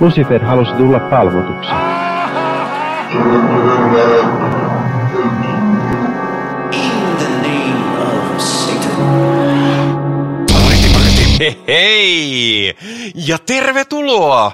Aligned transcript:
Lucifer 0.00 0.44
halusi 0.44 0.72
tulla 0.72 1.00
palvotuksi. 1.00 1.70
Hei! 11.66 12.74
Ja 13.14 13.38
tervetuloa 13.38 14.52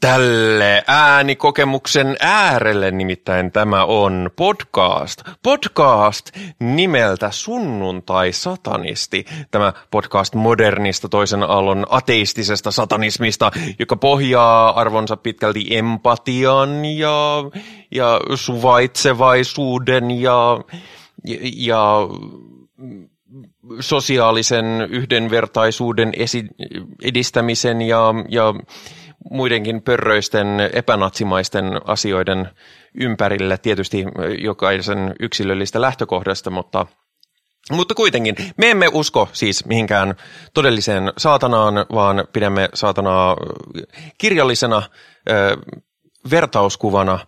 tälle 0.00 0.84
äänikokemuksen 0.86 2.16
äärelle, 2.20 2.90
nimittäin 2.90 3.52
tämä 3.52 3.84
on 3.84 4.30
podcast. 4.36 5.22
Podcast 5.42 6.30
nimeltä 6.60 7.30
Sunnuntai 7.30 8.32
Satanisti. 8.32 9.24
Tämä 9.50 9.72
podcast 9.90 10.34
modernista 10.34 11.08
toisen 11.08 11.42
aallon 11.42 11.86
ateistisesta 11.90 12.70
satanismista, 12.70 13.50
joka 13.78 13.96
pohjaa 13.96 14.80
arvonsa 14.80 15.16
pitkälti 15.16 15.66
empatian 15.70 16.84
ja, 16.84 17.44
ja 17.90 18.20
suvaitsevaisuuden 18.34 20.10
ja, 20.10 20.60
ja 21.56 21.98
sosiaalisen 23.80 24.64
yhdenvertaisuuden 24.90 26.12
esi- 26.16 26.48
edistämisen 27.02 27.82
ja, 27.82 28.14
ja 28.28 28.54
muidenkin 29.30 29.82
pörröisten 29.82 30.46
epänatsimaisten 30.72 31.80
asioiden 31.84 32.48
ympärillä, 32.94 33.58
tietysti 33.58 34.04
jokaisen 34.38 35.14
yksilöllistä 35.20 35.80
lähtökohdasta, 35.80 36.50
mutta 36.50 36.86
mutta 37.72 37.94
kuitenkin, 37.94 38.34
me 38.56 38.70
emme 38.70 38.88
usko 38.92 39.28
siis 39.32 39.64
mihinkään 39.66 40.14
todelliseen 40.54 41.12
saatanaan, 41.18 41.74
vaan 41.94 42.24
pidämme 42.32 42.68
saatanaa 42.74 43.36
kirjallisena 44.18 44.82
ö, 45.30 45.56
vertauskuvana, 46.30 47.18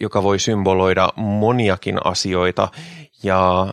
joka 0.00 0.22
voi 0.22 0.38
symboloida 0.38 1.08
moniakin 1.16 2.06
asioita. 2.06 2.68
Ja 3.22 3.72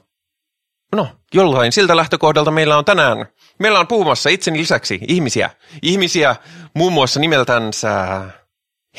no, 0.95 1.07
jollain 1.33 1.71
siltä 1.71 1.95
lähtökohdalta 1.95 2.51
meillä 2.51 2.77
on 2.77 2.85
tänään, 2.85 3.25
meillä 3.59 3.79
on 3.79 3.87
puhumassa 3.87 4.29
itseni 4.29 4.59
lisäksi 4.59 4.99
ihmisiä. 5.07 5.49
Ihmisiä 5.81 6.35
muun 6.73 6.93
muassa 6.93 7.19
nimeltänsä 7.19 8.21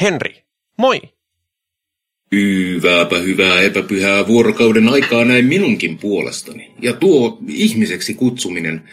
Henri. 0.01 0.45
Moi! 0.79 1.01
Hyvääpä 2.33 3.19
hyvää 3.19 3.61
epäpyhää 3.61 4.27
vuorokauden 4.27 4.89
aikaa 4.89 5.25
näin 5.25 5.45
minunkin 5.45 5.99
puolestani. 5.99 6.75
Ja 6.83 6.93
tuo 6.93 7.39
ihmiseksi 7.49 8.15
kutsuminen 8.15 8.89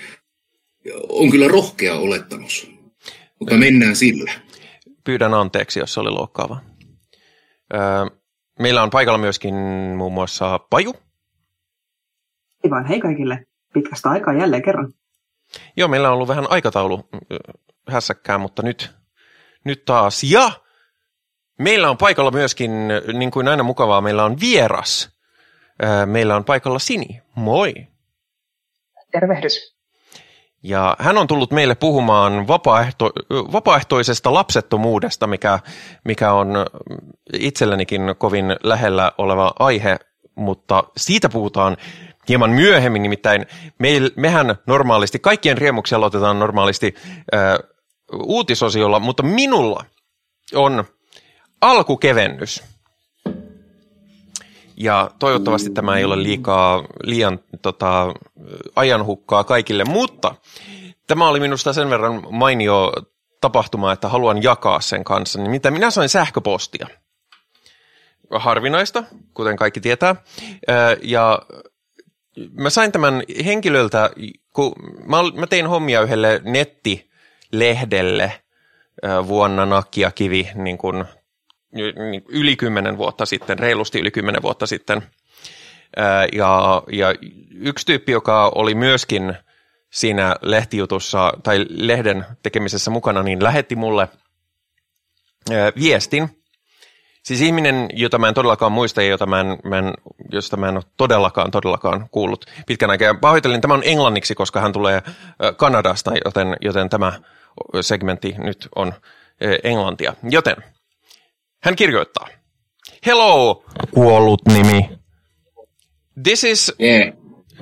on 1.09 1.31
kyllä 1.31 1.47
rohkea 1.47 1.95
olettamus. 1.95 2.71
Mutta 3.39 3.55
mennään 3.55 3.95
sillä. 3.95 4.31
Pyydän 5.03 5.33
anteeksi, 5.33 5.79
jos 5.79 5.93
se 5.93 5.99
oli 5.99 6.09
loukkaava. 6.09 6.61
Meillä 8.59 8.83
on 8.83 8.89
paikalla 8.89 9.17
myöskin 9.17 9.55
muun 9.97 10.13
muassa 10.13 10.59
Paju. 10.59 10.93
Hei 12.63 12.71
vaan 12.71 12.85
hei 12.85 12.99
kaikille. 12.99 13.45
Pitkästä 13.73 14.09
aikaa 14.09 14.33
jälleen 14.33 14.63
kerran. 14.63 14.93
Joo, 15.77 15.87
meillä 15.87 16.07
on 16.07 16.13
ollut 16.13 16.27
vähän 16.27 16.51
aikataulu 16.51 17.09
hässäkkää, 17.89 18.37
mutta 18.37 18.61
nyt, 18.61 18.91
nyt 19.63 19.85
taas. 19.85 20.23
Ja 20.23 20.51
meillä 21.59 21.89
on 21.89 21.97
paikalla 21.97 22.31
myöskin, 22.31 22.71
niin 23.13 23.31
kuin 23.31 23.47
aina 23.47 23.63
mukavaa, 23.63 24.01
meillä 24.01 24.23
on 24.23 24.39
vieras. 24.39 25.09
Meillä 26.05 26.35
on 26.35 26.43
paikalla 26.43 26.79
Sini. 26.79 27.21
Moi. 27.35 27.73
Tervehdys. 29.11 29.73
Ja 30.63 30.95
hän 30.99 31.17
on 31.17 31.27
tullut 31.27 31.51
meille 31.51 31.75
puhumaan 31.75 32.47
vapaaehto, 32.47 33.11
vapaaehtoisesta 33.29 34.33
lapsettomuudesta, 34.33 35.27
mikä, 35.27 35.59
mikä 36.05 36.33
on 36.33 36.47
itsellenikin 37.33 38.01
kovin 38.17 38.45
lähellä 38.63 39.11
oleva 39.17 39.53
aihe, 39.59 39.99
mutta 40.35 40.83
siitä 40.97 41.29
puhutaan 41.29 41.77
hieman 42.29 42.49
myöhemmin, 42.49 43.01
nimittäin 43.01 43.45
me, 43.79 43.89
mehän 44.15 44.55
normaalisti, 44.67 45.19
kaikkien 45.19 45.57
riemuksia 45.57 45.97
aloitetaan 45.97 46.39
normaalisti 46.39 46.95
äh, 47.33 47.57
uutisosiolla, 48.13 48.99
mutta 48.99 49.23
minulla 49.23 49.85
on 50.55 50.83
alkukevennys. 51.61 52.63
Ja 54.77 55.11
toivottavasti 55.19 55.69
tämä 55.69 55.97
ei 55.97 56.03
ole 56.03 56.23
liikaa, 56.23 56.83
liian 57.03 57.39
tota, 57.61 58.13
ajanhukkaa 58.75 59.43
kaikille, 59.43 59.83
mutta 59.83 60.35
tämä 61.07 61.27
oli 61.27 61.39
minusta 61.39 61.73
sen 61.73 61.89
verran 61.89 62.23
mainio 62.29 62.93
tapahtuma, 63.41 63.91
että 63.91 64.09
haluan 64.09 64.43
jakaa 64.43 64.81
sen 64.81 65.03
kanssa. 65.03 65.41
Nimittäin 65.41 65.73
minä 65.73 65.91
sain 65.91 66.09
sähköpostia. 66.09 66.87
Harvinaista, 68.31 69.03
kuten 69.33 69.55
kaikki 69.55 69.81
tietää. 69.81 70.15
Ja 71.01 71.39
mä 72.51 72.69
sain 72.69 72.91
tämän 72.91 73.23
henkilöltä, 73.45 74.09
kun 74.53 74.73
mä, 75.05 75.17
mä 75.35 75.47
tein 75.47 75.67
hommia 75.67 76.01
yhdelle 76.01 76.41
nettilehdelle 76.43 78.31
vuonna 79.27 79.65
Nakia 79.65 80.11
Kivi 80.11 80.49
niin 80.55 80.77
kuin, 80.77 81.05
niin 82.09 82.25
yli 82.29 82.55
kymmenen 82.55 82.97
vuotta 82.97 83.25
sitten, 83.25 83.59
reilusti 83.59 83.99
yli 83.99 84.11
kymmenen 84.11 84.41
vuotta 84.41 84.67
sitten. 84.67 85.01
Ja, 86.33 86.83
ja 86.91 87.13
yksi 87.51 87.85
tyyppi, 87.85 88.11
joka 88.11 88.51
oli 88.55 88.75
myöskin 88.75 89.37
siinä 89.89 90.35
lehtijutussa 90.41 91.33
tai 91.43 91.65
lehden 91.69 92.25
tekemisessä 92.43 92.91
mukana, 92.91 93.23
niin 93.23 93.43
lähetti 93.43 93.75
mulle 93.75 94.07
viestin, 95.79 96.42
Siis 97.23 97.41
ihminen, 97.41 97.89
jota 97.93 98.19
mä 98.19 98.27
en 98.27 98.33
todellakaan 98.33 98.71
muista 98.71 99.01
ja 99.01 99.09
jota 99.09 99.25
mä 99.25 99.39
en, 99.39 99.57
mä 99.63 99.77
en, 99.77 99.93
josta 100.31 100.57
mä 100.57 100.69
en 100.69 100.75
ole 100.75 100.83
todellakaan, 100.97 101.51
todellakaan 101.51 102.09
kuullut 102.11 102.45
pitkän 102.67 102.89
aikaa. 102.89 103.13
Pahoittelen, 103.13 103.61
tämä 103.61 103.73
on 103.73 103.83
englanniksi, 103.85 104.35
koska 104.35 104.61
hän 104.61 104.73
tulee 104.73 105.01
Kanadasta, 105.57 106.11
joten, 106.25 106.57
joten 106.61 106.89
tämä 106.89 107.13
segmentti 107.81 108.35
nyt 108.37 108.67
on 108.75 108.93
englantia. 109.63 110.13
Joten 110.29 110.55
hän 111.63 111.75
kirjoittaa. 111.75 112.27
Hello, 113.05 113.63
kuollut 113.91 114.41
nimi. 114.45 114.89
This 116.23 116.43
is 116.43 116.75
yeah. 116.81 117.13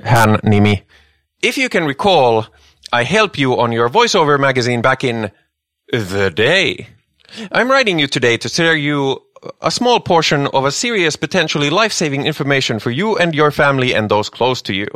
hän 0.02 0.38
nimi. 0.42 0.86
If 1.42 1.58
you 1.58 1.68
can 1.68 1.86
recall, 1.86 2.42
I 3.00 3.12
help 3.12 3.38
you 3.38 3.60
on 3.60 3.72
your 3.72 3.92
voiceover 3.92 4.38
magazine 4.38 4.82
back 4.82 5.04
in 5.04 5.30
the 6.08 6.32
day. 6.36 6.76
I'm 7.54 7.68
writing 7.68 8.00
you 8.00 8.08
today 8.08 8.38
to 8.38 8.48
share 8.48 8.88
you 8.88 9.31
a 9.60 9.70
small 9.70 10.00
portion 10.00 10.46
of 10.48 10.64
a 10.64 10.72
serious, 10.72 11.16
potentially 11.16 11.70
life-saving 11.70 12.26
information 12.26 12.78
for 12.78 12.90
you 12.90 13.16
and 13.16 13.34
your 13.34 13.50
family 13.50 13.94
and 13.94 14.08
those 14.08 14.28
close 14.28 14.62
to 14.62 14.74
you. 14.74 14.88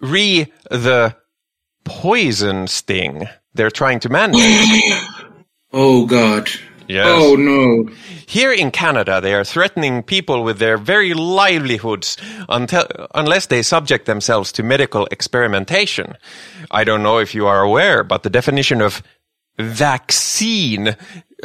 Re 0.00 0.52
the 0.70 1.14
poison 1.84 2.66
sting 2.66 3.28
they're 3.54 3.70
trying 3.70 4.00
to 4.00 4.08
manage. 4.08 4.36
oh 5.72 6.06
God. 6.06 6.48
Yes. 6.88 7.06
Oh 7.08 7.36
no. 7.36 7.88
Here 8.26 8.52
in 8.52 8.70
Canada, 8.70 9.20
they 9.20 9.34
are 9.34 9.44
threatening 9.44 10.02
people 10.02 10.42
with 10.42 10.58
their 10.58 10.76
very 10.76 11.14
livelihoods 11.14 12.16
until, 12.48 12.84
unless 13.14 13.46
they 13.46 13.62
subject 13.62 14.06
themselves 14.06 14.52
to 14.52 14.62
medical 14.62 15.06
experimentation. 15.10 16.16
I 16.70 16.84
don't 16.84 17.02
know 17.02 17.18
if 17.18 17.34
you 17.34 17.46
are 17.46 17.62
aware, 17.62 18.02
but 18.02 18.22
the 18.22 18.30
definition 18.30 18.80
of 18.80 19.02
vaccine 19.58 20.96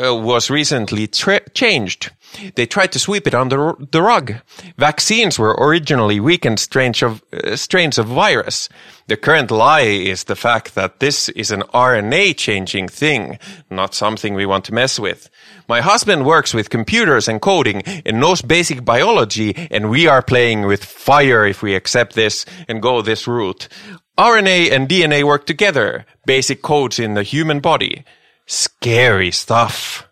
uh, 0.03 0.15
was 0.15 0.49
recently 0.49 1.07
tra- 1.07 1.47
changed. 1.49 2.11
They 2.55 2.65
tried 2.65 2.91
to 2.91 2.99
sweep 2.99 3.25
it 3.25 3.33
under 3.33 3.73
the 3.91 4.01
rug. 4.01 4.35
Vaccines 4.77 5.39
were 5.39 5.55
originally 5.57 6.19
weakened 6.19 6.59
strains 6.59 7.01
of, 7.01 7.23
uh, 7.33 7.55
strains 7.55 7.97
of 7.97 8.07
virus. 8.07 8.69
The 9.07 9.17
current 9.17 9.49
lie 9.49 9.81
is 9.81 10.25
the 10.25 10.35
fact 10.35 10.75
that 10.75 10.99
this 10.99 11.29
is 11.29 11.51
an 11.51 11.63
RNA 11.73 12.37
changing 12.37 12.89
thing, 12.89 13.39
not 13.71 13.95
something 13.95 14.33
we 14.33 14.45
want 14.45 14.65
to 14.65 14.73
mess 14.73 14.99
with. 14.99 15.29
My 15.67 15.81
husband 15.81 16.25
works 16.25 16.53
with 16.53 16.69
computers 16.69 17.27
and 17.27 17.41
coding 17.41 17.81
and 18.05 18.19
knows 18.19 18.41
basic 18.41 18.85
biology, 18.85 19.67
and 19.71 19.89
we 19.89 20.07
are 20.07 20.21
playing 20.21 20.65
with 20.65 20.83
fire 20.85 21.45
if 21.45 21.61
we 21.61 21.75
accept 21.75 22.13
this 22.13 22.45
and 22.67 22.81
go 22.81 23.01
this 23.01 23.27
route. 23.27 23.67
RNA 24.21 24.75
and 24.75 24.89
DNA 24.89 25.25
work 25.25 25.45
together, 25.45 26.03
basic 26.25 26.61
codes 26.61 26.99
in 26.99 27.13
the 27.13 27.23
human 27.39 27.61
body. 27.61 28.03
Scary 28.47 29.31
stuff. 29.31 30.03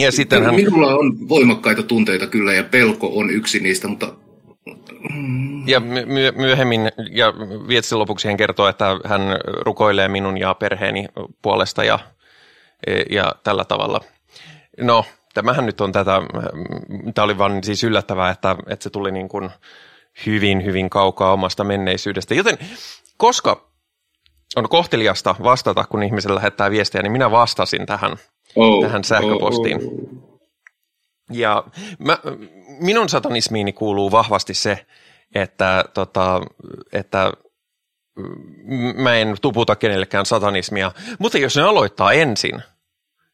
Ja 0.00 0.12
sitten 0.12 0.44
hän... 0.44 0.54
Minulla 0.54 0.94
on 0.94 1.28
voimakkaita 1.28 1.82
tunteita 1.82 2.26
kyllä 2.26 2.52
ja 2.52 2.64
pelko 2.64 3.10
on 3.14 3.30
yksi 3.30 3.60
niistä, 3.60 3.88
mutta... 3.88 4.12
Ja 5.66 5.80
my- 5.80 6.32
myöhemmin, 6.36 6.80
ja 7.10 7.32
vietsin 7.68 7.98
lopuksi 7.98 8.28
hän 8.28 8.36
kertoo, 8.36 8.68
että 8.68 8.86
hän 9.04 9.22
rukoilee 9.44 10.08
minun 10.08 10.38
ja 10.38 10.54
perheeni 10.54 11.06
puolesta 11.42 11.84
ja, 11.84 11.98
ja 13.10 13.34
tällä 13.44 13.64
tavalla. 13.64 14.00
No, 14.80 15.04
tämähän 15.34 15.66
nyt 15.66 15.80
on 15.80 15.92
tätä, 15.92 16.22
tämä 17.14 17.24
oli 17.24 17.38
vaan 17.38 17.64
siis 17.64 17.84
yllättävää, 17.84 18.30
että, 18.30 18.56
että 18.66 18.82
se 18.82 18.90
tuli 18.90 19.12
niin 19.12 19.28
kuin 19.28 19.50
hyvin, 20.26 20.64
hyvin 20.64 20.90
kaukaa 20.90 21.32
omasta 21.32 21.64
menneisyydestä. 21.64 22.34
Joten 22.34 22.58
koska 23.16 23.70
on 24.56 24.68
kohteliasta 24.68 25.34
vastata, 25.42 25.84
kun 25.84 26.02
ihmiselle 26.02 26.34
lähettää 26.34 26.70
viestiä, 26.70 27.02
niin 27.02 27.12
minä 27.12 27.30
vastasin 27.30 27.86
tähän, 27.86 28.16
Oh, 28.56 28.84
tähän 28.84 29.04
sähköpostiin. 29.04 29.76
Oh, 29.76 29.82
oh. 29.84 30.40
Ja 31.32 31.64
mä, 31.98 32.18
minun 32.80 33.08
satanismiini 33.08 33.72
kuuluu 33.72 34.10
vahvasti 34.10 34.54
se, 34.54 34.86
että, 35.34 35.84
tota, 35.94 36.40
että 36.92 37.32
m- 38.64 39.02
mä 39.02 39.14
en 39.14 39.36
tuputa 39.42 39.76
kenellekään 39.76 40.26
satanismia, 40.26 40.92
mutta 41.18 41.38
jos 41.38 41.56
ne 41.56 41.62
aloittaa 41.62 42.12
ensin, 42.12 42.62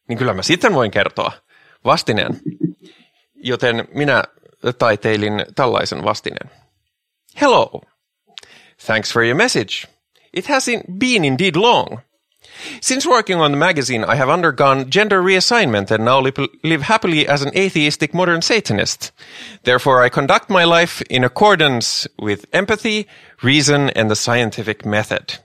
niin 0.08 0.19
kyllä 0.19 0.35
mä 0.35 0.43
sitten 0.43 0.75
voin 0.75 0.90
kertoa 0.90 1.32
vastineen. 1.85 2.40
Joten 3.35 3.88
minä 3.94 4.25
taiteilin 4.78 5.44
tällaisen 5.55 6.05
vastineen. 6.05 6.50
Hello. 7.34 7.82
Thanks 8.79 9.11
for 9.11 9.25
your 9.25 9.34
message. 9.34 9.87
It 10.32 10.46
hasn't 10.46 10.99
been 10.99 11.25
indeed 11.25 11.56
long. 11.56 12.02
Since 12.81 13.06
working 13.06 13.40
on 13.40 13.50
the 13.50 13.56
magazine, 13.56 14.05
I 14.05 14.17
have 14.17 14.29
undergone 14.29 14.90
gender 14.90 15.23
reassignment 15.23 15.90
and 15.90 16.05
now 16.05 16.20
live, 16.20 16.38
live 16.62 16.82
happily 16.82 17.26
as 17.26 17.43
an 17.43 17.56
atheistic 17.56 18.12
modern 18.12 18.43
Satanist. 18.43 19.12
Therefore, 19.62 20.02
I 20.02 20.08
conduct 20.08 20.50
my 20.50 20.64
life 20.64 21.00
in 21.02 21.25
accordance 21.25 22.06
with 22.19 22.46
empathy, 22.52 23.06
reason, 23.43 23.90
and 23.90 24.11
the 24.11 24.17
scientific 24.17 24.85
method. 24.85 25.38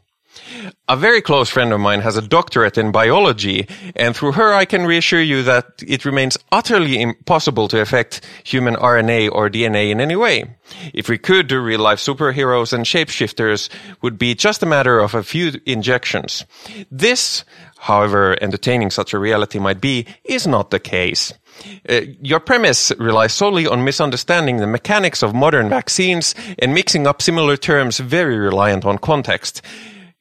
A 0.87 0.95
very 0.95 1.21
close 1.21 1.49
friend 1.49 1.73
of 1.73 1.79
mine 1.79 2.01
has 2.01 2.15
a 2.15 2.21
doctorate 2.21 2.77
in 2.77 2.91
biology, 2.91 3.67
and 3.95 4.15
through 4.15 4.33
her 4.33 4.53
I 4.53 4.65
can 4.65 4.85
reassure 4.85 5.21
you 5.21 5.43
that 5.43 5.83
it 5.85 6.05
remains 6.05 6.37
utterly 6.51 7.01
impossible 7.01 7.67
to 7.67 7.81
affect 7.81 8.25
human 8.43 8.75
RNA 8.75 9.31
or 9.31 9.49
DNA 9.49 9.91
in 9.91 9.99
any 9.99 10.15
way. 10.15 10.45
If 10.93 11.09
we 11.09 11.17
could, 11.17 11.47
do 11.47 11.59
real 11.59 11.81
life 11.81 11.99
superheroes 11.99 12.71
and 12.71 12.85
shapeshifters 12.85 13.69
would 14.01 14.17
be 14.17 14.33
just 14.33 14.63
a 14.63 14.65
matter 14.65 14.99
of 14.99 15.13
a 15.13 15.23
few 15.23 15.59
injections. 15.65 16.45
This, 16.89 17.43
however 17.79 18.37
entertaining 18.41 18.91
such 18.91 19.13
a 19.13 19.19
reality 19.19 19.59
might 19.59 19.81
be, 19.81 20.05
is 20.23 20.47
not 20.47 20.71
the 20.71 20.79
case. 20.79 21.33
Uh, 21.89 22.01
your 22.21 22.39
premise 22.39 22.91
relies 22.99 23.33
solely 23.33 23.67
on 23.67 23.83
misunderstanding 23.83 24.57
the 24.57 24.67
mechanics 24.67 25.23
of 25.23 25.33
modern 25.33 25.69
vaccines 25.69 26.35
and 26.59 26.73
mixing 26.73 27.07
up 27.07 27.21
similar 27.21 27.57
terms 27.57 27.97
very 27.97 28.37
reliant 28.37 28.85
on 28.85 28.97
context 28.97 29.61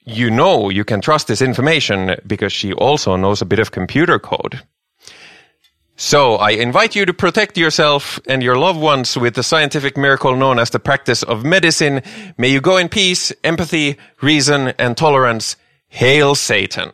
you 0.07 0.31
know 0.31 0.71
you 0.71 0.85
can 0.85 1.01
trust 1.01 1.27
this 1.27 1.43
information 1.43 2.17
because 2.27 2.53
she 2.53 2.73
also 2.73 3.17
knows 3.17 3.43
a 3.43 3.45
bit 3.45 3.59
of 3.59 3.73
computer 3.73 4.19
code. 4.19 4.61
So 5.97 6.37
I 6.37 6.51
invite 6.51 6.95
you 6.95 7.07
to 7.07 7.15
protect 7.15 7.59
yourself 7.59 8.21
and 8.29 8.43
your 8.43 8.57
loved 8.57 8.81
ones 8.81 9.17
with 9.17 9.35
the 9.35 9.43
scientific 9.43 9.97
miracle 9.97 10.37
known 10.37 10.59
as 10.59 10.71
the 10.71 10.79
practice 10.79 11.23
of 11.23 11.43
medicine. 11.43 12.03
May 12.37 12.49
you 12.49 12.61
go 12.61 12.77
in 12.77 12.89
peace, 12.89 13.33
empathy, 13.43 13.97
reason, 14.23 14.75
and 14.79 14.97
tolerance. 14.97 15.57
Hail 15.89 16.35
Satan. 16.35 16.93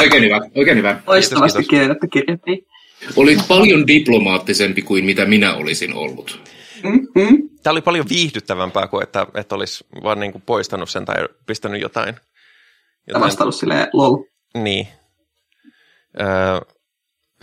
Oikein 0.00 0.22
hyvä, 0.22 0.40
oikein 0.54 0.78
hyvä. 0.78 1.00
Loistavasti 1.06 1.58
kiitos. 1.58 1.70
kirjoitettu 1.70 2.06
kirjoitti. 2.08 2.66
Olit 3.16 3.38
paljon 3.48 3.86
diplomaattisempi 3.86 4.82
kuin 4.82 5.04
mitä 5.04 5.24
minä 5.24 5.54
olisin 5.54 5.94
ollut. 5.94 6.40
Mm-hmm. 6.82 7.48
Tämä 7.62 7.72
oli 7.72 7.80
paljon 7.80 8.08
viihdyttävämpää 8.08 8.86
kuin 8.86 9.02
että, 9.02 9.26
että 9.34 9.54
olisi 9.54 9.86
vaan 10.02 10.20
niin 10.20 10.32
kuin 10.32 10.42
poistanut 10.42 10.90
sen 10.90 11.04
tai 11.04 11.16
pistänyt 11.46 11.80
jotain. 11.80 12.16
Ja 13.06 13.20
vastannut 13.20 13.54
silleen 13.54 13.88
lol. 13.92 14.16
Niin. 14.54 14.88
Öö, 16.20 16.60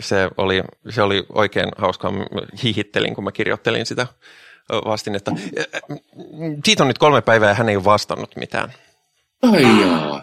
se, 0.00 0.30
oli, 0.36 0.62
se 0.90 1.02
oli 1.02 1.26
oikein 1.28 1.68
hauskaa. 1.76 2.12
Hihittelin, 2.62 3.14
kun 3.14 3.24
mä 3.24 3.32
kirjoittelin 3.32 3.86
sitä 3.86 4.06
vastinetta. 4.84 5.32
Siitä 6.64 6.82
on 6.82 6.88
nyt 6.88 6.98
kolme 6.98 7.20
päivää 7.22 7.48
ja 7.48 7.54
hän 7.54 7.68
ei 7.68 7.76
ole 7.76 7.84
vastannut 7.84 8.36
mitään. 8.36 8.72
Ai 9.42 9.80
jaa. 9.80 10.22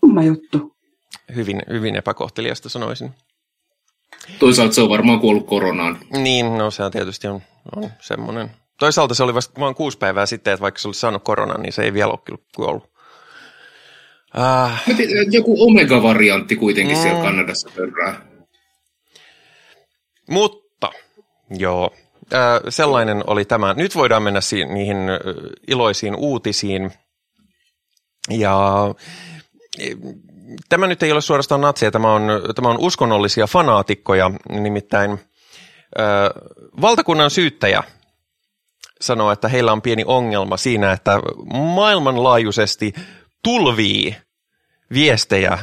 Kumma 0.00 0.22
juttu. 0.22 0.76
Hyvin, 1.34 1.62
hyvin 1.70 1.96
epäkohteliasta 1.96 2.68
sanoisin. 2.68 3.14
Toisaalta 4.38 4.74
se 4.74 4.80
on 4.80 4.88
varmaan 4.88 5.20
kuollut 5.20 5.46
koronaan. 5.46 5.98
Niin, 6.10 6.58
no 6.58 6.70
se 6.70 6.82
tietysti 6.90 7.28
on, 7.28 7.42
on 7.76 7.90
semmoinen. 8.00 8.50
Toisaalta 8.78 9.14
se 9.14 9.22
oli 9.22 9.34
vasta 9.34 9.60
vain 9.60 9.74
kuusi 9.74 9.98
päivää 9.98 10.26
sitten, 10.26 10.52
että 10.54 10.62
vaikka 10.62 10.80
se 10.80 10.88
olisi 10.88 11.00
saanut 11.00 11.24
koronan, 11.24 11.62
niin 11.62 11.72
se 11.72 11.82
ei 11.82 11.92
vielä 11.92 12.10
ole 12.10 12.18
kyllä 12.24 12.40
kuollut. 12.56 12.90
Äh, 14.38 14.82
Joku 15.30 15.56
omega-variantti 15.68 16.56
kuitenkin 16.56 16.96
Mm. 16.96 17.02
siellä 17.02 17.22
Kanadassa 17.22 17.70
pörrää. 17.76 18.20
Mutta, 20.30 20.90
joo, 21.50 21.90
äh, 22.34 22.60
sellainen 22.68 23.24
oli 23.26 23.44
tämä. 23.44 23.74
Nyt 23.74 23.94
voidaan 23.96 24.22
mennä 24.22 24.40
si- 24.40 24.64
niihin 24.64 24.96
äh, 24.96 25.16
iloisiin 25.68 26.16
uutisiin. 26.16 26.92
Ja 28.30 28.58
eh, 29.78 29.96
tämä 30.68 30.86
nyt 30.86 31.02
ei 31.02 31.12
ole 31.12 31.20
suorastaan 31.20 31.60
natsia, 31.60 31.90
tämä 31.90 32.12
on, 32.12 32.22
tämä 32.54 32.68
on 32.68 32.78
uskonnollisia 32.80 33.46
fanaatikkoja, 33.46 34.30
nimittäin 34.48 35.10
äh, 35.12 35.18
valtakunnan 36.80 37.30
syyttäjä 37.30 37.82
sanoo, 39.00 39.32
että 39.32 39.48
heillä 39.48 39.72
on 39.72 39.82
pieni 39.82 40.04
ongelma 40.06 40.56
siinä, 40.56 40.92
että 40.92 41.20
maailmanlaajuisesti 41.52 42.92
tulvii 43.44 44.16
viestejä 44.92 45.58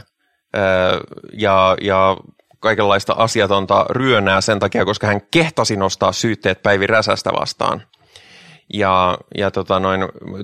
ja, 1.33 1.77
ja 1.81 2.17
kaikenlaista 2.59 3.13
asiatonta 3.17 3.85
ryönää 3.89 4.41
sen 4.41 4.59
takia, 4.59 4.85
koska 4.85 5.07
hän 5.07 5.21
kehtasi 5.31 5.75
nostaa 5.75 6.11
syytteet 6.11 6.63
Päivi 6.63 6.87
Räsästä 6.87 7.31
vastaan. 7.39 7.83
Ja, 8.73 9.17
ja 9.37 9.51
tota 9.51 9.79
noin, 9.79 10.01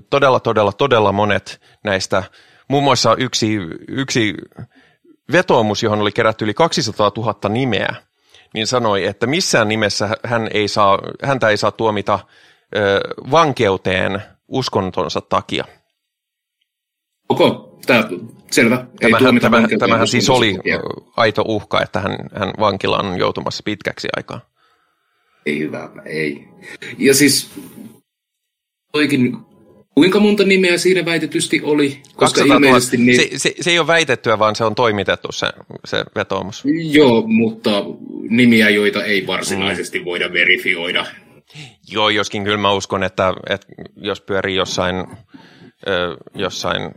todella, 0.09 0.39
todella, 0.39 0.71
todella 0.73 1.12
monet 1.12 1.62
näistä, 1.83 2.23
muun 2.68 2.83
muassa 2.83 3.15
yksi, 3.15 3.57
yksi 3.88 4.33
vetoomus, 5.31 5.83
johon 5.83 6.01
oli 6.01 6.12
kerätty 6.12 6.45
yli 6.45 6.53
200 6.53 7.12
000 7.18 7.50
nimeä, 7.50 7.95
niin 8.53 8.68
sanoi, 8.68 9.06
että 9.06 9.27
missään 9.27 9.68
nimessä 9.68 10.09
hän 10.24 10.48
ei 10.53 10.68
saa, 10.68 11.00
häntä 11.24 11.50
ei 11.50 11.57
saa 11.57 11.71
tuomita 11.71 12.19
ö, 12.75 13.00
vankeuteen 13.31 14.21
uskontonsa 14.48 15.21
takia. 15.21 15.65
Koko, 17.27 17.80
tää, 17.86 18.03
selvä. 18.51 18.86
Ei 19.01 19.12
Tämähän, 19.12 19.39
tämä, 19.42 19.68
tämähän 19.80 20.07
siis 20.07 20.30
oli 20.30 20.56
takia. 20.56 20.80
aito 21.18 21.44
uhka, 21.48 21.81
että 21.81 22.00
hän, 22.00 22.18
hän 22.36 22.53
vankilaan 22.59 23.06
on 23.06 23.19
joutumassa 23.19 23.63
pitkäksi 23.65 24.07
aikaa. 24.18 24.42
Ei 25.45 25.59
hyvä, 25.59 25.89
ei. 26.06 26.47
Ja 26.97 27.13
siis, 27.13 27.51
toikin, 28.92 29.38
kuinka 29.95 30.19
monta 30.19 30.43
nimeä 30.43 30.77
siinä 30.77 31.05
väitetysti 31.05 31.61
oli? 31.63 32.01
Koska 32.15 32.41
200 32.41 32.45
000, 32.45 32.67
ilmeisesti 32.67 32.97
niin, 32.97 33.15
se, 33.15 33.29
se, 33.38 33.53
se 33.61 33.71
ei 33.71 33.80
ole 33.80 33.87
väitettyä, 33.87 34.39
vaan 34.39 34.56
se 34.56 34.63
on 34.63 34.75
toimitettu 34.75 35.31
se, 35.31 35.47
se 35.85 36.04
vetoomus. 36.16 36.63
Joo, 36.92 37.23
mutta 37.27 37.83
nimiä, 38.30 38.69
joita 38.69 39.04
ei 39.04 39.27
varsinaisesti 39.27 39.99
mm. 39.99 40.06
voida 40.06 40.33
verifioida. 40.33 41.06
Joo, 41.92 42.09
joskin 42.09 42.44
kyllä 42.44 42.57
mä 42.57 42.71
uskon, 42.71 43.04
että, 43.04 43.33
että 43.49 43.68
jos 43.95 44.21
pyörii 44.21 44.56
jossain, 44.56 44.95
ö, 45.87 46.18
jossain 46.35 46.92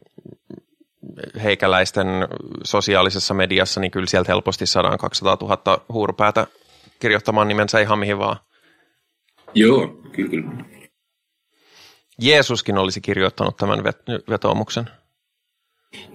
heikäläisten 1.42 2.06
sosiaalisessa 2.64 3.34
mediassa, 3.34 3.80
niin 3.80 3.90
kyllä 3.90 4.06
sieltä 4.06 4.32
helposti 4.32 4.66
saadaan 4.66 4.98
200 4.98 5.36
000 5.40 5.84
huurupäätä 5.88 6.46
kirjoittamaan 6.98 7.48
nimensä 7.48 7.80
ihan 7.80 7.98
mihin 7.98 8.18
vaan. 8.18 8.36
Joo, 9.54 9.86
kyllä, 10.12 10.30
kyllä. 10.30 10.73
Jeesuskin 12.20 12.78
olisi 12.78 13.00
kirjoittanut 13.00 13.56
tämän 13.56 13.78
vet- 13.78 14.30
vetoomuksen. 14.30 14.84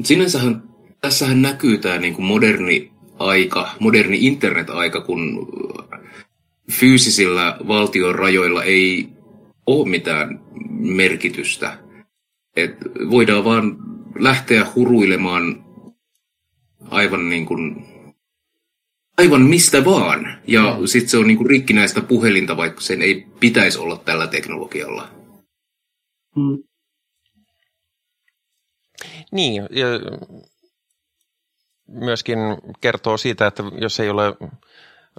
Sinänsähän 0.03 0.63
tässähän 1.01 1.41
näkyy 1.41 1.77
tämä 1.77 1.97
niinku 1.97 2.21
moderni 2.21 2.91
aika, 3.19 3.69
moderni 3.79 4.17
internet-aika, 4.21 5.01
kun 5.01 5.47
fyysisillä 6.71 7.57
valtion 7.67 8.15
rajoilla 8.15 8.63
ei 8.63 9.09
ole 9.65 9.89
mitään 9.89 10.39
merkitystä. 10.69 11.77
Et 12.55 12.75
voidaan 13.09 13.43
vaan 13.43 13.77
lähteä 14.19 14.65
huruilemaan 14.75 15.65
aivan 16.89 17.29
niin 17.29 17.45
kuin, 17.45 17.85
aivan 19.17 19.41
mistä 19.41 19.85
vaan. 19.85 20.37
Ja 20.47 20.77
mm. 20.79 20.85
sitten 20.85 21.09
se 21.09 21.17
on 21.17 21.27
niin 21.27 21.37
kuin 21.37 21.49
rikkinäistä 21.49 22.01
puhelinta, 22.01 22.57
vaikka 22.57 22.81
sen 22.81 23.01
ei 23.01 23.27
pitäisi 23.39 23.79
olla 23.79 23.97
tällä 23.97 24.27
teknologialla. 24.27 25.18
Mm. 26.35 26.63
Niin, 29.31 29.67
ja 29.71 29.87
myöskin 31.87 32.39
kertoo 32.81 33.17
siitä, 33.17 33.47
että 33.47 33.63
jos 33.81 33.99
ei 33.99 34.09
ole 34.09 34.35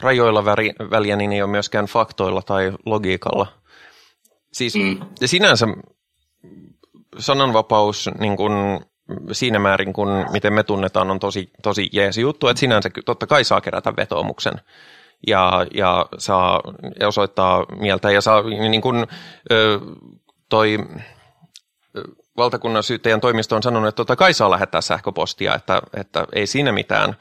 rajoilla 0.02 0.44
väri, 0.44 0.72
väliä, 0.90 1.16
niin 1.16 1.32
ei 1.32 1.42
ole 1.42 1.50
myöskään 1.50 1.86
faktoilla 1.86 2.42
tai 2.42 2.72
logiikalla. 2.86 3.46
Siis 4.52 4.74
Mm. 4.74 5.00
ja 5.20 5.28
sinänsä 5.28 5.66
sananvapaus 7.18 8.10
niin 8.18 8.36
kun, 8.36 8.80
siinä 9.32 9.58
määrin, 9.58 9.92
kun 9.92 10.08
miten 10.32 10.52
me 10.52 10.62
tunnetaan, 10.62 11.10
on 11.10 11.18
tosi, 11.20 11.50
tosi 11.62 11.88
jeesi 11.92 12.20
juttu, 12.20 12.48
että 12.48 12.60
sinänsä 12.60 12.90
totta 13.04 13.26
kai 13.26 13.44
saa 13.44 13.60
kerätä 13.60 13.96
vetoomuksen 13.96 14.54
ja, 15.26 15.66
ja 15.74 16.06
saa 16.18 16.60
osoittaa 17.06 17.66
mieltä 17.78 18.10
ja 18.10 18.20
saa 18.20 18.42
niin 18.42 18.80
kun, 18.80 19.06
ö, 19.52 19.80
toi 20.50 20.78
valtakunnan 22.36 22.82
syyttäjän 22.82 23.20
toimisto 23.20 23.56
on 23.56 23.62
sanonut, 23.62 23.88
että 23.88 23.96
totta 23.96 24.16
kai 24.16 24.34
saa 24.34 24.50
lähettää 24.50 24.80
sähköpostia, 24.80 25.54
että, 25.54 25.82
että 25.94 26.26
ei 26.32 26.46
siinä 26.46 26.72
mitään. 26.72 27.16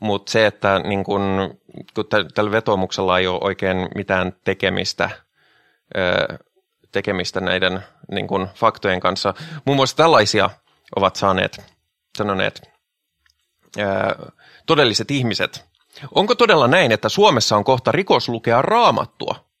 Mutta 0.00 0.32
se, 0.32 0.46
että 0.46 0.78
niin 0.78 1.04
kun, 1.04 1.54
kun 1.94 2.04
tällä 2.34 2.50
vetoomuksella 2.50 3.18
ei 3.18 3.26
ole 3.26 3.40
oikein 3.42 3.88
mitään 3.94 4.32
tekemistä, 4.44 5.10
tekemistä 6.92 7.40
näiden 7.40 7.84
niin 8.10 8.28
kun, 8.28 8.48
faktojen 8.54 9.00
kanssa. 9.00 9.34
Muun 9.64 9.76
muassa 9.76 9.96
tällaisia 9.96 10.50
ovat 10.96 11.16
saaneet, 11.16 11.60
sanoneet 12.18 12.72
todelliset 14.66 15.10
ihmiset. 15.10 15.64
Onko 16.14 16.34
todella 16.34 16.68
näin, 16.68 16.92
että 16.92 17.08
Suomessa 17.08 17.56
on 17.56 17.64
kohta 17.64 17.92
rikoslukea 17.92 18.62
raamattua? 18.62 19.51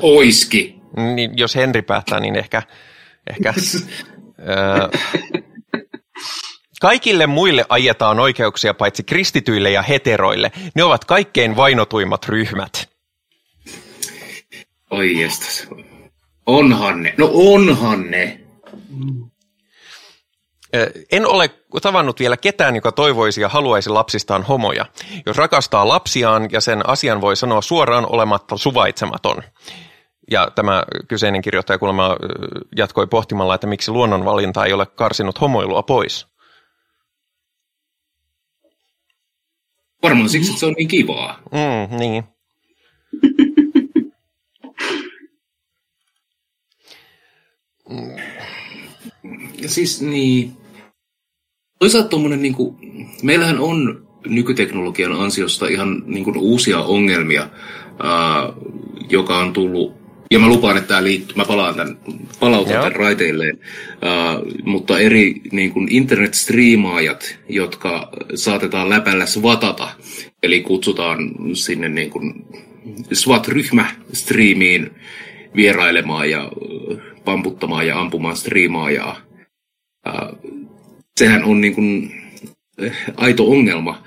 Oiski. 0.00 0.80
Niin, 1.14 1.38
jos 1.38 1.54
Henri 1.54 1.82
päättää, 1.82 2.20
niin 2.20 2.36
ehkä, 2.36 2.62
ehkä 3.30 3.54
ää, 4.38 4.88
Kaikille 6.82 7.26
muille 7.26 7.64
ajetaan 7.68 8.20
oikeuksia 8.20 8.74
paitsi 8.74 9.02
kristityille 9.02 9.70
ja 9.70 9.82
heteroille. 9.82 10.52
Ne 10.74 10.82
ovat 10.84 11.04
kaikkein 11.04 11.56
vainotuimmat 11.56 12.28
ryhmät. 12.28 12.90
Oi 14.90 15.20
jestas. 15.20 15.68
Onhan 16.46 17.02
ne. 17.02 17.14
No 17.18 17.30
onhan 17.32 18.10
ne. 18.10 18.40
En 21.12 21.26
ole 21.26 21.50
tavannut 21.82 22.20
vielä 22.20 22.36
ketään, 22.36 22.74
joka 22.74 22.92
toivoisi 22.92 23.40
ja 23.40 23.48
haluaisi 23.48 23.90
lapsistaan 23.90 24.42
homoja. 24.42 24.86
Jos 25.26 25.36
rakastaa 25.36 25.88
lapsiaan 25.88 26.48
ja 26.52 26.60
sen 26.60 26.88
asian 26.88 27.20
voi 27.20 27.36
sanoa 27.36 27.62
suoraan 27.62 28.06
olematta 28.12 28.56
suvaitsematon. 28.56 29.42
Ja 30.30 30.50
tämä 30.54 30.82
kyseinen 31.08 31.42
kirjoittaja 31.42 31.78
kuulemma 31.78 32.16
jatkoi 32.76 33.06
pohtimalla, 33.06 33.54
että 33.54 33.66
miksi 33.66 33.90
luonnonvalinta 33.90 34.64
ei 34.64 34.72
ole 34.72 34.86
karsinut 34.86 35.40
homoilua 35.40 35.82
pois. 35.82 36.26
Varmaan 40.02 40.28
siksi, 40.28 40.50
että 40.50 40.60
se 40.60 40.66
on 40.66 40.74
niin 40.78 40.88
kivaa. 40.88 41.38
Mm, 41.52 41.96
niin. 41.98 42.24
Siis 49.66 50.02
niin, 50.02 50.56
toisaalta 51.82 52.08
tuommoinen, 52.08 52.42
niin 52.42 52.54
kuin, 52.54 52.76
meillähän 53.22 53.58
on 53.58 54.06
nykyteknologian 54.26 55.12
ansiosta 55.12 55.68
ihan 55.68 56.02
niin 56.06 56.24
kuin, 56.24 56.36
uusia 56.36 56.78
ongelmia, 56.78 57.48
ää, 58.02 58.52
joka 59.10 59.38
on 59.38 59.52
tullut 59.52 59.94
ja 60.30 60.38
mä 60.38 60.48
lupaan, 60.48 60.76
että 60.76 60.88
tämä 60.88 61.04
liittyy, 61.04 61.36
mä 61.36 61.44
palaan 61.44 61.74
tämän, 61.74 61.98
palautan 62.40 62.72
Joo. 62.72 62.82
tämän 62.82 62.96
raiteilleen, 62.96 63.58
uh, 63.58 64.64
mutta 64.64 64.98
eri 64.98 65.40
niin 65.52 65.72
kuin 65.72 65.88
internet-striimaajat, 65.90 67.38
jotka 67.48 68.12
saatetaan 68.34 68.90
läpällä 68.90 69.26
svatata, 69.26 69.88
eli 70.42 70.60
kutsutaan 70.60 71.18
sinne 71.52 71.88
niin 71.88 72.10
kuin 72.10 72.46
SWAT-ryhmä 73.12 73.90
striimiin 74.12 74.90
vierailemaan 75.56 76.30
ja 76.30 76.52
pamputtamaan 77.24 77.86
ja 77.86 78.00
ampumaan 78.00 78.36
striimaajaa. 78.36 79.16
Uh, 80.08 80.51
sehän 81.22 81.44
on 81.44 81.60
niin 81.60 81.74
kuin, 81.74 82.12
aito 83.16 83.50
ongelma 83.50 84.02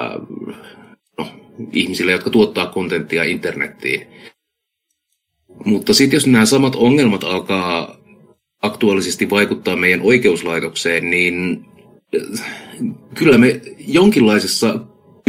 uh, 0.00 0.54
no, 1.18 1.28
ihmisille, 1.72 2.12
jotka 2.12 2.30
tuottaa 2.30 2.66
kontenttia 2.66 3.24
internettiin. 3.24 4.06
Mutta 5.64 5.94
sitten 5.94 6.16
jos 6.16 6.26
nämä 6.26 6.46
samat 6.46 6.74
ongelmat 6.74 7.24
alkaa 7.24 7.96
aktuaalisesti 8.62 9.30
vaikuttaa 9.30 9.76
meidän 9.76 10.00
oikeuslaitokseen, 10.02 11.10
niin 11.10 11.66
äh, 12.40 12.46
kyllä 13.14 13.38
me 13.38 13.60
jonkinlaisessa 13.78 14.80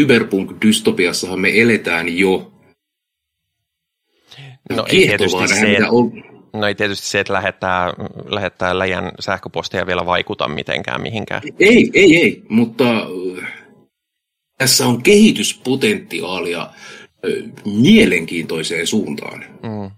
cyberpunk-dystopiassahan 0.02 1.40
me 1.40 1.62
eletään 1.62 2.18
jo. 2.18 2.52
No 4.70 4.86
ei 4.90 5.08
tietysti 5.08 5.48
se, 5.48 5.78
on... 5.90 6.24
no 6.60 6.68
ei 6.68 6.76
tietysti 6.76 7.08
se, 7.08 7.20
että 7.20 7.34
lähettää, 7.34 7.94
lähettää 8.26 8.80
läjän 8.80 9.12
sähköpostia 9.20 9.86
vielä 9.86 10.06
vaikuta 10.06 10.48
mitenkään 10.48 11.02
mihinkään. 11.02 11.42
Ei, 11.60 11.90
ei, 11.94 12.18
ei, 12.18 12.44
mutta 12.50 12.84
äh, 13.44 13.54
tässä 14.58 14.86
on 14.86 15.04
kehityspotentiaalia 15.04 16.62
äh, 16.62 16.72
mielenkiintoiseen 17.66 18.88
suuntaan. 18.88 19.46
Mm. 19.64 19.92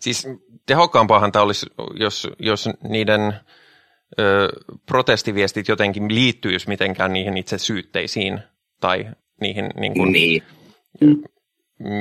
Siis 0.00 0.28
tehokkaampaahan 0.66 1.32
tämä 1.32 1.42
olisi, 1.42 1.66
jos, 1.94 2.28
jos 2.38 2.68
niiden 2.88 3.34
ö, 4.20 4.48
protestiviestit 4.86 5.68
jotenkin 5.68 6.14
liittyisi 6.14 6.68
mitenkään 6.68 7.12
niihin 7.12 7.36
itse 7.36 7.58
syytteisiin 7.58 8.38
tai 8.80 9.06
niihin, 9.40 9.70
niin 9.76 9.94
kuin, 9.94 10.12
niin. 10.12 10.42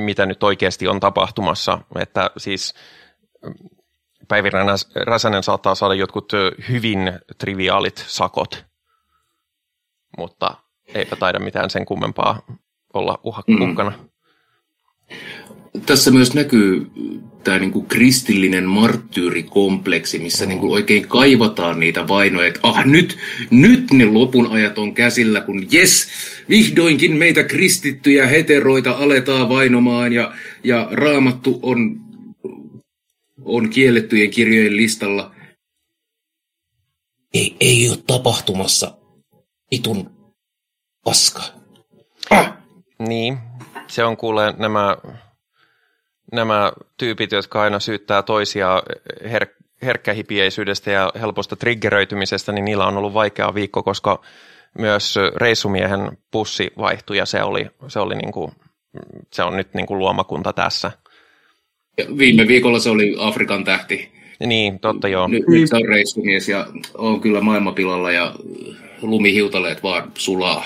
mitä 0.05 0.25
nyt 0.25 0.43
oikeasti 0.43 0.88
on 0.88 1.00
tapahtumassa. 1.00 1.79
Että 2.00 2.31
siis 2.38 2.73
Päivi 4.27 4.50
Räsänen 5.05 5.43
saattaa 5.43 5.75
saada 5.75 5.93
jotkut 5.93 6.31
hyvin 6.69 7.00
triviaalit 7.38 8.05
sakot, 8.07 8.65
mutta 10.17 10.55
eipä 10.93 11.15
taida 11.15 11.39
mitään 11.39 11.69
sen 11.69 11.86
kummempaa 11.86 12.41
olla 12.93 13.19
uhkana. 13.24 13.89
Mm 13.89 14.12
tässä 15.86 16.12
myös 16.12 16.33
näkyy 16.33 16.88
tämä 17.43 17.60
niin 17.60 17.71
kuin 17.71 17.86
kristillinen 17.86 18.65
marttyyrikompleksi, 18.65 20.19
missä 20.19 20.45
niin 20.45 20.60
kuin 20.60 20.71
oikein 20.71 21.07
kaivataan 21.07 21.79
niitä 21.79 22.07
vainoja, 22.07 22.48
että 22.48 22.60
ah 22.63 22.86
nyt, 22.86 23.17
nyt 23.50 23.91
ne 23.91 24.05
lopun 24.05 24.48
ajat 24.51 24.77
on 24.77 24.93
käsillä, 24.93 25.41
kun 25.41 25.67
jes, 25.71 26.07
vihdoinkin 26.50 27.15
meitä 27.15 27.43
kristittyjä 27.43 28.27
heteroita 28.27 28.91
aletaan 28.91 29.50
vainomaan 29.50 30.13
ja, 30.13 30.33
ja 30.63 30.88
raamattu 30.91 31.60
on, 31.62 32.00
on 33.45 33.69
kiellettyjen 33.69 34.31
kirjojen 34.31 34.77
listalla. 34.77 35.36
Ei, 37.33 37.55
ei 37.60 37.89
ole 37.89 37.98
tapahtumassa 38.07 38.98
itun 39.71 40.33
paska. 41.03 41.41
Ah! 42.29 42.53
Niin, 43.00 43.38
se 43.88 44.03
on 44.03 44.17
kuule 44.17 44.53
nämä 44.57 44.98
nämä 46.31 46.71
tyypit, 46.98 47.31
jotka 47.31 47.62
aina 47.62 47.79
syyttää 47.79 48.24
toisia 48.24 48.83
her- 49.24 49.63
herkkähipieisyydestä 49.81 50.91
ja 50.91 51.12
helposta 51.21 51.55
triggeröitymisestä, 51.55 52.51
niin 52.51 52.65
niillä 52.65 52.86
on 52.86 52.98
ollut 52.98 53.13
vaikea 53.13 53.53
viikko, 53.53 53.83
koska 53.83 54.21
myös 54.77 55.15
reissumiehen 55.36 56.17
pussi 56.31 56.71
vaihtui 56.77 57.17
ja 57.17 57.25
se, 57.25 57.43
oli, 57.43 57.67
se, 57.88 58.00
oli 58.00 58.15
niin 58.15 58.31
kuin, 58.31 58.51
se 59.33 59.43
on 59.43 59.57
nyt 59.57 59.74
niin 59.74 59.86
kuin 59.86 59.98
luomakunta 59.98 60.53
tässä. 60.53 60.91
Ja 62.01 62.17
viime 62.17 62.48
viikolla 62.48 62.79
se 62.79 62.89
oli 62.89 63.15
Afrikan 63.20 63.63
tähti. 63.63 64.12
Niin, 64.46 64.79
totta 64.79 65.08
joo. 65.08 65.27
Nyt, 65.27 65.43
nyt 65.48 65.70
se 65.70 65.75
on 65.75 65.86
reissumies 65.88 66.50
ja 66.50 66.67
on 66.93 67.22
kyllä 67.22 67.41
maailmapilalla 67.41 68.12
ja 68.12 68.36
lumihiutaleet 69.01 69.84
vaan 69.84 70.12
sulaa. 70.15 70.65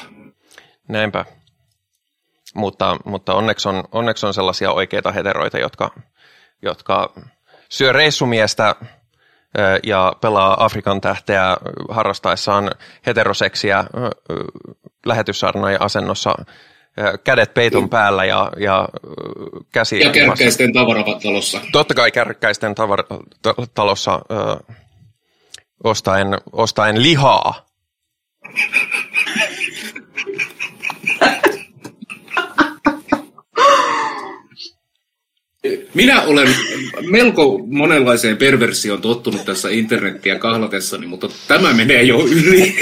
Näinpä 0.87 1.25
mutta, 2.55 2.97
mutta 3.05 3.33
onneksi, 3.33 3.69
on, 3.69 3.83
onneksi 3.91 4.25
on 4.25 4.33
sellaisia 4.33 4.71
oikeita 4.71 5.11
heteroita, 5.11 5.59
jotka, 5.59 5.91
jotka 6.61 7.13
syö 7.69 7.91
reissumiestä 7.91 8.75
ja 9.83 10.13
pelaa 10.21 10.65
Afrikan 10.65 11.01
tähteä 11.01 11.57
harrastaessaan 11.89 12.71
heteroseksiä 13.05 13.85
lähetyssarnojen 15.05 15.81
asennossa 15.81 16.35
kädet 17.23 17.53
peiton 17.53 17.89
päällä 17.89 18.25
ja, 18.25 18.51
ja 18.59 18.89
käsi... 19.71 19.99
Ja 19.99 20.11
kärkkäisten 20.11 20.73
tavaratalossa. 20.73 21.61
Totta 21.71 21.93
kai 21.93 22.11
kärkkäisten 22.11 22.75
tavaratalossa 22.75 24.21
ö, 24.31 24.73
ostaen, 25.83 26.27
ostaen 26.51 27.03
lihaa. 27.03 27.65
Minä 35.93 36.21
olen 36.21 36.47
melko 37.01 37.59
monenlaiseen 37.67 38.37
perversioon 38.37 39.01
tottunut 39.01 39.45
tässä 39.45 39.69
internettiä 39.69 40.39
kahlatessani, 40.39 41.07
mutta 41.07 41.29
tämä 41.47 41.73
menee 41.73 42.03
jo 42.03 42.19
yli. 42.19 42.75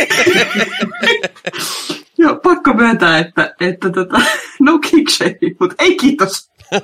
Joo, 2.24 2.36
pakko 2.36 2.74
myöntää, 2.74 3.20
että, 3.20 3.56
että 3.62 3.90
tota, 3.90 4.22
no 4.60 4.80
kick 4.80 5.10
mutta 5.60 5.76
ei 5.80 5.96
kiitos. 5.96 6.50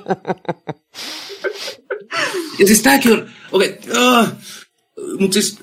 ja 2.58 2.66
siis 2.66 2.82
tämäkin 2.82 3.12
on, 3.12 3.30
okei, 3.52 3.78
okay, 3.90 4.22
uh, 4.22 4.28
mutta 5.18 5.34
siis 5.34 5.58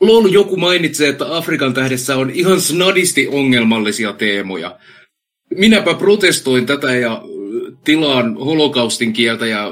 Lol 0.00 0.26
joku 0.26 0.56
mainitsee, 0.56 1.08
että 1.08 1.36
Afrikan 1.36 1.74
tähdessä 1.74 2.16
on 2.16 2.30
ihan 2.30 2.60
snadisti 2.60 3.28
ongelmallisia 3.28 4.12
teemoja. 4.12 4.78
Minäpä 5.56 5.94
protestoin 5.94 6.66
tätä 6.66 6.94
ja 6.94 7.22
tilaan 7.84 8.36
holokaustin 8.36 9.12
kieltä 9.12 9.46
ja 9.46 9.70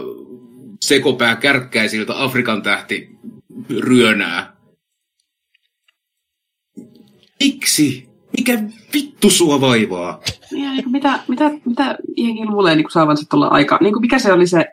sekopää 0.80 1.36
kärkkäisiltä 1.36 2.22
Afrikan 2.22 2.62
tähti 2.62 3.10
ryönää. 3.78 4.51
Miksi? 7.44 8.08
Mikä 8.38 8.58
vittu 8.94 9.30
sua 9.30 9.61
vaivaa? 9.61 10.20
Ja, 10.50 10.70
niin 10.70 10.82
kuin, 10.82 10.92
mitä, 10.92 11.18
mitä, 11.28 11.50
mitä 11.64 11.99
jengi 12.16 12.46
luulee 12.46 12.76
niin 12.76 12.90
saavansa 12.90 13.26
tuolla 13.30 13.46
aikaa? 13.49 13.78
Niin 13.80 13.92
kuin, 13.92 14.00
mikä 14.00 14.18
se 14.18 14.32
oli 14.32 14.46
se 14.46 14.64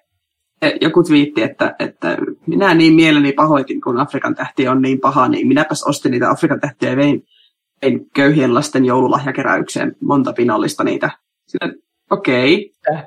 se 0.63 0.77
joku 0.81 1.03
twiitti, 1.03 1.41
että, 1.41 1.75
että 1.79 2.17
minä 2.47 2.73
niin 2.73 2.93
mieleni 2.93 3.31
pahoitin, 3.31 3.81
kun 3.81 3.99
Afrikan 3.99 4.35
tähti 4.35 4.67
on 4.67 4.81
niin 4.81 4.99
paha, 4.99 5.27
niin 5.27 5.47
minäpäs 5.47 5.83
ostin 5.83 6.11
niitä 6.11 6.29
Afrikan 6.29 6.59
tähtiä 6.59 6.89
ja 6.89 6.95
vein, 6.95 7.25
vein 7.81 8.09
köyhien 8.15 8.53
lasten 8.53 8.85
joululahjakeräykseen 8.85 9.95
monta 10.01 10.33
pinallista 10.33 10.83
niitä. 10.83 11.11
Sitten, 11.47 11.75
okei. 12.11 12.73
Okay. 12.89 13.03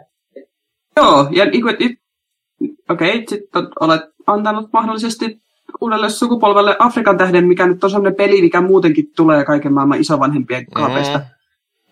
Joo, 0.96 1.28
ja 1.30 1.44
niin 1.44 1.62
kuin, 1.62 1.74
okei, 1.74 3.14
okay, 3.14 3.24
sitten 3.28 3.62
olet 3.80 4.02
antanut 4.26 4.72
mahdollisesti 4.72 5.40
uudelle 5.80 6.10
sukupolvelle 6.10 6.76
Afrikan 6.78 7.18
tähden, 7.18 7.46
mikä 7.46 7.66
nyt 7.66 7.84
on 7.84 7.90
sellainen 7.90 8.14
peli, 8.14 8.42
mikä 8.42 8.60
muutenkin 8.60 9.12
tulee 9.16 9.44
kaiken 9.44 9.72
maailman 9.72 10.00
isovanhempien 10.00 10.66
kaapeista 10.66 11.18
mm. 11.18 11.24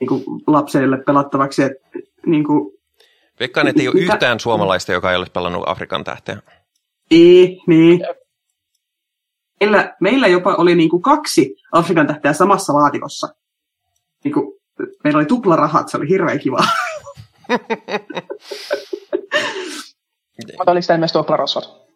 niin 0.01 0.09
kuin 0.09 0.25
lapsille 0.47 0.99
pelattavaksi. 1.07 1.63
Että, 1.63 1.89
niin 2.27 2.45
kuin, 2.45 2.81
Veikkaan, 3.41 3.69
että 3.69 3.83
ei 3.83 3.89
ole 3.89 3.95
Mitä? 4.01 4.13
yhtään 4.13 4.41
suomalaista, 4.41 4.93
joka 4.93 5.11
ei 5.11 5.17
ole 5.17 5.27
pelannut 5.33 5.63
Afrikan 5.67 6.05
tähteä. 6.05 6.43
Niin, 7.11 7.61
niin. 7.67 8.01
Meillä, 9.61 9.97
meillä 10.01 10.27
jopa 10.29 10.55
oli 10.55 10.75
niin 10.75 10.91
kuin 10.91 11.03
kaksi 11.03 11.57
Afrikan 11.73 12.07
tähteä 12.07 12.33
samassa 12.33 12.75
laatikossa. 12.75 13.29
Niin 14.25 14.35
kuin, 14.35 14.47
meillä 15.05 15.19
oli 15.19 15.27
tuplarahat, 15.27 15.89
se 15.89 15.97
oli 15.97 16.09
hirveän 16.09 16.39
kiva. 16.39 16.65
Mutta 20.59 20.71
oliko 20.73 20.87
tämä 20.87 20.99
myös 20.99 21.13
tuplarosvat? 21.13 21.90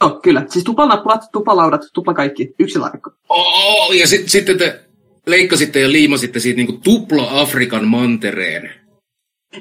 Joo, 0.00 0.20
kyllä. 0.22 0.44
Siis 0.48 0.64
tuplanappulat, 0.64 1.20
tuplalaudat, 1.32 1.80
tupla 1.94 2.14
kaikki, 2.14 2.54
yksi 2.58 2.78
laatikko. 2.78 3.10
Oh, 3.28 3.92
ja 3.92 4.06
sitten 4.06 4.28
sit 4.28 4.44
te 4.44 4.84
leikkasitte 5.26 5.80
ja 5.80 5.92
liimasitte 5.92 6.40
siitä 6.40 6.56
niin 6.56 6.80
tupla 6.80 7.40
Afrikan 7.40 7.84
mantereen. 7.84 8.70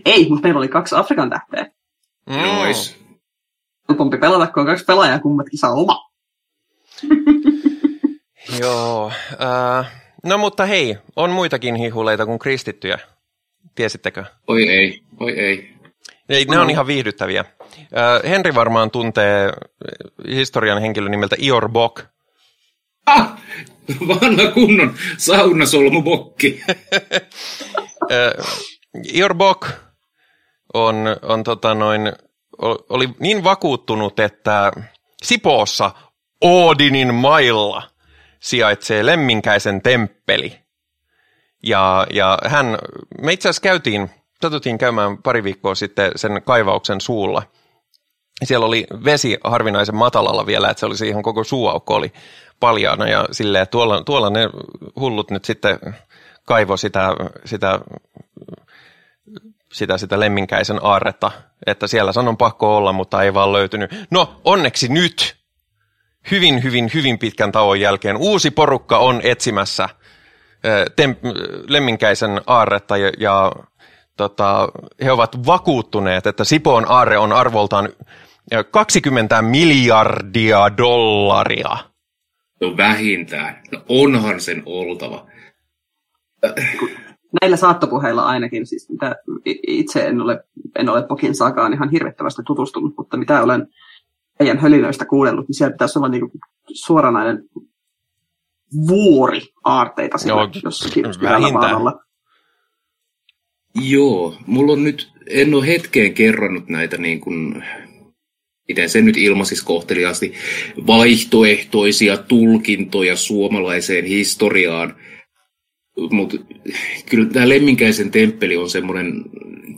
Ei, 0.06 0.30
mutta 0.30 0.44
meillä 0.44 0.58
oli 0.58 0.68
kaksi 0.68 0.96
Afrikan 0.96 1.30
tähteä. 1.30 1.66
Mm. 2.30 2.36
Nois. 2.36 2.96
Helpompi 3.90 4.18
pelata, 4.18 4.48
kun 4.48 4.62
on 4.62 4.68
kaksi 4.68 4.86
pelaajaa, 4.86 5.20
kummatkin 5.20 5.60
saa 5.60 5.72
oma. 5.72 6.10
Joo. 8.62 9.12
Äh, 9.42 9.92
no 10.26 10.38
mutta 10.38 10.66
hei, 10.66 10.98
on 11.16 11.30
muitakin 11.30 11.76
hihuleita 11.76 12.26
kuin 12.26 12.40
kristittyjä. 12.40 13.00
Tiesittekö? 13.76 14.24
Oi 14.48 14.70
ei, 14.70 15.02
oi 15.20 15.32
ei. 15.32 15.79
Ei, 16.30 16.46
ne 16.46 16.60
on 16.60 16.70
ihan 16.70 16.88
viihdyttäviä. 16.88 17.46
Äh, 17.98 18.30
Henri 18.30 18.56
varmaan 18.56 18.92
tuntee 18.92 19.52
historian 20.28 20.82
henkilön 20.82 21.12
nimeltä 21.12 21.36
Ior 21.40 21.70
Bok. 21.70 22.02
Ah! 23.06 23.42
Vanha 24.08 24.52
kunnon 24.54 24.96
saunasolmubokki. 25.18 26.64
äh, 28.12 28.46
Ior 29.14 29.36
Bok 29.36 29.68
on, 30.74 30.96
on 31.22 31.44
tota 31.44 31.74
noin, 31.76 32.14
oli 32.90 33.10
niin 33.20 33.44
vakuuttunut, 33.44 34.20
että 34.20 34.72
Sipoossa 35.24 35.92
Oodinin 36.42 37.14
mailla 37.14 37.84
sijaitsee 38.40 39.06
Lemminkäisen 39.06 39.82
temppeli. 39.82 40.60
Ja, 41.64 42.08
ja 42.14 42.38
hän, 42.46 42.78
me 43.22 43.34
itse 43.34 43.50
asiassa 43.50 43.62
käytiin, 43.62 44.10
satuttiin 44.42 44.78
käymään 44.78 45.18
pari 45.18 45.44
viikkoa 45.44 45.76
sitten 45.76 46.12
sen 46.16 46.42
kaivauksen 46.46 47.02
suulla. 47.02 47.44
Siellä 48.44 48.66
oli 48.66 48.88
vesi 49.06 49.38
harvinaisen 49.44 49.96
matalalla 49.96 50.46
vielä, 50.46 50.70
että 50.70 50.80
se 50.80 50.86
olisi 50.86 51.08
ihan 51.08 51.24
koko 51.24 51.44
suuaukko 51.44 51.96
oli 51.96 52.14
paljaana 52.60 53.08
ja 53.08 53.26
silleen, 53.32 53.68
tuolla, 53.68 54.04
tuolla 54.04 54.30
ne 54.30 54.50
hullut 55.00 55.32
nyt 55.32 55.46
sitten 55.46 55.80
kaivo 56.46 56.78
sitä, 56.78 57.16
sitä 57.46 57.80
sitä, 59.74 59.98
sitä 59.98 60.20
lemminkäisen 60.20 60.80
aarretta, 60.84 61.32
että 61.66 61.88
siellä 61.88 62.12
sanon 62.12 62.38
pakko 62.38 62.78
olla, 62.78 62.94
mutta 62.94 63.24
ei 63.24 63.34
vaan 63.34 63.54
löytynyt. 63.54 63.92
No, 64.12 64.42
onneksi 64.46 64.88
nyt, 64.88 65.36
hyvin, 66.32 66.64
hyvin, 66.64 66.92
hyvin 66.94 67.20
pitkän 67.20 67.52
tauon 67.52 67.80
jälkeen, 67.80 68.18
uusi 68.18 68.52
porukka 68.52 68.98
on 68.98 69.22
etsimässä 69.24 69.90
tem- 71.02 71.18
lemminkäisen 71.68 72.42
aarretta 72.48 72.98
ja, 72.98 73.12
ja 73.18 73.52
tota, 74.20 74.70
he 75.04 75.12
ovat 75.12 75.46
vakuuttuneet, 75.46 76.28
että 76.28 76.44
Sipoon 76.44 76.86
aarre 76.88 77.18
on 77.18 77.34
arvoltaan 77.34 77.90
20 78.72 79.42
miljardia 79.42 80.78
dollaria. 80.78 81.78
No 82.62 82.78
vähintään. 82.78 83.62
No 83.72 83.82
onhan 83.90 84.42
sen 84.42 84.64
oltava 84.66 85.26
näillä 87.42 87.58
saattopuheilla 87.58 88.26
ainakin, 88.26 88.66
siis 88.66 88.90
mitä 88.90 89.16
itse 89.68 90.06
en 90.06 90.22
ole, 90.22 90.44
en 90.76 90.90
ole 90.90 91.08
Pokin 91.08 91.36
saakaan 91.36 91.74
ihan 91.74 91.90
hirvittävästi 91.90 92.42
tutustunut, 92.46 92.94
mutta 92.98 93.18
mitä 93.18 93.44
olen 93.44 93.68
heidän 94.40 94.58
hölynöistä 94.58 95.06
kuunnellut, 95.06 95.48
niin 95.48 95.56
siellä 95.56 95.72
pitäisi 95.72 96.00
olla 96.00 96.10
niin 96.10 96.32
suoranainen 96.74 97.44
vuori 98.88 99.42
aarteita 99.64 100.18
siellä 100.18 100.42
Joo, 100.42 100.50
jossakin 100.64 101.06
vähintään. 101.22 101.76
Joo, 103.82 104.38
mulla 104.46 104.74
on 104.74 104.84
nyt, 104.84 105.12
en 105.28 105.54
ole 105.54 105.68
hetkeen 105.68 106.14
kerronut 106.14 106.70
näitä 106.70 106.98
niin 106.98 107.20
kuin, 107.20 107.64
miten 108.68 108.90
se 108.90 109.02
nyt 109.02 109.18
ilmaisisi 109.18 109.66
kohteliaasti, 109.66 110.34
vaihtoehtoisia 110.88 112.18
tulkintoja 112.18 113.16
suomalaiseen 113.16 114.06
historiaan– 114.06 114.96
mutta 116.12 116.38
kyllä 117.10 117.30
tämä 117.30 117.50
Lemminkäisen 117.50 118.12
temppeli 118.12 118.58
on 118.58 118.70
semmoinen 118.70 119.24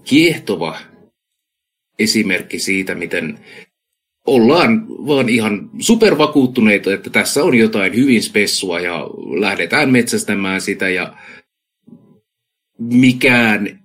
kiehtova 0.04 0.78
esimerkki 2.00 2.60
siitä, 2.60 2.96
miten 2.96 3.40
ollaan 4.28 4.88
vaan 4.90 5.30
ihan 5.30 5.70
supervakuuttuneita, 5.80 6.94
että 6.94 7.10
tässä 7.10 7.44
on 7.44 7.56
jotain 7.56 7.96
hyvin 7.96 8.24
spessua 8.24 8.80
ja 8.80 9.08
lähdetään 9.40 9.92
metsästämään 9.92 10.62
sitä 10.62 10.90
ja 10.90 11.14
mikään 12.80 13.81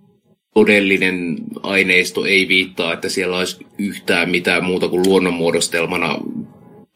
todellinen 0.57 1.37
aineisto 1.63 2.25
ei 2.25 2.49
viittaa, 2.49 2.93
että 2.93 3.09
siellä 3.09 3.39
olisi 3.39 3.67
yhtään 3.79 4.31
mitään 4.31 4.65
muuta 4.65 4.89
kuin 4.89 5.09
luonnonmuodostelmana 5.09 6.19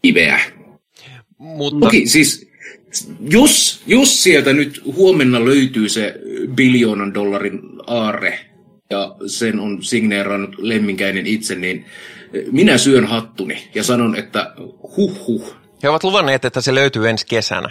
kiveä. 0.02 0.40
Mutta... 1.38 1.80
Toki 1.80 2.06
siis 2.06 2.50
jos, 3.30 3.82
jos 3.86 4.22
sieltä 4.22 4.52
nyt 4.52 4.82
huomenna 4.84 5.44
löytyy 5.44 5.88
se 5.88 6.14
biljoonan 6.54 7.14
dollarin 7.14 7.60
aarre 7.86 8.40
ja 8.90 9.16
sen 9.26 9.60
on 9.60 9.82
signeerannut 9.82 10.58
lemminkäinen 10.58 11.26
itse, 11.26 11.54
niin 11.54 11.84
minä 12.52 12.78
syön 12.78 13.04
hattuni 13.04 13.68
ja 13.74 13.84
sanon, 13.84 14.16
että 14.16 14.54
huh 14.96 15.26
huh. 15.26 15.54
He 15.82 15.88
ovat 15.88 16.04
luvanneet, 16.04 16.44
että 16.44 16.60
se 16.60 16.74
löytyy 16.74 17.08
ensi 17.08 17.26
kesänä. 17.26 17.70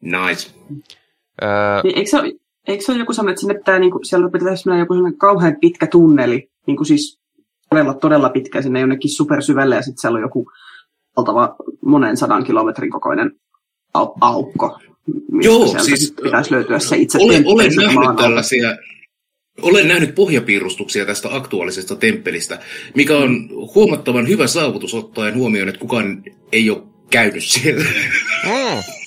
Nice. 0.00 0.50
Öö... 1.42 1.48
Niin, 1.84 1.98
eikö, 1.98 2.10
se 2.10 2.18
ole, 2.18 2.32
eikö 2.68 2.84
se 2.84 2.92
ole 2.92 3.00
joku 3.00 3.12
sellainen, 3.12 3.32
että 3.32 3.40
sinne 3.40 3.54
pitää, 3.54 3.78
niin 3.78 3.90
kuin, 3.90 4.04
sieltä 4.04 4.28
pitäisi 4.28 4.68
mennä 4.68 4.82
joku 4.82 4.94
sellainen 4.94 5.18
kauhean 5.18 5.56
pitkä 5.60 5.86
tunneli, 5.86 6.50
niin 6.66 6.76
kuin 6.76 6.86
siis 6.86 7.20
todella, 7.70 7.94
todella 7.94 8.28
pitkä 8.28 8.62
sinne 8.62 8.80
jonnekin 8.80 9.10
supersyvälle 9.10 9.74
ja 9.74 9.82
sitten 9.82 10.00
siellä 10.00 10.16
on 10.16 10.22
joku 10.22 10.50
oltava 11.16 11.56
monen 11.84 12.16
sadan 12.16 12.44
kilometrin 12.44 12.90
kokoinen 12.90 13.30
au- 13.98 14.14
aukko. 14.20 14.78
Joo, 15.42 15.78
siis 15.78 16.14
pitäisi 16.22 16.52
löytyä 16.52 16.78
se 16.78 16.96
itse 16.96 17.18
olen, 17.20 17.46
olen 17.46 17.70
nähnyt 17.76 18.16
tällaisia, 18.16 18.76
olen 19.62 19.88
nähnyt 19.88 20.14
pohjapiirustuksia 20.14 21.06
tästä 21.06 21.28
aktuaalisesta 21.36 21.96
temppelistä, 21.96 22.58
mikä 22.94 23.16
on 23.16 23.48
huomattavan 23.74 24.28
hyvä 24.28 24.46
saavutus 24.46 24.94
ottaen 24.94 25.34
huomioon, 25.34 25.68
että 25.68 25.80
kukaan 25.80 26.22
ei 26.52 26.70
ole 26.70 26.82
käynyt 27.10 27.44
siellä. 27.44 27.84
Mm. 28.44 28.99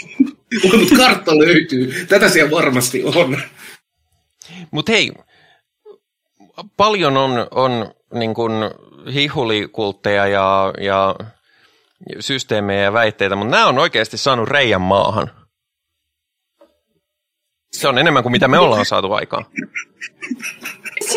Mutta 0.64 0.96
kartta 0.98 1.38
löytyy. 1.38 2.06
Tätä 2.10 2.30
siellä 2.30 2.52
varmasti 2.52 3.04
on. 3.04 3.42
Mutta 4.72 4.92
hei, 4.92 5.12
paljon 6.78 7.18
on, 7.18 7.48
on 7.52 7.94
niin 8.14 8.34
kun 8.34 8.52
hihulikultteja 9.14 10.28
ja, 10.28 10.74
ja 10.82 11.16
systeemejä 12.20 12.82
ja 12.82 12.94
väitteitä, 12.94 13.36
mutta 13.36 13.52
nämä 13.52 13.68
on 13.68 13.80
oikeasti 13.80 14.18
saanut 14.18 14.50
reijän 14.50 14.82
maahan. 14.82 15.32
Se 17.72 17.88
on 17.88 17.98
enemmän 17.98 18.24
kuin 18.24 18.32
mitä 18.32 18.48
me 18.48 18.60
ollaan 18.60 18.86
saatu 18.86 19.14
aikaan. 19.14 19.46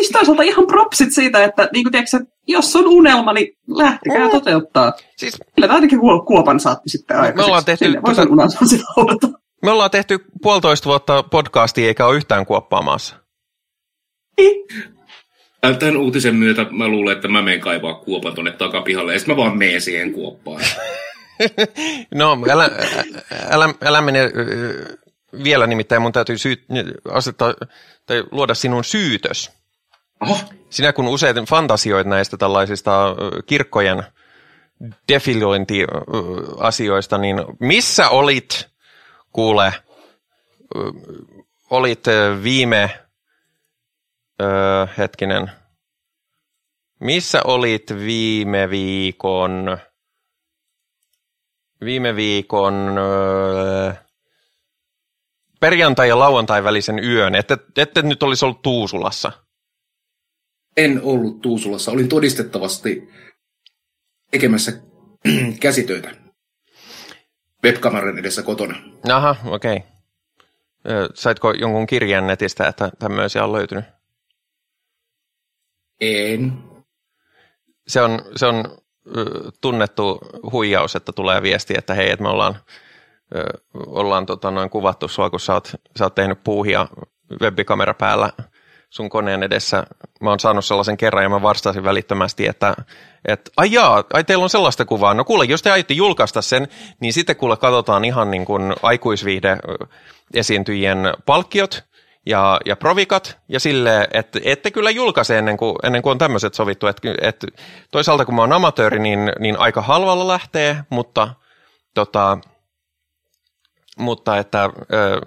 Siis 0.07 0.17
toisaalta 0.17 0.43
ihan 0.43 0.67
propsit 0.67 1.13
siitä, 1.13 1.43
että 1.43 1.69
niin 1.73 1.83
kuin 1.83 1.91
tiedätkö, 1.91 2.19
jos 2.47 2.75
on 2.75 2.87
unelma, 2.87 3.33
niin 3.33 3.47
lähtekää 3.67 4.25
mm. 4.25 4.31
toteuttaa. 4.31 4.93
Siis, 5.17 5.37
Kyllä 5.55 5.73
ainakin 5.73 5.99
kuopan 6.27 6.59
saatti 6.59 6.89
sitten 6.89 7.17
aikaiseksi. 7.17 7.41
Me 7.41 7.45
ollaan 7.45 7.65
tehty, 7.65 7.93
tätä, 7.93 9.37
me 9.63 9.71
ollaan 9.71 9.91
tehty 9.91 10.19
puolitoista 10.41 10.85
vuotta 10.89 11.23
podcastia 11.23 11.87
eikä 11.87 12.05
ole 12.05 12.15
yhtään 12.15 12.45
kuoppaa 12.45 12.81
maassa. 12.81 13.15
Niin. 14.37 14.65
Tämän 15.79 15.97
uutisen 15.97 16.35
myötä 16.35 16.65
mä 16.71 16.87
luulen, 16.87 17.15
että 17.15 17.27
mä 17.27 17.41
menen 17.41 17.59
kaivaa 17.59 17.93
kuopan 17.93 18.35
tonne 18.35 18.51
takapihalle, 18.51 19.13
ja 19.13 19.19
sitten 19.19 19.35
mä 19.35 19.43
vaan 19.43 19.57
menen 19.57 19.81
siihen 19.81 20.13
kuoppaan. 20.13 20.61
No, 22.15 22.37
älä, 22.49 22.69
älä, 23.49 23.73
älä 23.85 24.01
mene 24.01 24.31
vielä 25.43 25.67
nimittäin, 25.67 26.01
mun 26.01 26.11
täytyy 26.11 26.37
syyt, 26.37 26.65
asettaa, 27.11 27.53
tai 28.05 28.23
luoda 28.31 28.53
sinun 28.53 28.83
syytös. 28.83 29.56
Oho, 30.21 30.37
Sinä 30.69 30.93
kun 30.93 31.07
usein 31.07 31.45
fantasioit 31.45 32.07
näistä 32.07 32.37
tällaisista 32.37 33.15
kirkkojen 33.45 34.03
defilointiasioista, 35.13 37.17
niin 37.17 37.37
missä 37.59 38.09
olit, 38.09 38.69
kuule, 39.33 39.73
olit 41.69 42.03
viime, 42.43 42.99
ö, 44.41 44.87
hetkinen, 44.97 45.51
missä 46.99 47.41
olit 47.43 47.93
viime 47.99 48.69
viikon, 48.69 49.77
viime 51.85 52.15
viikon 52.15 52.97
ö, 52.97 53.93
perjantai- 55.59 56.09
ja 56.09 56.19
lauantai 56.19 56.63
välisen 56.63 57.03
yön, 57.03 57.35
että 57.35 57.57
ette 57.77 58.01
nyt 58.01 58.23
olisi 58.23 58.45
ollut 58.45 58.61
Tuusulassa. 58.61 59.46
En 60.77 61.01
ollut 61.03 61.41
Tuusulassa. 61.41 61.91
Olin 61.91 62.09
todistettavasti 62.09 63.09
tekemässä 64.31 64.71
käsitöitä 65.59 66.15
webkameran 67.63 68.19
edessä 68.19 68.43
kotona. 68.43 68.75
Aha, 69.13 69.35
okei. 69.45 69.77
Okay. 69.77 71.09
Saitko 71.13 71.51
jonkun 71.51 71.87
kirjan 71.87 72.27
netistä, 72.27 72.67
että 72.67 72.91
tämmöisiä 72.99 73.43
on 73.43 73.53
löytynyt? 73.53 73.85
En. 76.01 76.53
Se 77.87 78.01
on, 78.01 78.21
se 78.35 78.45
on 78.45 78.77
tunnettu 79.61 80.19
huijaus, 80.51 80.95
että 80.95 81.11
tulee 81.11 81.41
viesti, 81.41 81.73
että 81.77 81.93
hei, 81.93 82.11
että 82.11 82.23
me 82.23 82.29
ollaan, 82.29 82.55
ollaan 83.75 84.25
tota, 84.25 84.51
noin 84.51 84.69
kuvattu 84.69 85.07
sua, 85.07 85.29
kun 85.29 85.39
sä 85.39 85.53
oot, 85.53 85.71
sä 85.99 86.05
oot 86.05 86.15
tehnyt 86.15 86.43
puuhia 86.43 86.87
webbikamera 87.41 87.93
päällä 87.93 88.29
sun 88.89 89.09
koneen 89.09 89.43
edessä. 89.43 89.83
Mä 90.21 90.29
oon 90.29 90.39
saanut 90.39 90.65
sellaisen 90.65 90.97
kerran 90.97 91.23
ja 91.23 91.29
mä 91.29 91.41
vastasin 91.41 91.83
välittömästi, 91.83 92.47
että, 92.47 92.75
että 93.25 93.51
ai 93.57 93.71
jaa, 93.71 94.03
ai 94.13 94.23
teillä 94.23 94.43
on 94.43 94.49
sellaista 94.49 94.85
kuvaa. 94.85 95.13
No 95.13 95.25
kuule, 95.25 95.45
jos 95.45 95.61
te 95.61 95.71
aiotte 95.71 95.93
julkaista 95.93 96.41
sen, 96.41 96.67
niin 96.99 97.13
sitten 97.13 97.35
kuule 97.35 97.57
katsotaan 97.57 98.05
ihan 98.05 98.31
niin 98.31 98.45
kuin 98.45 98.73
aikuisviihde 98.83 99.57
esiintyjien 100.33 101.13
palkkiot 101.25 101.83
ja, 102.25 102.59
ja 102.65 102.75
provikat 102.75 103.37
ja 103.49 103.59
sille, 103.59 104.07
että 104.13 104.39
ette 104.43 104.71
kyllä 104.71 104.89
julkaise 104.89 105.37
ennen 105.37 105.57
kuin, 105.57 105.75
ennen 105.83 106.01
kuin 106.01 106.11
on 106.11 106.17
tämmöiset 106.17 106.53
sovittu. 106.53 106.87
Että, 106.87 107.15
että 107.21 107.47
toisaalta 107.91 108.25
kun 108.25 108.35
mä 108.35 108.41
oon 108.41 108.53
amatööri, 108.53 108.99
niin, 108.99 109.31
niin 109.39 109.59
aika 109.59 109.81
halvalla 109.81 110.27
lähtee, 110.27 110.77
mutta, 110.89 111.29
tota, 111.93 112.37
mutta 113.97 114.37
että 114.37 114.69
ö, 114.93 115.21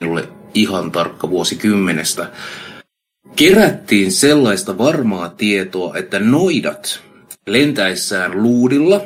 minulle 0.00 0.28
ihan 0.54 0.92
tarkka 0.92 1.30
vuosikymmenestä, 1.30 2.30
kerättiin 3.36 4.12
sellaista 4.12 4.78
varmaa 4.78 5.28
tietoa, 5.28 5.96
että 5.96 6.18
noidat 6.18 7.00
lentäessään 7.46 8.42
luudilla 8.42 9.00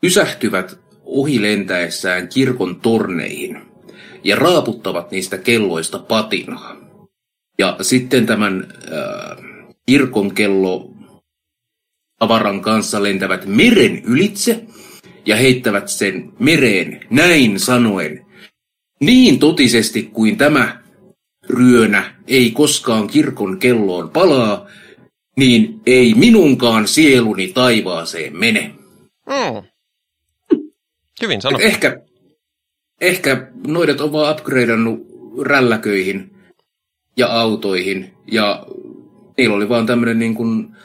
pysähtyvät 0.00 0.78
ohi 1.04 1.42
lentäessään 1.42 2.28
kirkon 2.28 2.80
torneihin 2.80 3.62
ja 4.24 4.36
raaputtavat 4.36 5.10
niistä 5.10 5.38
kelloista 5.38 5.98
patinaa. 5.98 6.76
Ja 7.58 7.76
sitten 7.80 8.26
tämän 8.26 8.72
äh, 8.92 9.51
kirkon 9.86 10.34
kello 10.34 10.92
avaran 12.20 12.60
kanssa 12.60 13.02
lentävät 13.02 13.46
meren 13.46 14.02
ylitse 14.04 14.66
ja 15.26 15.36
heittävät 15.36 15.88
sen 15.88 16.32
mereen 16.38 17.00
näin 17.10 17.60
sanoen. 17.60 18.26
Niin 19.00 19.38
totisesti 19.38 20.02
kuin 20.02 20.36
tämä 20.36 20.82
ryönä 21.48 22.14
ei 22.26 22.50
koskaan 22.50 23.06
kirkon 23.06 23.58
kelloon 23.58 24.10
palaa, 24.10 24.66
niin 25.36 25.80
ei 25.86 26.14
minunkaan 26.14 26.88
sieluni 26.88 27.48
taivaaseen 27.48 28.36
mene. 28.36 28.74
Mm. 29.26 29.68
Hyvin 31.22 31.42
sanottu. 31.42 31.66
Ehkä, 31.66 32.00
ehkä 33.00 33.50
noidat 33.66 34.00
on 34.00 34.12
vaan 34.12 34.34
upgradeannut 34.34 35.06
rälläköihin 35.42 36.36
ja 37.16 37.26
autoihin 37.26 38.12
ja 38.32 38.66
niillä 39.38 39.56
oli 39.56 39.68
vaan 39.68 39.86
tämmöinen 39.86 40.18
niin 40.18 40.34
kuin 40.34 40.76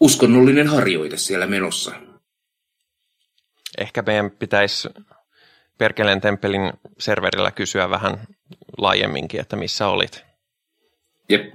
uskonnollinen 0.00 0.68
harjoite 0.68 1.16
siellä 1.16 1.46
menossa. 1.46 1.92
Ehkä 3.78 4.02
meidän 4.02 4.30
pitäisi 4.30 4.88
Perkeleen 5.78 6.20
temppelin 6.20 6.72
serverillä 6.98 7.50
kysyä 7.50 7.90
vähän 7.90 8.26
laajemminkin, 8.78 9.40
että 9.40 9.56
missä 9.56 9.88
olit. 9.88 10.24
Jep, 11.28 11.54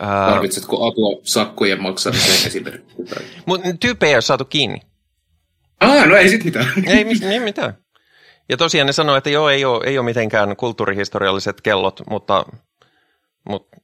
Ää, 0.00 0.30
tarvitsetko 0.30 0.86
apua 0.86 1.20
sakkojen 1.22 1.82
maksamiseen 1.82 2.46
esimerkiksi? 2.46 2.96
Mutta 3.46 3.68
tyyppejä 3.80 4.10
ei 4.10 4.14
ole 4.16 4.22
saatu 4.22 4.44
kiinni. 4.44 4.80
Ah, 5.80 6.06
no 6.08 6.16
ei 6.16 6.28
sit 6.28 6.44
mitään. 6.44 6.66
Ei, 6.86 7.04
mis- 7.04 7.22
ei 7.32 7.40
mitään. 7.40 7.74
Ja 8.48 8.56
tosiaan 8.56 8.86
ne 8.86 8.92
sanoi, 8.92 9.18
että 9.18 9.30
joo, 9.30 9.48
ei 9.48 9.64
ole, 9.64 9.84
ei 9.86 9.98
ole 9.98 10.04
mitenkään 10.04 10.56
kulttuurihistorialliset 10.56 11.60
kellot, 11.60 12.00
mutta, 12.10 12.44
mutta 13.48 13.76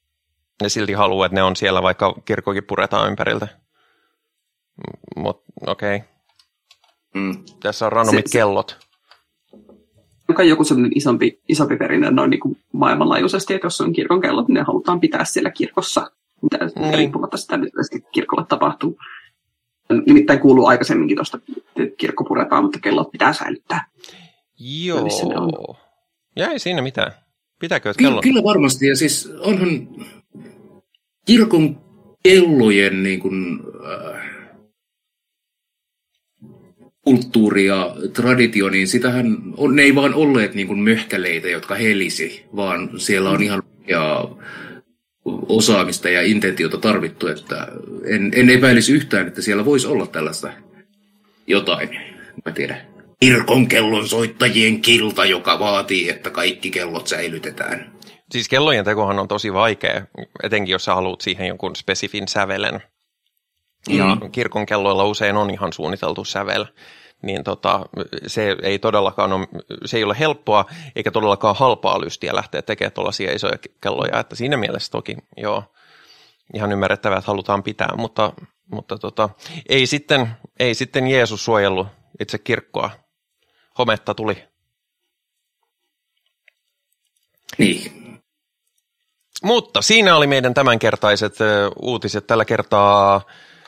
ne 0.63 0.69
silti 0.69 0.93
haluaa, 0.93 1.27
että 1.27 1.35
ne 1.35 1.43
on 1.43 1.57
siellä, 1.57 1.83
vaikka 1.83 2.15
kirkkokin 2.25 2.65
puretaan 2.65 3.11
ympäriltä. 3.11 3.49
Mutta 5.17 5.53
okei, 5.67 5.97
okay. 5.97 6.09
Mm. 7.15 7.45
tässä 7.63 7.87
on 7.87 7.93
randomit 7.93 8.27
Se- 8.27 8.31
se- 8.31 8.39
kellot. 8.39 8.91
Onko 10.29 10.43
joku 10.43 10.65
semmoinen 10.65 10.93
isompi, 10.95 11.41
isompi 11.49 11.77
perinne 11.77 12.11
noin 12.11 12.31
niin 12.31 12.41
kuin 12.41 12.57
maailmanlaajuisesti, 12.73 13.55
että 13.55 13.67
jos 13.67 13.81
on 13.81 13.93
kirkon 13.93 14.21
kellot, 14.21 14.49
niin 14.49 14.55
ne 14.55 14.63
halutaan 14.63 15.01
pitää 15.01 15.25
siellä 15.25 15.51
kirkossa, 15.51 16.11
mitä 16.43 16.59
niin. 16.77 16.95
riippumatta 16.95 17.37
sitä, 17.37 17.57
mitä 17.57 17.83
sitten 17.83 18.13
kirkolle 18.13 18.47
tapahtuu. 18.49 18.99
nimittäin 20.07 20.41
kuuluu 20.41 20.67
aikaisemminkin 20.67 21.17
tuosta 21.17 21.39
kirkko 21.97 22.25
puretaan, 22.25 22.63
mutta 22.63 22.79
kellot 22.79 23.11
pitää 23.11 23.33
säilyttää. 23.33 23.87
Joo. 24.59 25.05
Ei 26.51 26.59
siinä 26.59 26.83
mitään. 26.83 27.13
Pitääkö 27.61 27.93
Kyllä, 27.97 28.11
kello? 28.11 28.23
kyllä 28.23 28.43
varmasti, 28.45 28.87
ja 28.87 28.97
siis 28.97 29.31
onhan 29.39 29.89
kirkon 31.27 31.81
kellojen 32.23 33.03
niin 33.03 33.21
kuin, 33.21 33.61
äh, 33.93 34.31
kulttuuri 37.03 37.67
ja 37.67 37.97
traditio, 38.13 38.69
niin 38.69 38.89
sitähän 38.89 39.39
on, 39.57 39.77
ne 39.77 39.83
ei 39.83 39.95
vaan 39.95 40.15
olleet 40.15 40.55
niin 40.55 40.67
kuin 40.67 40.79
möhkäleitä, 40.79 41.49
jotka 41.49 41.75
helisi, 41.75 42.45
vaan 42.57 42.91
siellä 42.97 43.31
on 43.31 43.43
ihan 43.43 43.63
ja 43.89 44.29
osaamista 45.49 46.09
ja 46.09 46.23
intentiota 46.23 46.79
tarvittu, 46.79 47.27
että 47.27 47.69
en, 48.05 48.33
en 48.35 48.51
epäilisi 48.51 48.93
yhtään, 48.93 49.27
että 49.27 49.43
siellä 49.43 49.65
voisi 49.65 49.87
olla 49.87 50.07
tällaista 50.07 50.53
jotain, 51.47 51.89
mä 52.45 52.53
tiedän. 52.53 52.90
Kirkon 53.21 53.69
kellon 53.69 54.09
soittajien 54.09 54.81
kilta, 54.81 55.25
joka 55.25 55.59
vaatii, 55.59 56.09
että 56.11 56.31
kaikki 56.31 56.71
kellot 56.71 57.07
säilytetään. 57.07 57.93
Siis 58.33 58.49
kellojen 58.49 58.85
tekohan 58.85 59.19
on 59.19 59.29
tosi 59.29 59.53
vaikea, 59.53 60.03
etenkin 60.43 60.73
jos 60.73 60.85
sä 60.85 60.95
haluat 60.95 61.21
siihen 61.21 61.47
jonkun 61.47 61.77
spesifin 61.77 62.29
sävelen. 62.29 62.83
Ja 63.89 64.15
Mm. 64.15 64.31
kirkon 64.31 64.67
kelloilla 64.67 65.05
usein 65.05 65.37
on 65.37 65.51
ihan 65.51 65.73
suunniteltu 65.73 66.25
sävel. 66.25 66.65
Niin 67.23 67.45
tota, 67.45 67.81
se 68.27 68.57
ei 68.63 68.79
todellakaan 68.79 69.33
ole, 69.33 69.47
se 69.85 69.97
ei 69.97 70.05
ole 70.05 70.17
helppoa 70.19 70.65
eikä 70.97 71.11
todellakaan 71.11 71.57
halpaa 71.57 72.01
lystiä 72.01 72.35
lähteä 72.35 72.63
tekemään 72.63 72.93
tuollaisia 72.93 73.33
isoja 73.33 73.59
kelloja. 73.83 74.21
Että 74.21 74.37
siinä 74.37 74.57
mielessä 74.57 74.91
toki 74.93 75.17
joo, 75.37 75.65
ihan 76.55 76.73
ymmärrettävää, 76.73 77.19
että 77.19 77.31
halutaan 77.31 77.63
pitää, 77.63 77.91
mutta, 77.97 78.33
mutta 78.71 78.99
tota, 78.99 79.29
ei, 79.69 79.87
sitten, 79.87 80.29
ei 80.61 80.75
sitten 80.75 81.07
Jeesus 81.07 81.45
suojellut 81.45 81.87
itse 82.21 82.39
kirkkoa. 82.39 82.91
Hometta 83.81 84.15
tuli. 84.15 84.45
Niin. 87.59 87.93
Mutta 89.43 89.83
siinä 89.83 90.17
oli 90.17 90.27
meidän 90.27 90.55
tämänkertaiset 90.55 91.35
uutiset. 91.83 92.27
Tällä 92.27 92.45
kertaa 92.45 93.21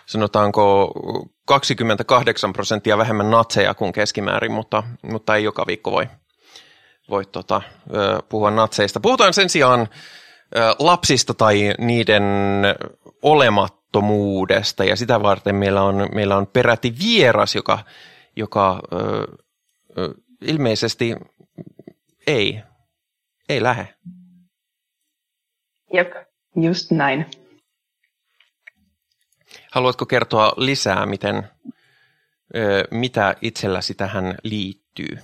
sanotaanko 0.07 0.93
28 1.47 2.53
prosenttia 2.53 2.99
vähemmän 2.99 3.31
natseja 3.31 3.75
kuin 3.75 3.93
keskimäärin, 3.93 4.53
mutta, 4.53 4.83
mutta 5.03 5.37
ei 5.37 5.45
joka 5.45 5.67
viikko 5.67 5.91
voi, 5.91 6.09
voi 7.11 7.27
tota, 7.27 7.63
puhua 8.29 8.51
natseista. 8.51 9.01
Puhutaan 9.01 9.35
sen 9.35 9.49
sijaan 9.49 9.89
lapsista 10.79 11.35
tai 11.35 11.75
niiden 11.79 12.23
olemattomuudesta 13.23 14.85
ja 14.85 14.97
sitä 14.97 15.23
varten 15.23 15.55
meillä 15.55 15.83
on, 15.83 16.09
meillä 16.15 16.37
on 16.37 16.47
peräti 16.47 16.95
vieras, 17.05 17.55
joka, 17.55 17.79
joka 18.37 18.81
ilmeisesti 20.41 21.17
ei, 22.27 22.63
ei 23.49 23.63
lähde. 23.63 23.89
Jep, 25.93 26.13
just 26.57 26.91
näin. 26.91 27.27
Haluatko 29.73 30.07
kertoa 30.07 30.53
lisää, 30.57 31.07
miten, 31.07 31.49
mitä 32.91 33.35
itselläsi 33.43 33.95
tähän 33.95 34.35
liittyy? 34.43 35.19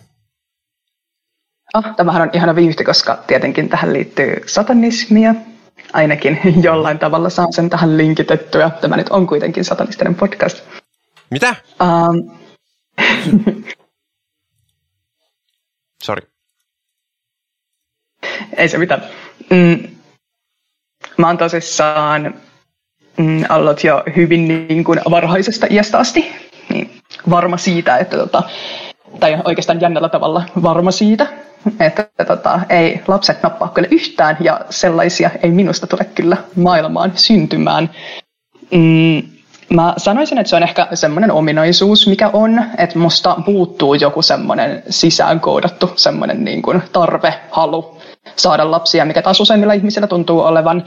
Oh, 1.75 1.85
tämähän 1.97 2.23
on 2.23 2.31
ihana 2.33 2.57
vyyhti, 2.57 2.85
koska 2.85 3.19
tietenkin 3.27 3.69
tähän 3.69 3.93
liittyy 3.93 4.43
satanismia. 4.47 5.35
Ainakin 5.93 6.41
jollain 6.63 6.99
tavalla 6.99 7.31
saan 7.31 7.53
sen 7.53 7.71
tähän 7.71 7.97
linkitettyä. 7.97 8.71
Tämä 8.71 8.97
nyt 8.97 9.09
on 9.09 9.27
kuitenkin 9.27 9.65
satanistinen 9.65 10.15
podcast. 10.15 10.65
Mitä? 11.31 11.57
Um, 11.83 12.39
Sorry. 16.03 16.23
ei 18.57 18.69
se 18.69 18.79
mitään. 18.79 19.03
Mm, 19.51 19.89
mä 21.17 21.27
oon 21.27 21.39
tosissaan 21.39 22.35
mm, 23.17 23.45
ollut 23.51 23.85
jo 23.85 24.03
hyvin 24.17 24.49
niin 24.49 24.85
kuin 24.85 25.01
varhaisesta 25.11 25.67
iästä 25.71 25.99
asti 25.99 26.33
niin 26.69 26.91
varma 27.31 27.57
siitä, 27.57 27.99
että 27.99 28.17
tota, 28.17 28.43
tai 29.21 29.37
oikeastaan 29.45 29.81
jännällä 29.81 30.09
tavalla 30.09 30.43
varma 30.63 30.91
siitä, 30.91 31.27
että 31.81 32.25
tota, 32.27 32.61
ei 32.69 33.01
lapset 33.09 33.43
nappaa 33.43 33.69
kyllä 33.69 33.89
yhtään 33.91 34.37
ja 34.41 34.61
sellaisia 34.71 35.31
ei 35.43 35.51
minusta 35.51 35.87
tule 35.87 36.05
kyllä 36.05 36.37
maailmaan 36.57 37.13
syntymään. 37.15 37.91
Mm, 38.71 39.38
mä 39.75 39.95
sanoisin, 39.97 40.39
että 40.39 40.51
se 40.51 40.57
on 40.57 40.63
ehkä 40.63 40.87
semmoinen 40.95 41.33
ominaisuus, 41.33 42.07
mikä 42.07 42.31
on, 42.33 42.65
että 42.79 42.99
musta 42.99 43.37
puuttuu 43.47 43.95
joku 43.95 44.23
semmoinen 44.23 44.83
sisäänkoodattu 44.91 45.91
semmoinen 45.97 46.45
niin 46.45 46.63
kuin 46.63 46.83
tarve, 46.93 47.35
halu 47.51 47.99
saada 48.37 48.71
lapsia, 48.71 49.05
mikä 49.05 49.23
taas 49.23 49.41
useimmilla 49.41 49.73
ihmisillä 49.73 50.07
tuntuu 50.07 50.41
olevan. 50.41 50.85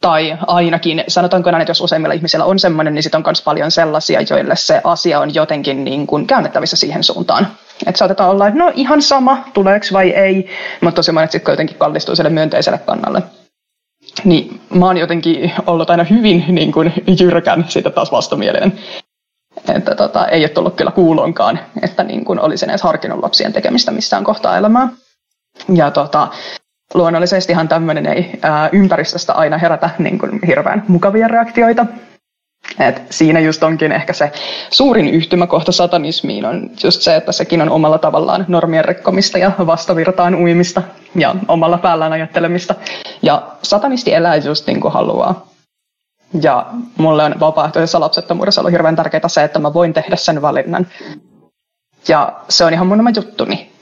Tai 0.00 0.38
ainakin, 0.46 1.04
sanotaanko 1.08 1.50
näin, 1.50 1.60
että 1.60 1.70
jos 1.70 1.80
useimmilla 1.80 2.14
ihmisillä 2.14 2.44
on 2.44 2.58
semmoinen, 2.58 2.94
niin 2.94 3.02
sitten 3.02 3.18
on 3.18 3.24
myös 3.26 3.42
paljon 3.42 3.70
sellaisia, 3.70 4.20
joille 4.30 4.56
se 4.56 4.80
asia 4.84 5.20
on 5.20 5.34
jotenkin 5.34 5.84
niin 5.84 6.06
kuin 6.06 6.26
käännettävissä 6.26 6.76
siihen 6.76 7.04
suuntaan. 7.04 7.46
Että 7.86 7.98
saatetaan 7.98 8.30
olla, 8.30 8.46
että 8.46 8.58
no 8.58 8.72
ihan 8.74 9.02
sama, 9.02 9.44
tuleeko 9.54 9.86
vai 9.92 10.10
ei, 10.10 10.50
mutta 10.80 10.96
tosi 10.96 11.12
monet 11.12 11.30
sitten 11.30 11.52
jotenkin 11.52 11.76
kallistuu 11.76 12.16
sille 12.16 12.30
myönteiselle 12.30 12.78
kannalle. 12.78 13.22
Niin 14.24 14.60
mä 14.74 14.86
oon 14.86 14.96
jotenkin 14.96 15.52
ollut 15.66 15.90
aina 15.90 16.04
hyvin 16.04 16.44
niin 16.48 16.72
kuin 16.72 16.92
jyrkän 17.20 17.64
siitä 17.68 17.90
taas 17.90 18.12
vastamielinen. 18.12 18.72
Että 19.74 19.94
tota, 19.94 20.26
ei 20.28 20.40
ole 20.40 20.48
tullut 20.48 20.76
kyllä 20.76 20.90
kuulonkaan, 20.90 21.58
että 21.82 22.04
niin 22.04 22.24
kuin 22.24 22.40
olisin 22.40 22.70
edes 22.70 22.82
harkinnut 22.82 23.20
lapsien 23.22 23.52
tekemistä 23.52 23.90
missään 23.90 24.24
kohtaa 24.24 24.56
elämää. 24.56 24.88
Ja 25.74 25.90
tota, 25.90 26.28
luonnollisestihan 26.94 27.68
tämmöinen 27.68 28.06
ei 28.06 28.30
ää, 28.42 28.68
ympäristöstä 28.72 29.32
aina 29.32 29.58
herätä 29.58 29.90
niin 29.98 30.18
kuin 30.18 30.40
hirveän 30.46 30.84
mukavia 30.88 31.28
reaktioita. 31.28 31.86
Et 32.78 33.02
siinä 33.10 33.40
just 33.40 33.62
onkin 33.62 33.92
ehkä 33.92 34.12
se 34.12 34.32
suurin 34.70 35.08
yhtymäkohta 35.08 35.72
satanismiin 35.72 36.44
on 36.44 36.70
just 36.84 37.02
se, 37.02 37.16
että 37.16 37.32
sekin 37.32 37.62
on 37.62 37.70
omalla 37.70 37.98
tavallaan 37.98 38.44
normien 38.48 38.84
rikkomista 38.84 39.38
ja 39.38 39.52
vastavirtaan 39.58 40.34
uimista 40.34 40.82
ja 41.14 41.34
omalla 41.48 41.78
päällään 41.78 42.12
ajattelemista. 42.12 42.74
Ja 43.22 43.42
satanisti 43.62 44.14
elää 44.14 44.36
just 44.36 44.66
niin 44.66 44.80
kuin 44.80 44.94
haluaa. 44.94 45.46
Ja 46.42 46.66
mulle 46.98 47.24
on 47.24 47.40
vapaaehtoisessa 47.40 48.00
lapsettomuudessa 48.00 48.60
ollut 48.60 48.72
hirveän 48.72 48.96
tärkeää 48.96 49.28
se, 49.28 49.44
että 49.44 49.58
mä 49.58 49.74
voin 49.74 49.92
tehdä 49.92 50.16
sen 50.16 50.42
valinnan. 50.42 50.86
Ja 52.08 52.32
se 52.48 52.64
on 52.64 52.72
ihan 52.72 52.86
mun 52.86 53.00
oma 53.00 53.10
juttuni. 53.16 53.72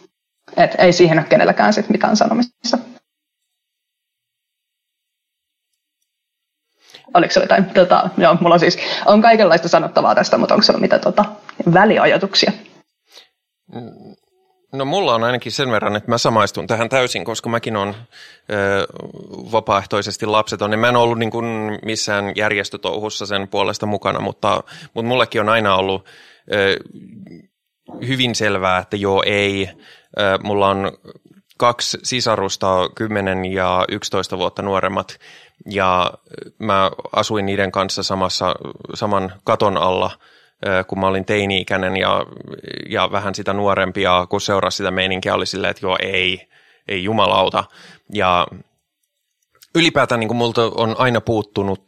Et 0.56 0.74
ei 0.78 0.92
siihen 0.92 1.18
ole 1.18 1.26
kenelläkään 1.28 1.72
sit 1.72 1.88
mitään 1.88 2.16
sanomista. 2.16 2.78
Oliko 7.14 7.32
se 7.32 7.40
jotain? 7.40 7.64
Tota, 7.64 8.10
joo, 8.18 8.36
mulla 8.40 8.54
on 8.54 8.60
siis 8.60 8.78
on 9.06 9.22
kaikenlaista 9.22 9.68
sanottavaa 9.68 10.14
tästä, 10.14 10.38
mutta 10.38 10.54
onko 10.54 10.64
sulla 10.64 10.80
mitä 10.80 10.98
tota, 10.98 11.24
väliajatuksia? 11.74 12.52
No 14.72 14.84
mulla 14.84 15.14
on 15.14 15.24
ainakin 15.24 15.52
sen 15.52 15.70
verran, 15.70 15.96
että 15.96 16.10
mä 16.10 16.18
samaistun 16.18 16.66
tähän 16.66 16.88
täysin, 16.88 17.24
koska 17.24 17.48
mäkin 17.48 17.76
on 17.76 17.94
ö, 18.52 18.86
vapaaehtoisesti 19.52 20.26
lapseton. 20.26 20.72
Ja 20.72 20.78
mä 20.78 20.88
en 20.88 20.96
ollut 20.96 21.18
niin 21.18 21.30
kuin 21.30 21.78
missään 21.84 22.32
järjestötouhussa 22.36 23.26
sen 23.26 23.48
puolesta 23.48 23.86
mukana, 23.86 24.20
mutta, 24.20 24.62
mutta 24.94 25.08
mullekin 25.08 25.40
on 25.40 25.48
aina 25.48 25.76
ollut 25.76 26.06
ö, 26.52 26.76
hyvin 28.06 28.34
selvää, 28.34 28.78
että 28.78 28.96
joo 28.96 29.22
ei. 29.26 29.70
Ö, 30.18 30.38
mulla 30.42 30.68
on 30.68 30.92
kaksi 31.58 31.98
sisarusta, 32.02 32.90
10 32.94 33.44
ja 33.44 33.84
11 33.88 34.38
vuotta 34.38 34.62
nuoremmat, 34.62 35.18
ja 35.70 36.12
mä 36.58 36.90
asuin 37.12 37.46
niiden 37.46 37.72
kanssa 37.72 38.02
samassa, 38.02 38.54
saman 38.94 39.32
katon 39.44 39.76
alla, 39.76 40.10
ö, 40.66 40.84
kun 40.84 41.00
mä 41.00 41.06
olin 41.06 41.24
teini-ikäinen 41.24 41.96
ja, 41.96 42.26
ja 42.88 43.12
vähän 43.12 43.34
sitä 43.34 43.52
nuorempia, 43.52 44.26
kun 44.30 44.40
seurasi 44.40 44.76
sitä 44.76 44.90
meininkiä, 44.90 45.34
oli 45.34 45.46
silleen, 45.46 45.70
että 45.70 45.86
joo 45.86 45.96
ei, 46.02 46.48
ei 46.88 47.04
jumalauta. 47.04 47.64
Ja 48.12 48.46
ylipäätään 49.74 50.20
niin 50.20 50.28
kuin 50.28 50.38
multa 50.38 50.62
on 50.74 50.94
aina 50.98 51.20
puuttunut 51.20 51.84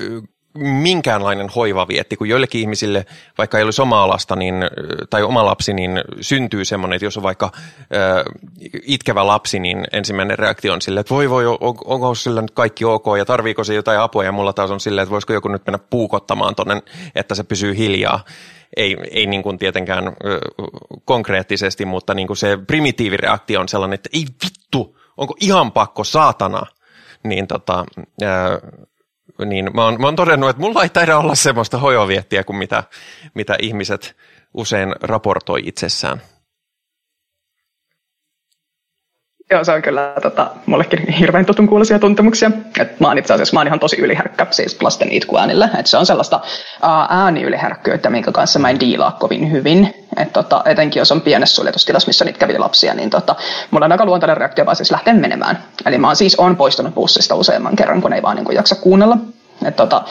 ö, 0.00 0.22
minkäänlainen 0.54 1.48
hoivavietti, 1.48 2.16
kun 2.16 2.28
joillekin 2.28 2.60
ihmisille, 2.60 3.06
vaikka 3.38 3.58
ei 3.58 3.64
olisi 3.64 3.82
omaa 3.82 4.08
lasta 4.08 4.36
niin, 4.36 4.54
tai 5.10 5.22
oma 5.22 5.44
lapsi, 5.44 5.72
niin 5.72 6.00
syntyy 6.20 6.64
semmoinen, 6.64 6.96
että 6.96 7.06
jos 7.06 7.16
on 7.16 7.22
vaikka 7.22 7.50
äh, 7.54 8.24
itkevä 8.82 9.26
lapsi, 9.26 9.58
niin 9.58 9.84
ensimmäinen 9.92 10.38
reaktio 10.38 10.72
on 10.72 10.82
silleen, 10.82 11.00
että 11.00 11.14
voi 11.14 11.30
voi, 11.30 11.46
on, 11.46 11.58
onko 11.84 12.14
sillä 12.14 12.42
nyt 12.42 12.50
kaikki 12.50 12.84
ok 12.84 13.06
ja 13.18 13.24
tarviiko 13.24 13.64
se 13.64 13.74
jotain 13.74 14.00
apua, 14.00 14.24
ja 14.24 14.32
mulla 14.32 14.52
taas 14.52 14.70
on 14.70 14.80
silleen, 14.80 15.02
että 15.02 15.12
voisiko 15.12 15.32
joku 15.32 15.48
nyt 15.48 15.66
mennä 15.66 15.78
puukottamaan 15.90 16.54
tonne, 16.54 16.82
että 17.14 17.34
se 17.34 17.44
pysyy 17.44 17.76
hiljaa. 17.76 18.24
Ei, 18.76 18.96
ei 19.10 19.26
niin 19.26 19.42
kuin 19.42 19.58
tietenkään 19.58 20.06
äh, 20.06 20.12
konkreettisesti, 21.04 21.84
mutta 21.84 22.14
niin 22.14 22.26
kuin 22.26 22.36
se 22.36 22.58
primitiivireaktio 22.66 23.60
on 23.60 23.68
sellainen, 23.68 23.94
että 23.94 24.10
ei 24.12 24.24
vittu, 24.44 24.98
onko 25.16 25.36
ihan 25.40 25.72
pakko 25.72 26.04
saatana, 26.04 26.66
niin 27.24 27.46
tota, 27.46 27.84
äh, 28.22 28.28
niin 29.44 29.70
mä 29.74 29.84
oon, 29.84 30.00
mä 30.00 30.06
oon 30.06 30.16
todennut, 30.16 30.50
että 30.50 30.62
mulla 30.62 30.82
ei 30.82 30.88
taida 30.88 31.18
olla 31.18 31.34
semmoista 31.34 31.78
hojoviettiä 31.78 32.44
kuin 32.44 32.56
mitä, 32.56 32.84
mitä 33.34 33.56
ihmiset 33.62 34.16
usein 34.54 34.94
raportoi 35.00 35.60
itsessään. 35.64 36.22
Joo, 39.52 39.64
se 39.64 39.72
on 39.72 39.82
kyllä 39.82 40.12
tota, 40.22 40.50
mullekin 40.66 41.08
hirveän 41.12 41.46
tutun 41.46 41.68
kuulisia 41.68 41.98
tuntemuksia. 41.98 42.50
Et 42.80 43.00
mä 43.00 43.08
oon 43.08 43.18
itse 43.18 43.34
asiassa 43.34 43.54
mä 43.54 43.60
oon 43.60 43.66
ihan 43.66 43.80
tosi 43.80 43.96
yliherkkä 43.96 44.46
siis 44.50 44.82
lasten 44.82 45.12
itkuäänille. 45.12 45.70
Et 45.78 45.86
se 45.86 45.96
on 45.96 46.06
sellaista 46.06 46.36
uh, 46.36 47.16
ääniyliherkkyyttä, 47.16 48.10
minkä 48.10 48.32
kanssa 48.32 48.58
mä 48.58 48.70
en 48.70 48.80
diilaa 48.80 49.16
kovin 49.20 49.50
hyvin. 49.50 49.94
Et, 50.16 50.32
tota, 50.32 50.62
etenkin 50.64 51.00
jos 51.00 51.12
on 51.12 51.20
pienessä 51.20 51.54
suljetustilassa, 51.54 52.06
missä 52.06 52.24
niitä 52.24 52.38
kävi 52.38 52.58
lapsia, 52.58 52.94
niin 52.94 53.10
tota, 53.10 53.36
mulla 53.70 53.84
on 53.84 53.92
aika 53.92 54.04
luontainen 54.04 54.36
reaktio 54.36 54.66
vaan 54.66 54.76
siis 54.76 54.90
lähteä 54.90 55.14
menemään. 55.14 55.58
Eli 55.86 55.98
mä 55.98 56.06
oon 56.06 56.16
siis 56.16 56.36
on 56.36 56.56
poistunut 56.56 56.94
bussista 56.94 57.34
useamman 57.34 57.76
kerran, 57.76 58.02
kun 58.02 58.12
ei 58.12 58.22
vaan 58.22 58.36
niin 58.36 58.44
kuin 58.44 58.56
jaksa 58.56 58.74
kuunnella. 58.74 59.16
Et 59.64 59.76
tota, 59.76 60.02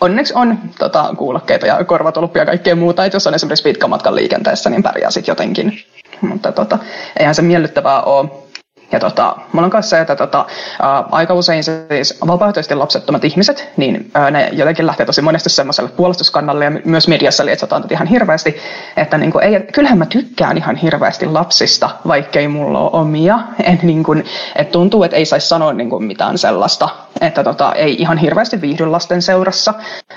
onneksi 0.00 0.34
on 0.36 0.58
tota, 0.78 1.14
kuulokkeita 1.16 1.66
ja 1.66 1.84
korvatolppia 1.84 2.42
ja 2.42 2.46
kaikkea 2.46 2.76
muuta, 2.76 3.04
että 3.04 3.16
jos 3.16 3.26
on 3.26 3.34
esimerkiksi 3.34 3.62
pitkän 3.62 3.90
matkan 3.90 4.14
liikenteessä, 4.14 4.70
niin 4.70 4.82
pärjää 4.82 5.10
sitten 5.10 5.32
jotenkin. 5.32 5.78
Mutta 6.20 6.52
tota, 6.52 6.78
eihän 7.18 7.34
se 7.34 7.42
miellyttävää 7.42 8.02
ole 8.02 8.45
ja 8.92 9.00
tota, 9.00 9.36
mulla 9.52 9.64
on 9.64 9.70
kanssa 9.70 9.96
se, 9.96 10.00
että 10.00 10.16
tota, 10.16 10.46
ää, 10.82 11.04
aika 11.10 11.34
usein 11.34 11.64
siis 11.64 12.18
vapaaehtoisesti 12.26 12.74
lapsettomat 12.74 13.24
ihmiset, 13.24 13.68
niin 13.76 14.10
ää, 14.14 14.30
ne 14.30 14.48
jotenkin 14.52 14.86
lähtee 14.86 15.06
tosi 15.06 15.22
monesti 15.22 15.50
semmoiselle 15.50 15.90
puolustuskannalle 15.90 16.64
ja 16.64 16.72
myös 16.84 17.08
mediassa 17.08 17.44
lietsotaan 17.44 17.82
tätä 17.82 17.94
ihan 17.94 18.06
hirveästi, 18.06 18.56
että 18.96 19.18
niin 19.18 19.32
kuin, 19.32 19.44
ei, 19.44 19.60
kyllähän 19.60 19.98
mä 19.98 20.06
tykkään 20.06 20.56
ihan 20.56 20.76
hirveästi 20.76 21.26
lapsista, 21.26 21.90
vaikkei 22.08 22.48
mulla 22.48 22.80
ole 22.80 22.90
omia. 22.92 23.38
Et, 23.72 23.82
niin 23.82 24.04
kuin, 24.04 24.24
et 24.56 24.72
tuntuu, 24.72 25.02
että 25.02 25.16
ei 25.16 25.24
saisi 25.24 25.48
sanoa 25.48 25.72
niin 25.72 25.90
kuin 25.90 26.04
mitään 26.04 26.38
sellaista, 26.38 26.88
että 27.20 27.44
tota, 27.44 27.72
ei 27.72 27.96
ihan 27.98 28.18
hirveästi 28.18 28.60
viihdy 28.60 28.86
lasten 28.86 29.22
seurassa 29.22 29.74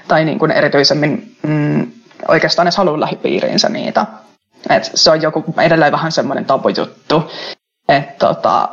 tai 0.08 0.26
niin 0.26 0.40
kuin 0.40 0.52
erityisemmin 0.52 1.36
mm, 1.48 1.88
oikeastaan 2.28 2.68
edes 2.68 2.78
halua 2.78 3.00
lähipiiriinsä 3.00 3.70
niitä. 3.70 4.06
Et 4.70 4.92
se 4.94 5.12
on 5.12 5.22
joku 5.22 5.46
edelleen 5.62 5.92
vähän 5.92 6.12
semmoinen 6.12 6.46
tapujuttu. 6.46 7.32
Et 7.90 8.18
tota, 8.18 8.70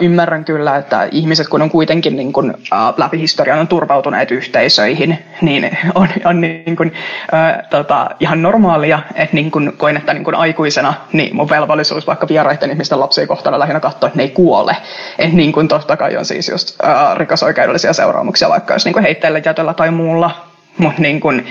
ymmärrän 0.00 0.44
kyllä, 0.44 0.76
että 0.76 1.08
ihmiset, 1.12 1.48
kun 1.48 1.62
on 1.62 1.70
kuitenkin 1.70 2.16
niin 2.16 2.32
kun, 2.32 2.54
läpi 2.96 3.18
historian 3.18 3.58
on 3.58 3.68
turvautuneet 3.68 4.30
yhteisöihin, 4.30 5.18
niin 5.40 5.78
on, 5.94 6.08
on 6.24 6.40
niin 6.40 6.76
kun, 6.76 6.92
äh, 7.34 7.68
tota, 7.70 8.10
ihan 8.20 8.42
normaalia, 8.42 9.00
että 9.14 9.34
niin 9.34 9.50
kun 9.50 9.72
koen, 9.76 9.96
että 9.96 10.14
niin 10.14 10.24
kun 10.24 10.34
aikuisena 10.34 10.94
niin 11.12 11.36
mun 11.36 11.50
velvollisuus 11.50 12.06
vaikka 12.06 12.28
vieraiden 12.28 12.70
ihmisten 12.70 13.00
lapsia 13.00 13.26
kohtana 13.26 13.58
lähinnä 13.58 13.80
katsoa, 13.80 14.06
että 14.06 14.16
ne 14.16 14.22
ei 14.22 14.30
kuole. 14.30 14.76
Et 15.18 15.32
niin 15.32 15.52
kun 15.52 15.68
totta 15.68 15.96
kai 15.96 16.16
on 16.16 16.24
siis 16.24 16.48
just 16.48 16.84
äh, 16.84 17.16
rikosoikeudellisia 17.16 17.92
seuraamuksia, 17.92 18.48
vaikka 18.48 18.74
jos 18.74 18.84
niin 18.84 19.02
heitteillä 19.02 19.40
jätöllä 19.44 19.74
tai 19.74 19.90
muulla 19.90 20.47
mutta 20.78 21.02
niin 21.02 21.20
kun, 21.20 21.42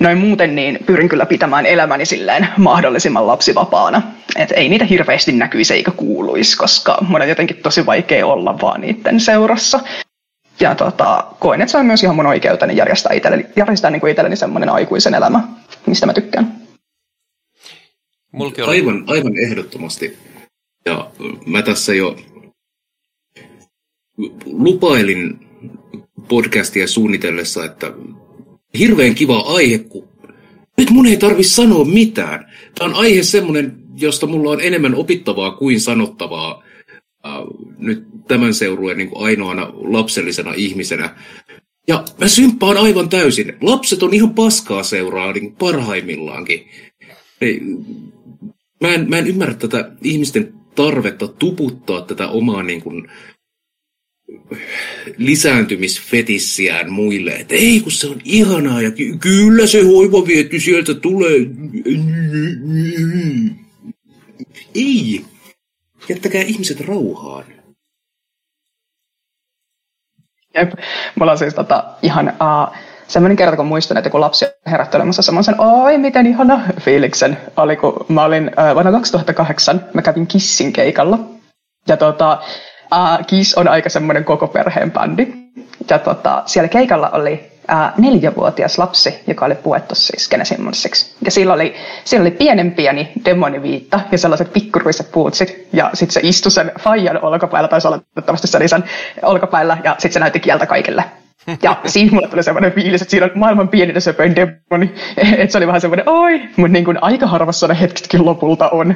noin 0.00 0.18
muuten 0.18 0.54
niin 0.54 0.78
pyrin 0.86 1.08
kyllä 1.08 1.26
pitämään 1.26 1.66
elämäni 1.66 2.06
silleen 2.06 2.48
mahdollisimman 2.56 3.26
lapsivapaana. 3.26 4.02
Et 4.36 4.52
ei 4.56 4.68
niitä 4.68 4.84
hirveästi 4.84 5.32
näkyisi 5.32 5.74
eikä 5.74 5.90
kuuluisi, 5.90 6.56
koska 6.56 6.98
mun 7.08 7.22
on 7.22 7.28
jotenkin 7.28 7.56
tosi 7.56 7.86
vaikea 7.86 8.26
olla 8.26 8.60
vaan 8.60 8.80
niiden 8.80 9.20
seurassa. 9.20 9.80
Ja 10.60 10.74
tota, 10.74 11.24
koen, 11.38 11.60
että 11.60 11.72
se 11.72 11.78
on 11.78 11.86
myös 11.86 12.02
ihan 12.02 12.16
mun 12.16 12.26
oikeuteni 12.26 12.76
järjestää, 12.76 13.12
itselleni, 13.12 13.46
järjestää 13.56 13.90
niin 13.90 14.00
kuin 14.00 14.10
itselleni 14.10 14.36
semmoinen 14.36 14.68
aikuisen 14.68 15.14
elämä, 15.14 15.40
mistä 15.86 16.06
mä 16.06 16.12
tykkään. 16.12 16.52
oli... 18.32 18.52
Aivan, 18.66 19.04
aivan 19.06 19.38
ehdottomasti. 19.38 20.18
Ja 20.86 21.10
mä 21.46 21.62
tässä 21.62 21.94
jo 21.94 22.16
lupailin 24.46 25.48
podcastia 26.28 26.88
suunnitellessa, 26.88 27.64
että 27.64 27.92
hirveän 28.78 29.14
kiva 29.14 29.38
aihe, 29.38 29.78
kun 29.78 30.08
nyt 30.78 30.90
mun 30.90 31.06
ei 31.06 31.16
tarvi 31.16 31.42
sanoa 31.42 31.84
mitään. 31.84 32.52
Tämä 32.74 32.90
on 32.90 32.96
aihe 32.96 33.22
semmoinen, 33.22 33.76
josta 33.96 34.26
mulla 34.26 34.50
on 34.50 34.60
enemmän 34.60 34.94
opittavaa 34.94 35.50
kuin 35.50 35.80
sanottavaa 35.80 36.62
äh, 37.26 37.32
nyt 37.78 38.04
tämän 38.28 38.54
seurueen 38.54 38.98
niin 38.98 39.10
ainoana 39.14 39.72
lapsellisena 39.74 40.52
ihmisenä. 40.56 41.16
Ja 41.88 42.04
mä 42.18 42.28
symppaan 42.28 42.76
aivan 42.76 43.08
täysin. 43.08 43.56
Lapset 43.60 44.02
on 44.02 44.14
ihan 44.14 44.34
paskaa 44.34 44.82
seuraa 44.82 45.32
niin 45.32 45.56
parhaimmillaankin. 45.56 46.68
Ei, 47.40 47.60
mä, 48.80 48.94
en, 48.94 49.08
mä 49.10 49.18
en 49.18 49.26
ymmärrä 49.26 49.54
tätä 49.54 49.92
ihmisten 50.02 50.54
tarvetta 50.74 51.28
tuputtaa 51.28 52.02
tätä 52.02 52.28
omaa 52.28 52.62
niin 52.62 52.82
kuin, 52.82 53.10
lisääntymisfetissiään 55.16 56.92
muille, 56.92 57.30
että 57.30 57.54
ei 57.54 57.80
kun 57.80 57.92
se 57.92 58.06
on 58.06 58.20
ihanaa 58.24 58.82
ja 58.82 58.90
ky- 58.90 59.18
kyllä 59.18 59.66
se 59.66 59.82
hoivavietti 59.82 60.60
sieltä 60.60 60.94
tulee. 60.94 61.38
Ei. 64.74 65.24
Jättäkää 66.08 66.42
ihmiset 66.42 66.80
rauhaan. 66.80 67.44
Jep. 70.54 70.72
Mulla 71.18 71.32
on 71.32 71.38
siis 71.38 71.54
tota, 71.54 71.84
ihan 72.02 72.28
uh, 72.28 72.76
semmoinen 73.08 73.36
kerta, 73.36 73.56
kun 73.56 73.66
muistan, 73.66 73.96
että 73.96 74.10
kun 74.10 74.20
lapsi 74.20 74.44
herättelemässä 74.66 75.22
semmoisen, 75.22 75.60
oi 75.60 75.98
miten 75.98 76.26
ihana 76.26 76.60
fiiliksen 76.80 77.38
oli, 77.56 77.76
kun 77.76 78.06
mä 78.08 78.24
olin 78.24 78.48
uh, 78.48 78.74
vuonna 78.74 78.92
2008, 78.92 79.84
mä 79.94 80.02
kävin 80.02 80.26
Kissin 80.26 80.72
keikalla. 80.72 81.18
Ja 81.88 81.96
tota, 81.96 82.38
Uh, 82.92 83.26
Kiss 83.26 83.54
on 83.54 83.68
aika 83.68 83.88
semmoinen 83.88 84.24
koko 84.24 84.46
perheen 84.46 84.92
bändi. 84.92 85.26
Ja 85.90 85.98
tota, 85.98 86.42
siellä 86.46 86.68
keikalla 86.68 87.10
oli 87.10 87.50
uh, 87.72 88.02
neljävuotias 88.04 88.78
lapsi, 88.78 89.20
joka 89.26 89.44
oli 89.44 89.54
puettu 89.54 89.94
siis. 89.94 90.30
Ja 91.24 91.30
sillä 91.30 91.52
oli, 91.52 91.74
sillä 92.04 92.22
oli 92.22 92.30
pienen 92.30 92.72
pieni 92.72 93.12
demoniviitta 93.24 94.00
ja 94.12 94.18
sellaiset 94.18 94.52
pikkuruiset 94.52 95.12
puutsit. 95.12 95.68
Ja 95.72 95.90
sitten 95.94 96.12
se 96.12 96.20
istui 96.22 96.52
sen 96.52 96.72
Fajan 96.80 97.24
olkapäällä, 97.24 97.68
tai 97.68 97.80
oletettavasti 97.84 98.46
sen 98.46 98.62
isän 98.62 98.84
olkapäällä, 99.22 99.78
ja 99.84 99.92
sitten 99.92 100.12
se 100.12 100.20
näytti 100.20 100.40
kieltä 100.40 100.66
kaikille. 100.66 101.04
Ja 101.62 101.80
siinä 101.86 102.12
mulle 102.12 102.28
tuli 102.28 102.42
semmoinen 102.42 102.72
fiilis, 102.72 103.02
että 103.02 103.10
siinä 103.10 103.26
on 103.26 103.32
maailman 103.34 103.68
pienin 103.68 104.00
söpöin 104.00 104.36
demoni. 104.36 104.94
Että 105.38 105.52
se 105.52 105.58
oli 105.58 105.66
vähän 105.66 105.80
semmoinen, 105.80 106.08
oi, 106.08 106.40
mutta 106.56 106.72
niin 106.72 106.84
kuin 106.84 106.98
aika 107.02 107.26
harvassa 107.26 107.68
ne 107.68 107.80
hetketkin 107.80 108.24
lopulta 108.24 108.68
on. 108.68 108.94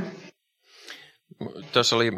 Tuossa 1.73 1.97
oli... 1.97 2.13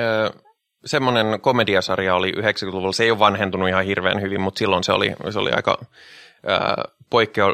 Äh 0.00 0.47
semmoinen 0.84 1.40
komediasarja 1.40 2.14
oli 2.14 2.32
90-luvulla, 2.32 2.92
se 2.92 3.04
ei 3.04 3.10
ole 3.10 3.18
vanhentunut 3.18 3.68
ihan 3.68 3.84
hirveän 3.84 4.20
hyvin, 4.20 4.40
mutta 4.40 4.58
silloin 4.58 4.84
se 4.84 4.92
oli, 4.92 5.14
se 5.30 5.38
oli 5.38 5.52
aika 5.52 5.78
ää, 6.46 6.84
poikkea, 7.10 7.46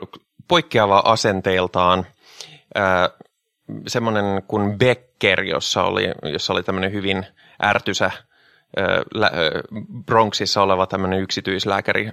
poikkeava 0.49 1.03
asenteeltaan. 1.05 2.07
Ää, 2.75 3.11
semmoinen 3.87 4.43
kuin 4.49 4.79
Becker, 4.79 5.45
jossa 5.45 5.83
oli, 5.83 6.11
jossa 6.23 6.53
oli 6.53 6.63
tämmöinen 6.63 6.93
hyvin 6.93 7.27
ärtysä 7.63 8.11
ää, 8.77 9.31
Bronxissa 10.07 10.63
oleva 10.63 10.87
tämmöinen 10.87 11.21
yksityislääkäri 11.21 12.07
ää, 12.07 12.13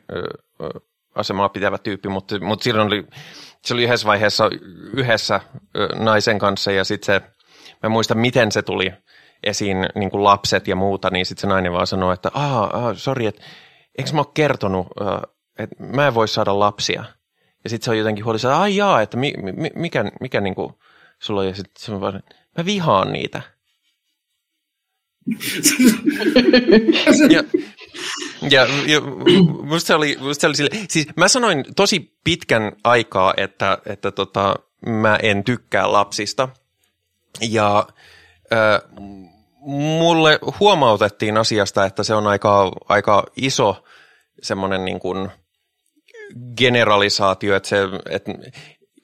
asemaa 1.15 1.49
pitävä 1.49 1.77
tyyppi, 1.77 2.09
mutta, 2.09 2.39
mutta 2.39 2.63
silloin 2.63 2.87
oli, 2.87 3.07
se 3.61 3.73
oli 3.73 3.83
yhdessä 3.83 4.07
vaiheessa 4.07 4.49
yhdessä 4.93 5.41
naisen 5.95 6.39
kanssa 6.39 6.71
ja 6.71 6.83
sitten 6.83 7.05
se, 7.05 7.27
mä 7.69 7.87
en 7.87 7.91
muista 7.91 8.15
miten 8.15 8.51
se 8.51 8.61
tuli 8.61 8.93
esiin 9.43 9.77
niin 9.95 10.11
kuin 10.11 10.23
lapset 10.23 10.67
ja 10.67 10.75
muuta, 10.75 11.09
niin 11.09 11.25
sitten 11.25 11.41
se 11.41 11.47
nainen 11.47 11.73
vaan 11.73 11.87
sanoo, 11.87 12.11
että 12.11 12.31
ah, 12.33 12.61
ah 12.61 12.97
sori, 12.97 13.25
että 13.25 13.41
eikö 13.97 14.11
mä 14.13 14.19
ole 14.19 14.27
kertonut, 14.33 14.87
että 15.59 15.75
mä 15.79 16.07
en 16.07 16.15
voi 16.15 16.27
saada 16.27 16.59
lapsia. 16.59 17.03
Ja 17.63 17.69
sitten 17.69 17.85
se 17.85 17.91
on 17.91 17.97
jotenkin 17.97 18.25
huolissaan, 18.25 18.53
että 18.53 18.61
ai 18.61 18.75
jaa, 18.75 19.01
että 19.01 19.17
mi, 19.17 19.33
mi, 19.41 19.69
mikä, 19.75 20.11
mikä 20.21 20.41
niin 20.41 20.55
kuin 20.55 20.73
sulla 21.19 21.41
on, 21.41 21.47
ja 21.47 21.55
sitten 21.55 21.83
se 21.85 21.91
on 21.91 22.01
vaan, 22.01 22.23
mä 22.57 22.65
vihaan 22.65 23.13
niitä. 23.13 23.41
ja, 27.29 27.43
ja, 28.49 28.67
ja 28.87 29.01
musta 29.63 29.87
se 29.87 29.95
oli, 29.95 30.17
musta 30.19 30.41
se 30.41 30.47
oli 30.47 30.55
sille, 30.55 30.69
siis 30.89 31.07
mä 31.15 31.27
sanoin 31.27 31.65
tosi 31.75 32.17
pitkän 32.23 32.71
aikaa, 32.83 33.33
että, 33.37 33.77
että 33.85 34.11
tota, 34.11 34.55
mä 34.85 35.19
en 35.23 35.43
tykkää 35.43 35.91
lapsista. 35.91 36.49
Ja 37.41 37.87
äh, 38.53 38.81
mulle 39.61 40.39
huomautettiin 40.59 41.37
asiasta, 41.37 41.85
että 41.85 42.03
se 42.03 42.13
on 42.15 42.27
aika, 42.27 42.71
aika 42.89 43.23
iso 43.35 43.83
semmoinen 44.41 44.85
niin 44.85 44.99
kuin 44.99 45.31
generalisaatio, 46.57 47.55
että 47.55 47.69
se, 47.69 47.77
että, 48.09 48.31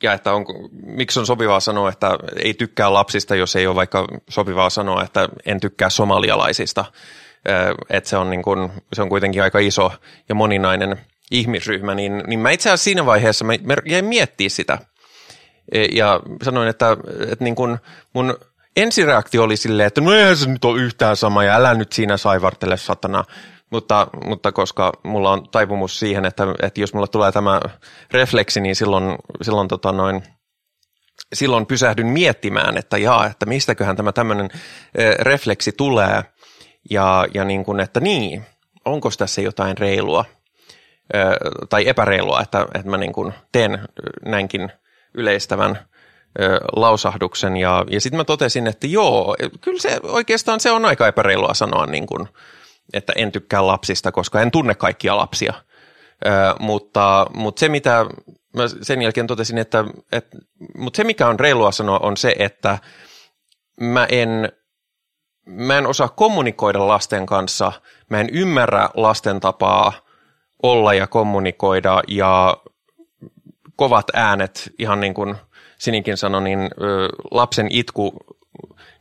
ja 0.03 0.14
että 0.14 0.34
on, 0.34 0.45
miksi 0.72 1.20
on 1.20 1.26
sopivaa 1.26 1.60
sanoa, 1.60 1.89
että 1.89 2.18
ei 2.43 2.53
tykkää 2.53 2.93
lapsista, 2.93 3.36
jos 3.36 3.55
ei 3.55 3.68
ole 3.68 3.76
vaikka 3.76 4.08
sopivaa 4.30 4.70
sanoa, 4.70 5.03
että 5.03 5.30
en 5.45 5.60
tykkää 5.60 5.89
somalialaisista. 5.89 6.86
Että 7.89 8.10
se 8.10 8.18
on, 8.18 8.30
niin 8.30 8.43
kuin, 8.43 8.72
se 8.93 9.01
on 9.01 9.10
kuitenkin 9.10 9.43
aika 9.43 9.60
iso 9.60 9.91
ja 10.30 10.36
moninainen 10.36 10.97
ihmisryhmä, 11.32 11.95
niin, 11.95 12.24
niin 12.28 12.39
mä 12.39 12.51
itse 12.51 12.70
asiassa 12.70 12.84
siinä 12.84 13.05
vaiheessa 13.05 13.45
mä 13.45 13.53
jäin 13.86 14.05
miettiä 14.05 14.49
sitä. 14.49 14.78
E, 15.72 15.86
ja 15.86 16.20
sanoin, 16.43 16.68
että, 16.68 16.97
että 17.32 17.43
niin 17.43 17.55
kuin 17.55 17.78
mun 18.14 18.38
ensireaktio 18.78 19.43
oli 19.43 19.57
silleen, 19.57 19.88
että 19.88 20.01
no 20.01 20.13
eihän 20.13 20.38
se 20.38 20.49
nyt 20.49 20.65
ole 20.65 20.82
yhtään 20.82 21.15
sama 21.15 21.43
ja 21.43 21.55
älä 21.55 21.73
nyt 21.73 21.91
siinä 21.91 22.17
saivartele 22.17 22.78
satana. 22.78 23.23
mutta, 23.71 24.07
mutta 24.25 24.51
koska 24.51 24.91
mulla 25.03 25.32
on 25.32 25.49
taipumus 25.51 25.99
siihen, 25.99 26.25
että, 26.25 26.43
että 26.61 26.82
jos 26.82 26.93
mulla 26.93 27.07
tulee 27.07 27.32
tämä 27.32 27.61
refleksi, 28.11 28.61
niin 28.61 28.75
silloin, 28.75 29.15
silloin, 29.41 29.67
tota 29.67 29.91
noin, 29.91 30.23
silloin 31.34 31.65
pysähdyn 31.65 32.07
miettimään, 32.07 32.78
että 32.78 32.97
jaa, 32.97 33.25
että 33.25 33.45
mistäköhän 33.45 33.95
tämä 33.95 34.11
tämmöinen 34.11 34.49
refleksi 35.19 35.71
tulee 35.71 36.23
ja, 36.89 37.25
ja 37.34 37.45
niin 37.45 37.65
kuin, 37.65 37.80
että 37.80 37.99
niin, 37.99 38.45
onko 38.86 39.09
tässä 39.17 39.41
jotain 39.41 39.78
reilua 39.78 40.25
tai 41.69 41.88
epäreilua, 41.88 42.41
että, 42.41 42.65
että 42.75 42.89
mä 42.89 42.97
niin 42.97 43.13
kuin 43.13 43.34
teen 43.51 43.80
näinkin 44.25 44.71
yleistävän 45.13 45.80
lausahduksen 46.75 47.57
ja, 47.57 47.86
ja 47.89 48.01
sitten 48.01 48.17
mä 48.17 48.23
totesin, 48.23 48.67
että 48.67 48.88
joo, 48.88 49.36
kyllä 49.61 49.80
se 49.80 49.99
oikeastaan 50.03 50.59
se 50.59 50.71
on 50.71 50.86
aika 50.86 51.07
epäreilua 51.07 51.53
sanoa 51.53 51.86
niin 51.86 52.07
kuin, 52.07 52.28
että 52.93 53.13
en 53.15 53.32
tykkää 53.32 53.67
lapsista, 53.67 54.11
koska 54.11 54.41
en 54.41 54.51
tunne 54.51 54.75
kaikkia 54.75 55.17
lapsia. 55.17 55.53
Ö, 56.25 56.30
mutta, 56.59 57.28
mutta 57.34 57.59
se, 57.59 57.69
mitä 57.69 58.05
mä 58.53 58.63
sen 58.82 59.01
jälkeen 59.01 59.28
totesin, 59.28 59.57
että, 59.57 59.86
että 60.11 60.38
mutta 60.78 60.97
se, 60.97 61.03
mikä 61.03 61.28
on 61.28 61.39
reilua 61.39 61.71
sanoa, 61.71 61.99
on 61.99 62.17
se, 62.17 62.36
että 62.39 62.78
mä 63.82 64.07
en, 64.09 64.51
mä 65.45 65.78
en 65.78 65.88
osaa 65.88 66.09
kommunikoida 66.09 66.88
lasten 66.88 67.25
kanssa, 67.25 67.71
mä 68.09 68.19
en 68.19 68.30
ymmärrä 68.30 68.89
lasten 68.93 69.39
tapaa 69.39 69.93
olla 70.63 70.93
ja 70.93 71.07
kommunikoida 71.07 72.01
ja 72.07 72.57
kovat 73.75 74.05
äänet, 74.13 74.73
ihan 74.80 74.99
niin 74.99 75.13
kuin 75.13 75.36
Sinikin 75.78 76.17
sanoi, 76.17 76.41
niin 76.41 76.59
lapsen 77.32 77.67
itku 77.69 78.13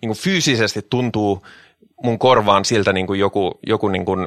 niin 0.03 0.09
kuin 0.09 0.19
fyysisesti 0.19 0.87
tuntuu 0.91 1.47
mun 2.03 2.19
korvaan 2.19 2.65
siltä 2.65 2.93
niin 2.93 3.07
kuin 3.07 3.21
joku, 3.21 3.59
joku 3.67 3.89
niin 3.89 4.05
kuin 4.05 4.27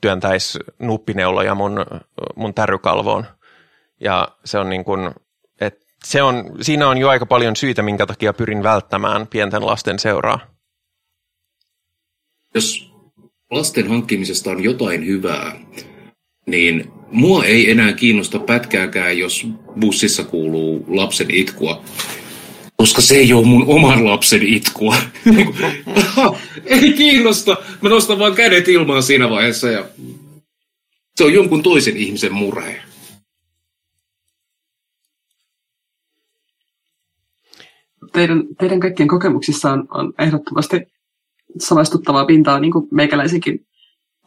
työntäisi 0.00 0.58
nuppineuloja 0.78 1.54
mun, 1.54 1.86
mun 2.36 2.54
tärrykalvoon. 2.54 3.26
Ja 4.00 4.28
se 4.44 4.58
on 4.58 4.70
niin 4.70 4.84
kuin, 4.84 5.10
että 5.60 5.84
se 6.04 6.22
on, 6.22 6.44
siinä 6.60 6.88
on 6.88 6.98
jo 6.98 7.08
aika 7.08 7.26
paljon 7.26 7.56
syitä, 7.56 7.82
minkä 7.82 8.06
takia 8.06 8.32
pyrin 8.32 8.62
välttämään 8.62 9.26
pienten 9.26 9.66
lasten 9.66 9.98
seuraa. 9.98 10.40
Jos 12.54 12.92
lasten 13.50 13.88
hankkimisesta 13.88 14.50
on 14.50 14.64
jotain 14.64 15.06
hyvää, 15.06 15.60
niin 16.46 16.92
mua 17.10 17.44
ei 17.44 17.70
enää 17.70 17.92
kiinnosta 17.92 18.38
pätkääkään, 18.38 19.18
jos 19.18 19.46
bussissa 19.80 20.24
kuuluu 20.24 20.84
lapsen 20.88 21.30
itkua 21.30 21.82
koska 22.78 23.00
se 23.00 23.14
ei 23.14 23.32
ole 23.32 23.46
mun 23.46 23.64
oman 23.66 24.04
lapsen 24.04 24.42
itkua. 24.42 24.96
ei 26.64 26.92
kiinnosta. 26.92 27.56
Mä 27.82 27.88
nostan 27.88 28.18
vaan 28.18 28.34
kädet 28.34 28.68
ilmaan 28.68 29.02
siinä 29.02 29.30
vaiheessa 29.30 29.70
ja 29.70 29.84
se 31.16 31.24
on 31.24 31.32
jonkun 31.32 31.62
toisen 31.62 31.96
ihmisen 31.96 32.32
murhe. 32.32 32.82
Teidän, 38.12 38.42
teidän 38.58 38.80
kaikkien 38.80 39.08
kokemuksissa 39.08 39.72
on, 39.72 39.86
on 39.90 40.12
ehdottomasti 40.18 40.76
samaistuttavaa 41.58 42.24
pintaa, 42.24 42.60
niin 42.60 42.72
kuin 42.72 42.88
meikäläisenkin 42.90 43.66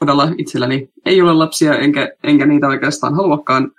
todella 0.01 0.31
itselläni 0.37 0.89
ei 1.05 1.21
ole 1.21 1.33
lapsia, 1.33 1.77
enkä, 1.77 2.13
enkä 2.23 2.45
niitä 2.45 2.67
oikeastaan 2.67 3.15
haluakaan, 3.15 3.71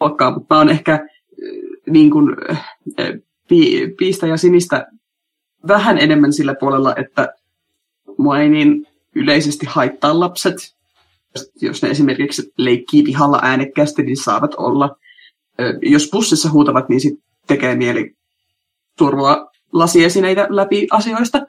haluakaan 0.00 0.34
mutta 0.34 0.58
on 0.58 0.68
ehkä 0.68 0.92
äh, 0.94 1.00
niin 1.90 2.10
kuin, 2.10 2.36
äh, 3.00 3.12
pi, 3.48 3.94
piistä 3.98 4.26
ja 4.26 4.36
sinistä 4.36 4.86
vähän 5.68 5.98
enemmän 5.98 6.32
sillä 6.32 6.54
puolella, 6.60 6.94
että 6.96 7.34
mua 8.18 8.38
ei 8.38 8.48
niin 8.48 8.86
yleisesti 9.14 9.66
haittaa 9.66 10.20
lapset. 10.20 10.56
Jos 11.60 11.82
ne 11.82 11.90
esimerkiksi 11.90 12.52
leikkii 12.56 13.02
pihalla 13.02 13.38
äänekkäästi, 13.42 14.02
niin 14.02 14.16
saavat 14.16 14.54
olla. 14.54 14.96
Jos 15.82 16.08
bussissa 16.12 16.50
huutavat, 16.50 16.88
niin 16.88 17.00
sit 17.00 17.20
tekee 17.46 17.76
mieli 17.76 18.16
turvaa 18.98 19.50
lasiesineitä 19.72 20.46
läpi 20.50 20.86
asioista. 20.90 21.46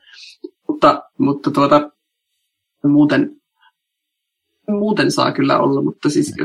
Mutta, 0.68 1.04
mutta 1.18 1.52
tuota, 1.52 1.92
muuten, 2.84 3.41
muuten 4.68 5.12
saa 5.12 5.32
kyllä 5.32 5.60
olla, 5.60 5.82
mutta 5.82 6.10
siis 6.10 6.36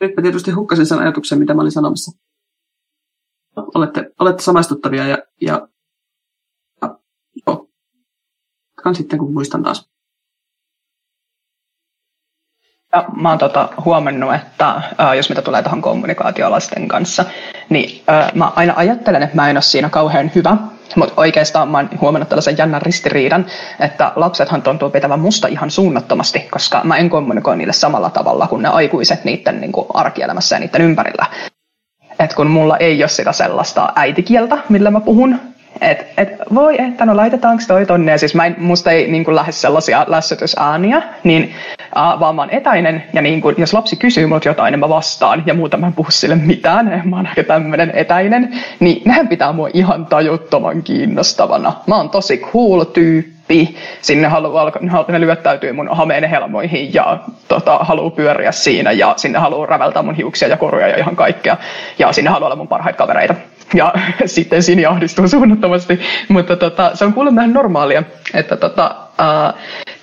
nyt 0.00 0.16
mä 0.16 0.22
tietysti 0.22 0.50
hukkasin 0.50 0.86
sen 0.86 0.98
ajatuksen, 0.98 1.38
mitä 1.38 1.54
mä 1.54 1.60
olin 1.60 1.72
sanomassa 1.72 2.26
olette, 3.56 4.10
olette 4.20 4.42
samaistuttavia 4.42 5.06
ja, 5.06 5.18
ja, 5.40 5.68
ja 6.82 6.98
joo. 7.46 7.68
sitten 8.92 9.18
kun 9.18 9.32
muistan 9.32 9.62
taas. 9.62 9.90
Ja 12.92 13.04
mä 13.16 13.28
oon 13.28 13.38
tota 13.38 13.68
huomannut, 13.84 14.34
että 14.34 14.82
ää, 14.98 15.14
jos 15.14 15.28
mitä 15.28 15.42
tulee 15.42 15.62
tähän 15.62 15.82
kommunikaatiolasten 15.82 16.88
kanssa, 16.88 17.24
niin 17.70 18.04
ää, 18.06 18.32
mä 18.34 18.52
aina 18.56 18.72
ajattelen, 18.76 19.22
että 19.22 19.36
mä 19.36 19.50
en 19.50 19.56
ole 19.56 19.62
siinä 19.62 19.90
kauhean 19.90 20.30
hyvä, 20.34 20.56
mutta 20.96 21.14
oikeastaan 21.16 21.68
mä 21.68 21.78
oon 21.78 21.88
huomannut 22.00 22.28
tällaisen 22.28 22.58
jännän 22.58 22.82
ristiriidan, 22.82 23.46
että 23.80 24.12
lapsethan 24.16 24.62
tuntuu 24.62 24.90
pitävän 24.90 25.20
musta 25.20 25.48
ihan 25.48 25.70
suunnattomasti, 25.70 26.40
koska 26.50 26.80
mä 26.84 26.96
en 26.96 27.10
kommunikoi 27.10 27.56
niille 27.56 27.72
samalla 27.72 28.10
tavalla 28.10 28.46
kuin 28.46 28.62
ne 28.62 28.68
aikuiset 28.68 29.24
niiden 29.24 29.60
niin 29.60 29.72
kuin 29.72 29.86
arkielämässä 29.94 30.56
ja 30.56 30.60
niiden 30.60 30.82
ympärillä. 30.82 31.26
Että 32.18 32.36
kun 32.36 32.46
mulla 32.46 32.76
ei 32.76 33.02
ole 33.02 33.08
sitä 33.08 33.32
sellaista 33.32 33.92
äitikieltä, 33.96 34.58
millä 34.68 34.90
mä 34.90 35.00
puhun, 35.00 35.38
että 35.80 36.22
et, 36.22 36.28
voi, 36.54 36.80
että 36.80 37.06
no 37.06 37.16
laitetaanko 37.16 37.62
toi 37.68 37.86
tonne, 37.86 38.12
ja 38.12 38.18
siis 38.18 38.34
mä 38.34 38.46
en, 38.46 38.56
musta 38.58 38.90
ei 38.90 39.10
niin 39.10 39.24
lähde 39.34 39.52
sellaisia 39.52 40.04
lässytysääniä, 40.08 41.02
niin 41.24 41.54
äh, 41.96 42.20
vaan 42.20 42.34
mä 42.34 42.42
oon 42.42 42.50
etäinen, 42.50 43.04
ja 43.12 43.22
niin 43.22 43.40
kuin, 43.40 43.54
jos 43.58 43.74
lapsi 43.74 43.96
kysyy 43.96 44.26
mut 44.26 44.44
jotain, 44.44 44.72
niin 44.72 44.80
mä 44.80 44.88
vastaan, 44.88 45.42
ja 45.46 45.54
muuta 45.54 45.76
mä 45.76 45.86
en 45.86 45.92
puhu 45.92 46.10
sille 46.10 46.34
mitään, 46.36 47.02
mä 47.04 47.16
oon 47.16 47.26
aika 47.26 47.42
tämmönen 47.42 47.90
etäinen, 47.94 48.60
niin 48.80 49.02
nehän 49.04 49.28
pitää 49.28 49.52
mua 49.52 49.68
ihan 49.74 50.06
tajuttoman 50.06 50.82
kiinnostavana. 50.82 51.72
Mä 51.86 51.96
oon 51.96 52.10
tosi 52.10 52.38
cool 52.38 52.84
tyyppi. 52.84 53.76
Sinne 54.02 54.28
haluaa, 54.28 54.72
ne 55.08 55.20
lyöttäytyy 55.20 55.72
mun 55.72 55.88
hameen 55.92 56.24
helmoihin 56.24 56.94
ja 56.94 57.18
tota, 57.48 57.78
haluaa 57.78 58.10
pyöriä 58.10 58.52
siinä 58.52 58.92
ja 58.92 59.14
sinne 59.16 59.38
haluaa 59.38 59.66
rävältää 59.66 60.02
mun 60.02 60.14
hiuksia 60.14 60.48
ja 60.48 60.56
koruja 60.56 60.88
ja 60.88 60.96
ihan 60.96 61.16
kaikkea. 61.16 61.56
Ja 61.98 62.12
sinne 62.12 62.30
haluaa 62.30 62.46
olla 62.46 62.56
mun 62.56 62.68
parhaita 62.68 62.98
kavereita. 62.98 63.34
Ja 63.74 63.94
sitten 64.26 64.62
Sini 64.62 64.86
ahdistuu 64.86 65.28
suunnattomasti, 65.28 66.00
mutta 66.28 66.56
tota, 66.56 66.90
se 66.94 67.04
on 67.04 67.12
kuulemma 67.12 67.40
ihan 67.40 67.52
normaalia, 67.52 68.02
että 68.34 68.56
tota, 68.56 68.96
ää, 69.18 69.52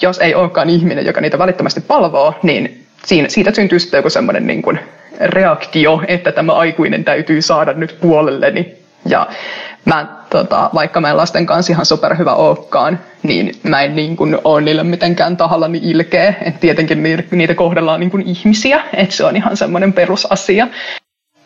jos 0.02 0.20
ei 0.20 0.36
olekaan 0.36 0.70
ihminen, 0.70 1.06
joka 1.06 1.22
niitä 1.22 1.40
välittömästi 1.40 1.82
palvoo, 1.82 2.36
niin 2.44 2.86
siinä, 3.06 3.30
siitä 3.30 3.52
syntyy 3.52 3.80
sitten 3.80 3.98
joku 3.98 4.10
semmoinen 4.10 4.48
niin 4.48 4.62
kuin 4.62 4.80
reaktio, 5.20 6.02
että 6.08 6.32
tämä 6.32 6.54
aikuinen 6.54 7.04
täytyy 7.04 7.42
saada 7.42 7.74
nyt 7.74 7.98
puolelleni. 8.02 8.74
Ja 9.06 9.28
mä, 9.86 10.08
tota, 10.30 10.70
vaikka 10.74 11.02
mä 11.02 11.10
en 11.10 11.18
lasten 11.18 11.46
kanssa 11.46 11.74
ihan 11.74 11.86
superhyvä 11.86 12.34
olekaan, 12.34 13.00
niin 13.24 13.52
mä 13.64 13.82
en 13.82 13.96
niin 13.96 14.16
kuin, 14.16 14.38
ole 14.44 14.62
niille 14.62 14.84
mitenkään 14.84 15.38
tahallani 15.38 15.80
ilkeä. 15.84 16.34
Et 16.42 16.60
tietenkin 16.60 17.04
niitä 17.32 17.56
kohdellaan 17.56 18.00
niin 18.00 18.12
kuin 18.12 18.24
ihmisiä, 18.28 18.84
että 18.94 19.16
se 19.16 19.26
on 19.26 19.36
ihan 19.36 19.58
semmoinen 19.58 19.94
perusasia. 19.94 20.68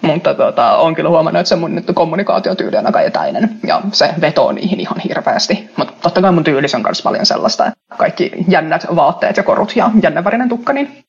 Mutta 0.08 0.34
tota, 0.34 0.78
on 0.78 0.96
kyllä 0.96 1.10
huomannut, 1.10 1.40
että 1.40 1.50
se 1.50 1.56
mun 1.56 1.76
nyt 1.76 1.86
kommunikaatiotyyli 1.96 2.78
on 2.78 2.86
aika 2.86 3.02
etäinen 3.02 3.60
ja 3.68 3.82
se 3.92 4.14
vetoo 4.22 4.52
niihin 4.52 4.80
ihan 4.80 5.00
hirveästi. 5.00 5.70
Mutta 5.78 5.94
totta 6.02 6.22
kai 6.22 6.32
mun 6.32 6.44
tyylis 6.44 6.76
on 6.76 6.82
myös 6.82 7.02
paljon 7.02 7.26
sellaista, 7.26 7.66
että 7.66 7.96
kaikki 7.98 8.32
jännät 8.48 8.88
vaatteet 8.96 9.38
ja 9.38 9.44
korut 9.44 9.76
ja 9.76 9.92
jännävärinen 10.02 10.50
tukka, 10.50 10.74
niin 10.74 11.04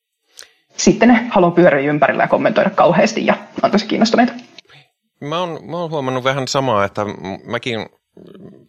sitten 0.76 1.08
ne 1.08 1.26
haluaa 1.30 1.50
pyöriä 1.50 1.90
ympärillä 1.90 2.22
ja 2.22 2.28
kommentoida 2.28 2.70
kauheasti 2.70 3.26
ja 3.26 3.34
on 3.62 3.70
tosi 3.70 3.86
kiinnostuneita. 3.86 4.32
Mä 5.20 5.40
oon, 5.40 5.58
mä 5.70 5.76
oon 5.76 5.90
huomannut 5.90 6.24
vähän 6.24 6.48
samaa, 6.48 6.84
että 6.84 7.02
mäkin, 7.44 7.86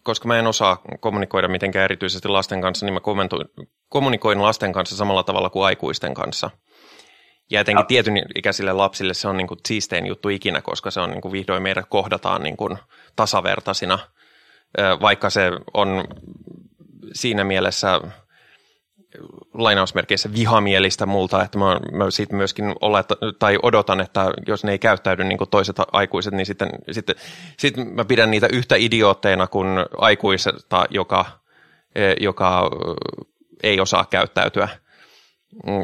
koska 0.02 0.28
mä 0.28 0.38
en 0.38 0.46
osaa 0.46 0.82
kommunikoida 1.00 1.48
mitenkään 1.48 1.84
erityisesti 1.84 2.28
lasten 2.28 2.60
kanssa, 2.60 2.86
niin 2.86 2.94
mä 2.94 3.00
kommunikoin 3.88 4.42
lasten 4.42 4.72
kanssa 4.72 4.96
samalla 4.96 5.22
tavalla 5.22 5.50
kuin 5.50 5.64
aikuisten 5.64 6.14
kanssa. 6.14 6.50
Ja 7.50 7.60
etenkin 7.60 7.86
tietyn 7.86 8.22
ikäisille 8.34 8.72
lapsille 8.72 9.14
se 9.14 9.28
on 9.28 9.36
niin 9.36 9.46
kuin 9.46 9.60
siistein 9.66 10.06
juttu 10.06 10.28
ikinä, 10.28 10.62
koska 10.62 10.90
se 10.90 11.00
on 11.00 11.10
niin 11.10 11.20
kuin 11.20 11.32
vihdoin 11.32 11.62
meidät 11.62 11.86
kohdataan 11.88 12.42
niin 12.42 12.56
kuin 12.56 12.78
tasavertaisina, 13.16 13.98
vaikka 15.00 15.30
se 15.30 15.50
on 15.74 16.04
siinä 17.12 17.44
mielessä 17.44 18.00
lainausmerkeissä 19.54 20.32
vihamielistä 20.32 21.06
multa, 21.06 21.42
että 21.42 21.58
mä, 21.58 21.80
mä 21.92 22.10
siitä 22.10 22.36
myöskin 22.36 22.74
olet, 22.80 23.06
tai 23.38 23.58
odotan, 23.62 24.00
että 24.00 24.30
jos 24.46 24.64
ne 24.64 24.72
ei 24.72 24.78
käyttäydy 24.78 25.24
niin 25.24 25.38
kuin 25.38 25.50
toiset 25.50 25.76
aikuiset, 25.92 26.34
niin 26.34 26.46
sitten, 26.46 26.68
sitten, 26.90 27.14
sitten 27.58 27.86
mä 27.86 28.04
pidän 28.04 28.30
niitä 28.30 28.48
yhtä 28.52 28.76
idiootteina 28.78 29.46
kuin 29.46 29.68
aikuisesta, 29.98 30.84
joka, 30.90 31.24
e, 31.94 32.14
joka 32.20 32.70
ei 33.62 33.80
osaa 33.80 34.04
käyttäytyä. 34.04 34.68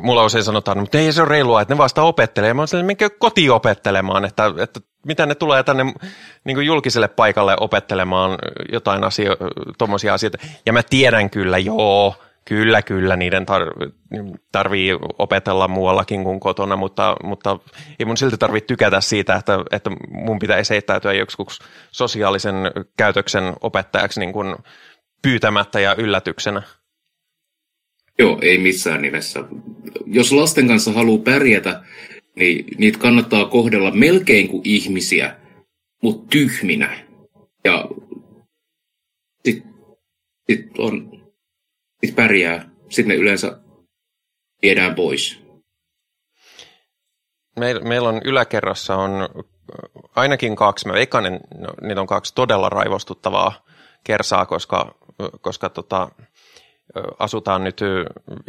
Mulla 0.03 0.25
usein 0.25 0.45
sanotaan, 0.45 0.79
mutta 0.79 0.99
ei 0.99 1.13
se 1.13 1.23
ole 1.23 1.29
reilua, 1.29 1.61
että 1.61 1.75
ne 1.75 1.79
vasta 1.79 2.03
opettelee. 2.03 2.55
Mä 2.55 2.63
oon 2.63 2.85
minkä 2.87 3.11
koti 3.11 3.51
opettelemaan, 3.51 4.25
että, 4.25 4.53
että 4.59 4.81
mitä 5.07 5.27
ne 5.27 5.35
tulee 5.35 5.63
tänne 5.63 5.85
niin 6.45 6.57
kuin 6.57 6.67
julkiselle 6.67 7.09
paikalle 7.09 7.57
opettelemaan 7.61 8.39
jotain 8.73 9.05
asio, 9.05 9.37
tuommoisia 9.79 10.15
asioita. 10.15 10.39
Ja 10.67 10.73
mä 10.73 10.83
tiedän 10.83 11.31
kyllä, 11.31 11.59
joo, 11.59 12.15
Kyllä, 12.49 12.83
kyllä, 12.83 13.17
niiden 13.17 13.43
tar- 13.43 13.91
tarvii 14.53 14.91
opetella 15.19 15.69
muuallakin 15.69 16.25
kuin 16.25 16.41
kotona, 16.41 16.77
mutta, 16.77 17.17
mutta 17.25 17.59
ei 17.99 18.07
mun 18.07 18.17
silti 18.17 18.39
tarvitse 18.39 18.67
tykätä 18.67 19.01
siitä, 19.01 19.35
että, 19.35 19.59
että 19.71 19.91
mun 20.09 20.39
pitäisi 20.39 20.71
heittäytyä 20.71 21.13
joksikuksi 21.13 21.63
sosiaalisen 21.91 22.55
käytöksen 22.97 23.55
opettajaksi 23.61 24.21
niin 24.21 24.33
kuin 24.33 24.57
pyytämättä 25.23 25.81
ja 25.81 25.95
yllätyksenä. 25.95 26.63
Joo, 28.19 28.39
ei 28.43 28.59
missään 28.59 29.03
nimessä. 29.03 29.45
Jos 30.07 30.33
lasten 30.33 30.69
kanssa 30.69 30.93
haluaa 30.93 31.23
pärjätä, 31.23 31.83
niin 32.37 32.65
niitä 32.79 32.99
kannattaa 32.99 33.45
kohdella 33.45 33.91
melkein 33.91 34.49
kuin 34.49 34.63
ihmisiä, 34.65 35.37
mutta 36.03 36.29
tyhminä. 36.29 37.07
Ja 37.65 37.89
sitten 39.45 39.75
sit 40.51 40.79
on, 40.79 41.23
sit 42.05 42.17
pärjää, 42.17 42.71
sitten 42.89 43.09
ne 43.09 43.15
yleensä 43.15 43.61
viedään 44.63 44.95
pois. 44.95 45.47
Meillä 47.59 47.83
meil 47.83 48.05
on 48.05 48.21
yläkerrassa 48.25 48.97
on 48.97 49.29
ainakin 50.17 50.57
kaksi, 50.57 50.89
mä 50.89 50.93
veikkaan, 50.93 51.25
no, 51.59 51.69
niitä 51.83 52.01
on 52.01 52.07
kaksi 52.07 52.35
todella 52.35 52.69
raivostuttavaa 52.69 53.65
kersaa, 54.05 54.47
koska, 54.47 54.95
koska 55.41 55.69
tota, 55.69 56.11
asutaan 57.19 57.65
nyt 57.65 57.81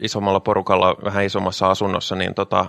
isommalla 0.01 0.39
porukalla 0.39 0.95
vähän 1.03 1.25
isommassa 1.25 1.69
asunnossa, 1.69 2.15
niin 2.15 2.33
tota, 2.33 2.65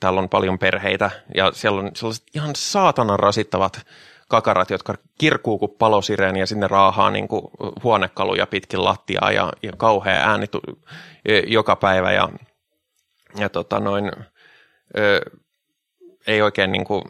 täällä 0.00 0.20
on 0.20 0.28
paljon 0.28 0.58
perheitä 0.58 1.10
ja 1.34 1.52
siellä 1.52 1.80
on 1.80 1.90
sellaiset 1.94 2.24
ihan 2.34 2.50
saatanan 2.56 3.18
rasittavat 3.18 3.86
kakarat, 4.28 4.70
jotka 4.70 4.94
kirkuu 5.18 5.58
kuin 5.58 5.72
palosireeni 5.78 6.40
ja 6.40 6.46
sinne 6.46 6.68
raahaa 6.68 7.10
niin 7.10 7.28
kuin 7.28 7.42
huonekaluja 7.82 8.46
pitkin 8.46 8.84
lattiaa 8.84 9.32
ja, 9.32 9.52
ja 9.62 9.72
kauhea 9.76 10.30
ääni 10.30 10.46
joka 11.46 11.76
päivä 11.76 12.12
ja, 12.12 12.28
ja 13.38 13.48
tota 13.48 13.80
noin, 13.80 14.12
ö, 14.98 15.20
ei 16.26 16.42
oikein 16.42 16.72
niin 16.72 16.84
kuin, 16.84 17.04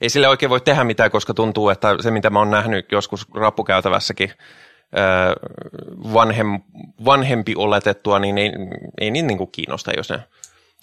ei 0.00 0.08
sille 0.08 0.28
oikein 0.28 0.50
voi 0.50 0.60
tehdä 0.60 0.84
mitään, 0.84 1.10
koska 1.10 1.34
tuntuu, 1.34 1.68
että 1.68 1.96
se 2.00 2.10
mitä 2.10 2.30
mä 2.30 2.38
oon 2.38 2.50
nähnyt 2.50 2.92
joskus 2.92 3.26
rappukäytävässäkin 3.34 4.32
vanhem, 6.12 6.60
vanhempi 7.04 7.54
oletettua, 7.56 8.18
niin 8.18 8.38
ei, 8.38 8.52
ei 9.00 9.10
niin, 9.10 9.26
niin 9.26 9.38
kuin 9.38 9.52
kiinnosta, 9.52 9.92
jos 9.96 10.10
ne 10.10 10.24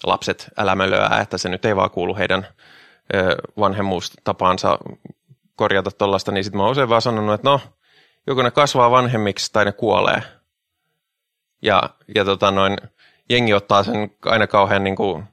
lapset 0.04 0.50
älämölöää, 0.58 1.20
että 1.20 1.38
se 1.38 1.48
nyt 1.48 1.64
ei 1.64 1.76
vaan 1.76 1.90
kuulu 1.90 2.16
heidän 2.16 2.46
vanhemmuustapaansa 3.58 4.78
korjata 5.56 5.90
tuollaista, 5.90 6.32
niin 6.32 6.44
sitten 6.44 6.56
mä 6.56 6.62
oon 6.62 6.72
usein 6.72 6.88
vaan 6.88 7.02
sanonut, 7.02 7.34
että 7.34 7.48
no, 7.50 7.60
joko 8.26 8.42
ne 8.42 8.50
kasvaa 8.50 8.90
vanhemmiksi 8.90 9.52
tai 9.52 9.64
ne 9.64 9.72
kuolee. 9.72 10.22
Ja, 11.62 11.82
ja 12.14 12.24
tota 12.24 12.50
noin, 12.50 12.76
jengi 13.30 13.54
ottaa 13.54 13.82
sen 13.82 14.10
aina 14.24 14.46
kauhean 14.46 14.84
niin 14.84 14.96
kuin 14.96 15.24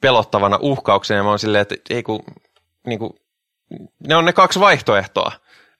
pelottavana 0.00 0.58
uhkauksena, 0.60 1.18
ja 1.18 1.22
mä 1.22 1.28
oon 1.28 1.38
silleen, 1.38 1.62
että 1.62 1.76
ei 1.90 2.02
kun, 2.02 2.24
niin 2.86 2.98
kuin, 2.98 3.12
ne 4.08 4.16
on 4.16 4.24
ne 4.24 4.32
kaksi 4.32 4.60
vaihtoehtoa. 4.60 5.32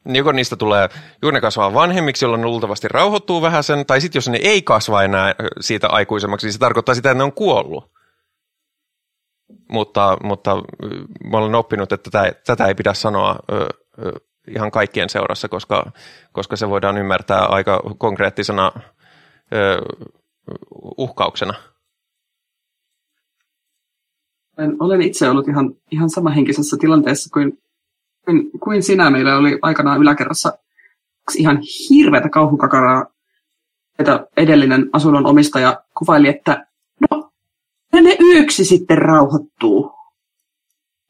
Joko 0.06 0.32
niistä 0.32 0.56
tulee, 0.56 0.88
joko 1.22 1.30
ne 1.30 1.40
kasvaa 1.40 1.74
vanhemmiksi, 1.74 2.24
jolloin 2.24 2.40
ne 2.40 2.46
luultavasti 2.46 2.88
rauhoittuu 2.88 3.42
vähän 3.42 3.64
sen, 3.64 3.86
tai 3.86 4.00
sitten 4.00 4.16
jos 4.18 4.28
ne 4.28 4.38
ei 4.42 4.62
kasva 4.62 5.02
enää 5.02 5.34
siitä 5.60 5.88
aikuisemmaksi, 5.88 6.46
niin 6.46 6.52
se 6.52 6.58
tarkoittaa 6.58 6.94
sitä, 6.94 7.10
että 7.10 7.18
ne 7.18 7.24
on 7.24 7.32
kuollut. 7.32 7.90
Mutta, 9.70 10.16
mutta 10.22 10.56
mä 11.30 11.36
olen 11.36 11.54
oppinut, 11.54 11.92
että 11.92 12.10
tätä, 12.10 12.32
tätä 12.46 12.66
ei 12.66 12.74
pidä 12.74 12.94
sanoa 12.94 13.36
ö, 13.52 13.68
ö, 14.04 14.12
ihan 14.48 14.70
kaikkien 14.70 15.08
seurassa, 15.08 15.48
koska, 15.48 15.92
koska 16.32 16.56
se 16.56 16.68
voidaan 16.68 16.98
ymmärtää 16.98 17.46
aika 17.46 17.80
konkreettisena 17.98 18.72
ö, 19.54 19.78
uhkauksena. 20.98 21.54
Olen 24.80 25.02
itse 25.02 25.30
ollut 25.30 25.48
ihan, 25.48 25.74
ihan 25.90 26.10
samahenkisessä 26.10 26.76
tilanteessa 26.80 27.30
kuin 27.32 27.58
kuin, 28.26 28.50
kuin 28.60 28.82
sinä 28.82 29.10
meillä 29.10 29.36
oli 29.36 29.58
aikanaan 29.62 30.00
yläkerrassa 30.00 30.58
ihan 31.36 31.58
hirveätä 31.90 32.28
kauhukakaraa, 32.28 33.06
että 33.98 34.26
edellinen 34.36 34.90
asunnon 34.92 35.26
omistaja 35.26 35.82
kuvaili, 35.98 36.28
että 36.28 36.66
no, 37.10 37.30
ne 37.92 38.16
yöksi 38.20 38.64
sitten 38.64 38.98
rauhoittuu. 38.98 39.92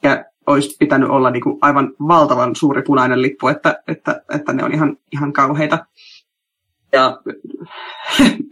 Ja 0.03 0.25
olisi 0.47 0.77
pitänyt 0.79 1.11
olla 1.11 1.31
niin 1.31 1.43
kuin 1.43 1.59
aivan 1.61 1.95
valtavan 2.09 2.57
suuri 2.57 2.83
punainen 2.83 3.23
lippu, 3.23 3.49
että, 3.49 3.83
että, 3.89 4.23
että 4.35 4.53
ne 4.53 4.65
on 4.65 4.75
ihan, 4.75 4.97
ihan 5.13 5.33
kauheita. 5.33 5.87
Ja 6.93 7.21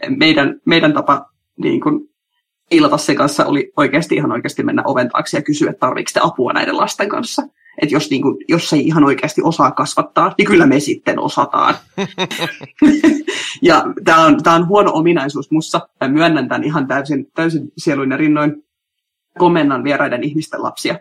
meidän, 0.16 0.60
meidän 0.64 0.92
tapa 0.92 1.30
niin 1.56 1.80
kuin 1.80 2.10
ilata 2.70 2.98
sen 2.98 3.16
kanssa 3.16 3.46
oli 3.46 3.72
oikeasti 3.76 4.14
ihan 4.14 4.32
oikeasti 4.32 4.62
mennä 4.62 4.82
oven 4.86 5.08
taakse 5.08 5.36
ja 5.36 5.42
kysyä, 5.42 5.70
että 5.70 6.20
apua 6.22 6.52
näiden 6.52 6.76
lasten 6.76 7.08
kanssa. 7.08 7.42
Että 7.82 7.94
jos, 7.94 8.10
niin 8.10 8.22
kuin, 8.22 8.36
jos 8.48 8.72
ei 8.72 8.86
ihan 8.86 9.04
oikeasti 9.04 9.42
osaa 9.44 9.70
kasvattaa, 9.70 10.34
niin 10.38 10.46
kyllä 10.46 10.66
me 10.66 10.80
sitten 10.80 11.18
osataan. 11.18 11.74
ja 13.62 13.84
tämä 14.04 14.26
on, 14.26 14.42
tää 14.42 14.54
on 14.54 14.68
huono 14.68 14.90
ominaisuus 14.94 15.50
mussa. 15.50 15.88
Mä 16.00 16.08
myönnän 16.08 16.48
tämän 16.48 16.64
ihan 16.64 16.86
täysin, 16.86 17.26
täysin 17.34 17.72
sieluin 17.78 18.10
ja 18.10 18.16
rinnoin. 18.16 18.64
Komennan 19.38 19.84
vieraiden 19.84 20.24
ihmisten 20.24 20.62
lapsia 20.62 20.98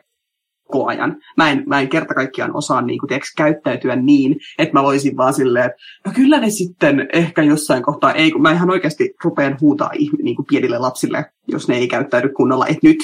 koko 0.74 0.88
ajan. 0.88 1.18
Mä 1.38 1.52
en, 1.52 1.64
mä 1.68 1.82
en 1.82 1.90
kerta 1.90 2.14
kaikkiaan 2.14 2.56
osaa 2.56 2.82
niin 2.82 3.00
kuin, 3.00 3.08
tiiäks, 3.08 3.34
käyttäytyä 3.38 3.96
niin, 3.96 4.36
että 4.58 4.74
mä 4.74 4.84
voisin 4.84 5.18
vaan 5.18 5.34
silleen, 5.34 5.66
että 5.66 5.78
no 6.06 6.12
kyllä 6.16 6.40
ne 6.40 6.50
sitten 6.50 7.08
ehkä 7.14 7.44
jossain 7.44 7.84
kohtaa 7.84 8.14
ei, 8.14 8.32
kun 8.32 8.42
mä 8.42 8.52
ihan 8.52 8.70
oikeasti 8.70 9.14
rupean 9.24 9.58
huutaa 9.62 9.92
niin 10.24 10.36
kuin 10.36 10.46
pienille 10.46 10.78
lapsille, 10.78 11.26
jos 11.48 11.68
ne 11.68 11.76
ei 11.76 11.88
käyttäydy 11.88 12.30
kunnolla, 12.30 12.68
että 12.68 12.88
nyt 12.88 12.98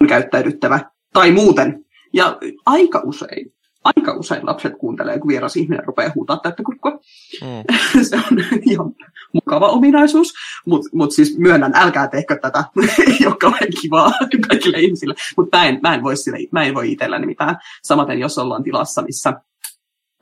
on 0.00 0.06
käyttäydyttävä. 0.06 0.80
Tai 1.12 1.32
muuten, 1.32 1.84
ja 2.12 2.38
aika 2.66 3.02
usein, 3.04 3.52
aika 3.84 4.12
usein 4.12 4.46
lapset 4.46 4.72
kuuntelee, 4.78 5.18
kun 5.18 5.28
vieras 5.28 5.56
ihminen 5.56 5.84
rupeaa 5.84 6.12
huutaa 6.14 6.36
täyttä 6.36 6.62
kurkkua. 6.62 6.90
Mm. 6.90 8.02
se 8.08 8.16
on 8.16 8.38
ihan 8.70 8.94
mukava 9.32 9.68
ominaisuus, 9.68 10.32
mutta 10.66 10.88
mut 10.92 11.12
siis 11.12 11.38
myönnän, 11.38 11.72
älkää 11.74 12.08
tehkö 12.08 12.38
tätä, 12.38 12.64
ole 13.26 13.36
kauhean 13.40 13.70
kivaa 13.80 14.12
kaikille 14.48 14.80
ihmisille. 14.80 15.14
Mutta 15.36 15.58
mä 15.58 15.64
en, 15.64 15.78
mä 15.82 15.94
en 15.94 16.02
voi, 16.02 16.16
sille, 16.16 16.38
mä 16.50 16.64
en 16.64 16.74
voi 16.74 16.92
itselläni 16.92 17.26
mitään. 17.26 17.56
Samaten, 17.82 18.18
jos 18.18 18.38
ollaan 18.38 18.62
tilassa, 18.62 19.02
missä 19.02 19.32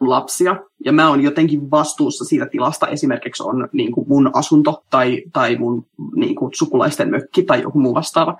lapsia, 0.00 0.56
ja 0.84 0.92
mä 0.92 1.08
oon 1.08 1.20
jotenkin 1.20 1.70
vastuussa 1.70 2.24
siitä 2.24 2.46
tilasta, 2.46 2.86
esimerkiksi 2.86 3.42
on 3.42 3.68
niin 3.72 3.92
kuin 3.92 4.08
mun 4.08 4.30
asunto 4.34 4.84
tai, 4.90 5.22
tai 5.32 5.56
mun 5.56 5.86
niin 6.16 6.34
kuin 6.34 6.50
sukulaisten 6.54 7.10
mökki 7.10 7.42
tai 7.42 7.62
joku 7.62 7.78
muu 7.78 7.94
vastaava, 7.94 8.36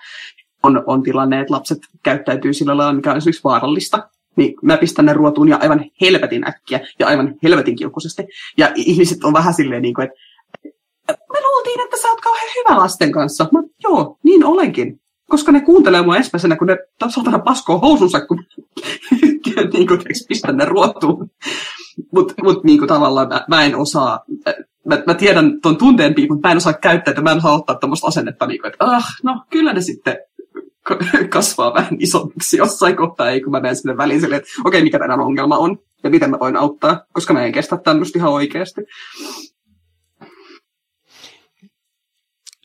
on, 0.63 0.83
on 0.87 1.03
tilanne, 1.03 1.41
että 1.41 1.55
lapset 1.55 1.79
käyttäytyy 2.03 2.53
sillä 2.53 2.77
lailla, 2.77 2.93
mikä 2.93 3.11
on 3.11 3.17
esimerkiksi 3.17 3.45
vaarallista, 3.45 4.09
niin 4.37 4.55
mä 4.63 4.77
pistän 4.77 5.07
ne 5.07 5.13
ruotuun 5.13 5.49
ja 5.49 5.59
aivan 5.63 5.85
helvetin 6.01 6.49
äkkiä 6.49 6.81
ja 6.99 7.07
aivan 7.07 7.35
helvetin 7.43 7.77
kiukuisesti. 7.77 8.23
Ja 8.57 8.73
ihmiset 8.75 9.25
on 9.25 9.33
vähän 9.33 9.55
silleen, 9.55 9.83
niin 9.83 9.95
kuin, 9.95 10.05
että 10.05 10.19
me 11.33 11.39
luultiin, 11.41 11.81
että 11.81 11.97
sä 11.97 12.09
oot 12.09 12.21
kauhean 12.21 12.49
hyvä 12.57 12.79
lasten 12.79 13.13
kanssa. 13.13 13.49
Mä, 13.53 13.63
joo, 13.83 14.19
niin 14.23 14.45
olenkin. 14.45 15.01
Koska 15.31 15.53
ne 15.53 15.61
kuuntelee 15.61 16.03
mua 16.03 16.17
ensimmäisenä, 16.17 16.57
kun 16.57 16.67
ne 16.67 16.77
satana 17.09 17.39
paskoo 17.39 17.79
housunsa, 17.79 18.21
kun 18.21 18.45
niin 19.73 19.87
kuin, 19.87 20.01
pistän 20.29 20.57
ne 20.57 20.65
ruotuun. 20.65 21.31
Mutta 22.13 22.35
mut, 22.43 22.65
niin 22.65 22.79
kuin, 22.79 22.89
tavallaan 22.89 23.29
mä, 23.29 23.45
mä 23.49 23.65
en 23.65 23.77
osaa, 23.77 24.25
mä, 24.85 25.03
mä 25.07 25.15
tiedän 25.15 25.61
tuon 25.61 25.77
tunteen 25.77 26.15
mutta 26.29 26.49
mä 26.49 26.53
en 26.53 26.57
osaa 26.57 26.73
käyttää, 26.73 27.13
että 27.13 27.23
mä 27.23 27.31
en 27.31 27.39
osaa 27.39 27.55
ottaa 27.55 27.77
tämmöistä 27.77 28.07
asennetta, 28.07 28.47
niin 28.47 28.61
kuin, 28.61 28.73
että 28.73 28.85
ah, 28.85 29.05
no 29.23 29.45
kyllä 29.51 29.73
ne 29.73 29.81
sitten 29.81 30.17
kasvaa 31.29 31.75
vähän 31.75 31.97
isommiksi 31.99 32.57
jossain 32.57 32.97
kohtaa, 32.97 33.31
ei 33.31 33.41
kun 33.41 33.51
mä 33.51 33.61
menen 33.61 33.77
sinne 33.77 33.97
väliin 33.97 34.21
silleen, 34.21 34.43
että 34.43 34.53
okei, 34.65 34.83
mikä 34.83 34.99
tämän 34.99 35.21
ongelma 35.21 35.57
on 35.57 35.79
ja 36.05 36.11
miten 36.11 36.31
mä 36.31 36.39
voin 36.39 36.57
auttaa, 36.57 37.05
koska 37.13 37.33
mä 37.33 37.45
en 37.45 37.53
kestä 37.53 37.77
tämmöistä 37.77 38.19
ihan 38.19 38.33
oikeasti. 38.33 38.81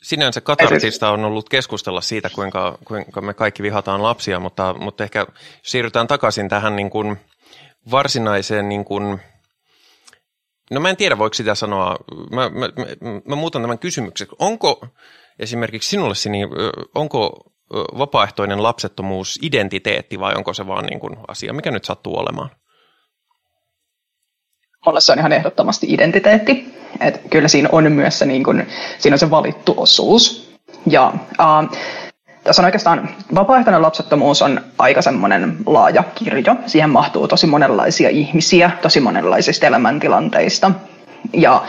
Sinänsä 0.02 0.42
katartista 0.42 1.12
on 1.12 1.26
ollut 1.26 1.50
keskustella 1.50 2.02
siitä, 2.02 2.30
kuinka, 2.30 2.78
kuinka 2.86 3.22
me 3.22 3.34
kaikki 3.34 3.64
vihataan 3.64 4.04
lapsia, 4.04 4.40
mutta, 4.40 4.76
mutta 4.80 5.04
ehkä 5.04 5.28
siirrytään 5.64 6.08
takaisin 6.08 6.50
tähän 6.50 6.76
niin 6.76 6.90
kuin 6.90 7.18
varsinaiseen, 7.92 8.70
niin 8.70 8.86
kuin, 8.86 9.20
no 10.72 10.80
mä 10.80 10.90
en 10.90 10.98
tiedä 10.98 11.18
voiko 11.18 11.34
sitä 11.34 11.56
sanoa, 11.56 11.96
mä, 12.32 12.50
mä, 12.50 12.60
mä, 12.60 12.86
mä 13.26 13.36
muutan 13.36 13.62
tämän 13.62 13.80
kysymyksen. 13.80 14.28
Onko 14.40 14.88
esimerkiksi 15.40 15.90
sinulle, 15.90 16.16
Sini, 16.16 16.40
onko 16.96 17.52
vapaaehtoinen 17.74 18.64
lapsettomuus 18.64 19.40
identiteetti 19.42 20.20
vai 20.20 20.34
onko 20.36 20.54
se 20.54 20.68
vaan 20.68 20.86
niin 20.86 21.00
kuin 21.00 21.18
asia, 21.28 21.54
mikä 21.54 21.72
nyt 21.72 21.86
sattuu 21.86 22.18
olemaan? 22.18 22.50
Mulle 24.86 25.02
se 25.02 25.12
on 25.12 25.20
ihan 25.20 25.34
ehdottomasti 25.34 25.94
identiteetti. 25.94 26.76
Et 27.00 27.22
kyllä 27.30 27.48
siinä 27.48 27.70
on 27.72 27.92
myös 27.92 28.20
se, 28.20 28.26
niin 28.26 28.44
kuin, 28.44 28.68
siinä 29.00 29.16
on 29.16 29.20
se 29.20 29.30
valittu 29.30 29.74
osuus. 29.78 30.56
Ja 30.88 31.14
uh, 31.40 31.78
tässä 32.44 32.62
on 32.62 32.66
oikeastaan, 32.66 33.10
vapaaehtoinen 33.36 33.82
lapsettomuus 33.82 34.42
on 34.42 34.62
aika 34.78 35.02
semmoinen 35.02 35.58
laaja 35.66 36.04
kirjo. 36.16 36.56
Siihen 36.66 36.90
mahtuu 36.90 37.28
tosi 37.28 37.48
monenlaisia 37.48 38.10
ihmisiä, 38.10 38.72
tosi 38.82 39.00
monenlaisista 39.00 39.68
elämäntilanteista. 39.68 40.72
Ja 41.34 41.64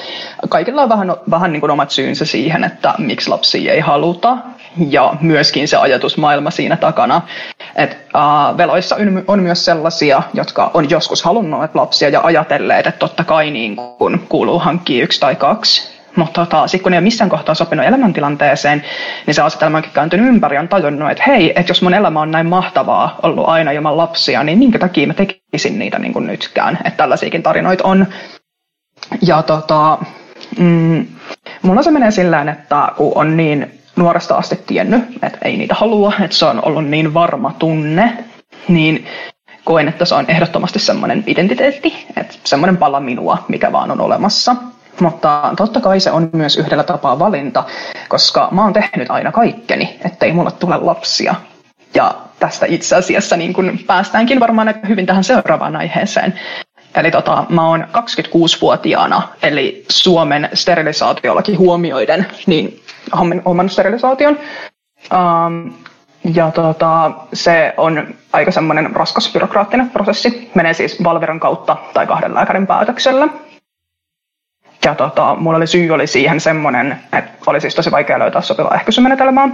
kaikilla 0.48 0.82
on 0.82 0.88
vähän, 0.88 1.14
vähän 1.30 1.52
niin 1.52 1.60
kuin 1.60 1.70
omat 1.70 1.90
syynsä 1.90 2.24
siihen, 2.24 2.64
että 2.64 2.94
miksi 2.98 3.30
lapsia 3.30 3.72
ei 3.72 3.80
haluta. 3.80 4.36
Ja 4.90 5.14
myöskin 5.20 5.68
se 5.68 5.76
ajatusmaailma 5.76 6.50
siinä 6.50 6.76
takana. 6.76 7.22
Että 7.76 7.96
uh, 8.14 8.56
veloissa 8.56 8.96
on 9.28 9.42
myös 9.42 9.64
sellaisia, 9.64 10.22
jotka 10.34 10.70
on 10.74 10.90
joskus 10.90 11.22
halunnut 11.22 11.74
lapsia 11.74 12.08
ja 12.08 12.20
ajatelleet, 12.22 12.86
että 12.86 12.98
totta 12.98 13.24
kai 13.24 13.50
niin 13.50 13.76
kun 13.76 14.26
kuuluu 14.28 14.58
hankkia 14.58 15.04
yksi 15.04 15.20
tai 15.20 15.34
kaksi. 15.34 15.96
Mutta 16.16 16.44
tota, 16.44 16.66
sitten 16.66 16.82
kun 16.82 16.92
ne 16.92 16.96
ei 16.96 16.98
ole 16.98 17.04
missään 17.04 17.30
kohtaa 17.30 17.54
sopinut 17.54 17.86
elämäntilanteeseen, 17.86 18.82
niin 19.26 19.34
se 19.34 19.42
asetelma 19.42 19.76
onkin 19.76 19.92
kääntynyt 19.92 20.28
ympäri 20.28 20.56
ja 20.56 20.60
on 20.60 20.68
tajunnut, 20.68 21.10
että 21.10 21.24
hei, 21.26 21.52
että 21.56 21.70
jos 21.70 21.82
mun 21.82 21.94
elämä 21.94 22.20
on 22.20 22.30
näin 22.30 22.46
mahtavaa 22.46 23.18
ollut 23.22 23.48
aina 23.48 23.70
ilman 23.70 23.96
lapsia, 23.96 24.42
niin 24.42 24.58
minkä 24.58 24.78
takia 24.78 25.06
mä 25.06 25.14
tekisin 25.14 25.78
niitä 25.78 25.98
niin 25.98 26.12
kuin 26.12 26.26
nytkään. 26.26 26.78
Että 26.84 26.96
tällaisiakin 26.96 27.42
tarinoita 27.42 27.84
on. 27.84 28.06
Ja 29.22 29.42
tota, 29.42 29.98
mm, 30.58 31.06
mulla 31.62 31.82
se 31.82 31.90
menee 31.90 32.10
sillä 32.10 32.46
että 32.52 32.88
kun 32.96 33.12
on 33.14 33.36
niin 33.36 33.75
nuoresta 33.96 34.34
asti 34.36 34.60
tiennyt, 34.66 35.02
että 35.22 35.38
ei 35.42 35.56
niitä 35.56 35.74
halua, 35.74 36.12
että 36.20 36.36
se 36.36 36.44
on 36.44 36.64
ollut 36.64 36.86
niin 36.86 37.14
varma 37.14 37.54
tunne, 37.58 38.24
niin 38.68 39.06
koen, 39.64 39.88
että 39.88 40.04
se 40.04 40.14
on 40.14 40.24
ehdottomasti 40.28 40.78
semmoinen 40.78 41.24
identiteetti, 41.26 42.06
että 42.16 42.34
semmoinen 42.44 42.76
pala 42.76 43.00
minua, 43.00 43.44
mikä 43.48 43.72
vaan 43.72 43.90
on 43.90 44.00
olemassa. 44.00 44.56
Mutta 45.00 45.52
totta 45.56 45.80
kai 45.80 46.00
se 46.00 46.10
on 46.10 46.30
myös 46.32 46.56
yhdellä 46.56 46.84
tapaa 46.84 47.18
valinta, 47.18 47.64
koska 48.08 48.48
mä 48.50 48.62
oon 48.62 48.72
tehnyt 48.72 49.10
aina 49.10 49.32
kaikkeni, 49.32 49.98
ettei 50.04 50.32
mulle 50.32 50.50
tule 50.50 50.76
lapsia. 50.76 51.34
Ja 51.94 52.14
tästä 52.38 52.66
itse 52.68 52.96
asiassa 52.96 53.36
niin 53.36 53.52
kun 53.52 53.78
päästäänkin 53.86 54.40
varmaan 54.40 54.74
hyvin 54.88 55.06
tähän 55.06 55.24
seuraavaan 55.24 55.76
aiheeseen. 55.76 56.34
Eli 56.94 57.10
tota, 57.10 57.44
mä 57.48 57.68
oon 57.68 57.82
26-vuotiaana, 57.82 59.22
eli 59.42 59.84
Suomen 59.88 60.48
sterilisaatiolaki 60.54 61.54
huomioiden, 61.54 62.26
niin 62.46 62.80
oman 63.44 63.68
sterilisaation. 63.68 64.38
Um, 65.12 65.72
ja 66.34 66.50
tota, 66.50 67.10
se 67.32 67.74
on 67.76 68.14
aika 68.32 68.50
semmoinen 68.50 68.96
raskas 68.96 69.32
byrokraattinen 69.32 69.90
prosessi. 69.90 70.50
Menee 70.54 70.74
siis 70.74 71.04
Valviran 71.04 71.40
kautta 71.40 71.76
tai 71.94 72.06
kahden 72.06 72.34
lääkärin 72.34 72.66
päätöksellä. 72.66 73.28
Ja 74.84 74.94
tota, 74.94 75.34
mulla 75.38 75.56
oli 75.56 75.66
syy 75.66 75.90
oli 75.90 76.06
siihen 76.06 76.40
semmoinen, 76.40 77.00
että 77.12 77.32
oli 77.46 77.60
siis 77.60 77.74
tosi 77.74 77.90
vaikea 77.90 78.18
löytää 78.18 78.42
sopivaa 78.42 78.74
ehkäisymenetelmää. 78.74 79.48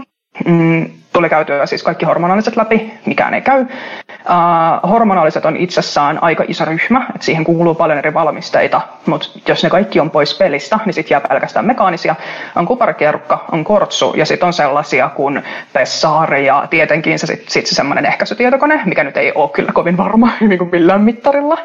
Mm, 0.47 0.91
tuli 1.13 1.29
käytyä 1.29 1.67
siis 1.67 1.83
kaikki 1.83 2.05
hormonaaliset 2.05 2.57
läpi, 2.57 2.95
mikään 3.07 3.35
ei 3.35 3.41
käy. 3.41 3.61
Uh, 3.63 4.91
hormonaaliset 4.91 5.45
on 5.45 5.57
itsessään 5.57 6.23
aika 6.23 6.45
iso 6.49 6.65
ryhmä, 6.65 7.07
että 7.15 7.25
siihen 7.25 7.45
kuuluu 7.45 7.75
paljon 7.75 7.99
eri 7.99 8.15
valmisteita, 8.15 8.81
mutta 9.07 9.29
jos 9.49 9.63
ne 9.63 9.71
kaikki 9.71 10.01
on 10.01 10.11
pois 10.11 10.39
pelistä, 10.39 10.79
niin 10.85 10.95
sitten 10.95 11.15
jää 11.15 11.21
pelkästään 11.21 11.67
mekaanisia. 11.67 12.15
On 12.57 12.67
kuparkerukka, 12.67 13.45
on 13.53 13.65
kortsu 13.65 14.15
ja 14.17 14.27
sitten 14.27 14.47
on 14.47 14.53
sellaisia 14.53 15.09
kuin 15.09 15.43
pessaari 15.73 16.47
ja 16.47 16.67
tietenkin 16.71 17.19
se 17.19 17.27
sitten 17.27 17.51
sit 17.51 17.67
se 17.67 17.75
semmoinen 17.75 18.07
ehkäisytietokone, 18.07 18.83
mikä 18.85 19.05
nyt 19.05 19.17
ei 19.17 19.33
ole 19.35 19.51
kyllä 19.51 19.73
kovin 19.73 19.97
varma 19.97 20.31
niin 20.49 20.59
kuin 20.59 20.71
millään 20.73 21.01
mittarilla. 21.01 21.59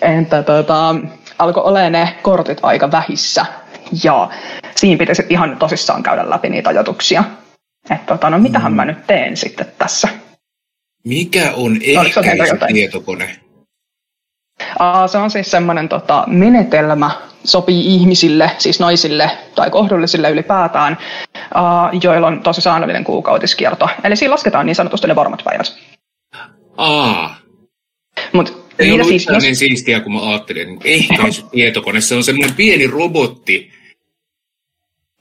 Entä 0.00 0.42
tota, 0.42 0.94
alkoi 1.38 1.62
olemaan 1.64 1.92
ne 1.92 2.08
kortit 2.22 2.58
aika 2.62 2.92
vähissä 2.92 3.46
ja 4.04 4.28
siinä 4.74 4.98
pitäisi 4.98 5.26
ihan 5.28 5.56
tosissaan 5.56 6.02
käydä 6.02 6.30
läpi 6.30 6.48
niitä 6.48 6.68
ajatuksia. 6.68 7.24
Että 7.90 8.06
tota, 8.06 8.30
no 8.30 8.38
mitähän 8.38 8.72
mm. 8.72 8.76
mä 8.76 8.84
nyt 8.84 9.06
teen 9.06 9.36
sitten 9.36 9.66
tässä. 9.78 10.08
Mikä 11.04 11.52
on 11.54 11.78
ehkäisytietokone? 11.82 13.40
Uh, 14.60 15.10
se 15.10 15.18
on 15.18 15.30
siis 15.30 15.50
semmoinen 15.50 15.88
tota, 15.88 16.24
menetelmä, 16.26 17.10
sopii 17.44 17.94
ihmisille, 17.94 18.50
siis 18.58 18.80
naisille 18.80 19.30
tai 19.54 19.70
kohdullisille 19.70 20.30
ylipäätään, 20.30 20.98
uh, 21.36 22.00
joilla 22.02 22.26
on 22.26 22.42
tosi 22.42 22.60
säännöllinen 22.60 23.04
kuukautiskierto. 23.04 23.88
Eli 24.04 24.16
siinä 24.16 24.32
lasketaan 24.32 24.66
niin 24.66 24.76
sanotusti 24.76 25.06
ne 25.06 25.14
varmat 25.14 25.42
päivät. 25.44 25.76
Aa. 26.76 27.36
Mut 28.32 28.66
ei 28.78 28.92
ollut 28.92 29.08
siis, 29.08 29.26
jos... 29.26 29.42
niin 29.42 29.56
siistiä, 29.56 30.00
kun 30.00 30.12
mä 30.12 30.30
ajattelin, 30.30 30.72
että 30.72 30.88
ehkäisytietokone, 30.88 32.00
se 32.00 32.14
on 32.14 32.24
semmoinen 32.24 32.56
pieni 32.56 32.86
robotti, 32.86 33.72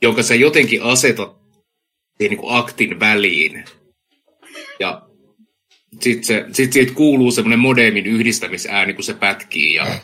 jonka 0.01 0.23
sä 0.23 0.35
jotenkin 0.35 0.83
asetat 0.83 1.44
niin 2.19 2.37
kuin 2.37 2.55
aktin 2.55 2.99
väliin. 2.99 3.65
Ja 4.79 5.01
sitten 6.01 6.23
se, 6.23 6.45
sit 6.51 6.73
siitä 6.73 6.93
kuuluu 6.93 7.31
semmoinen 7.31 7.59
modemin 7.59 8.05
yhdistämisääni, 8.05 8.93
kun 8.93 9.03
se 9.03 9.13
pätkii. 9.13 9.73
Ja... 9.73 9.85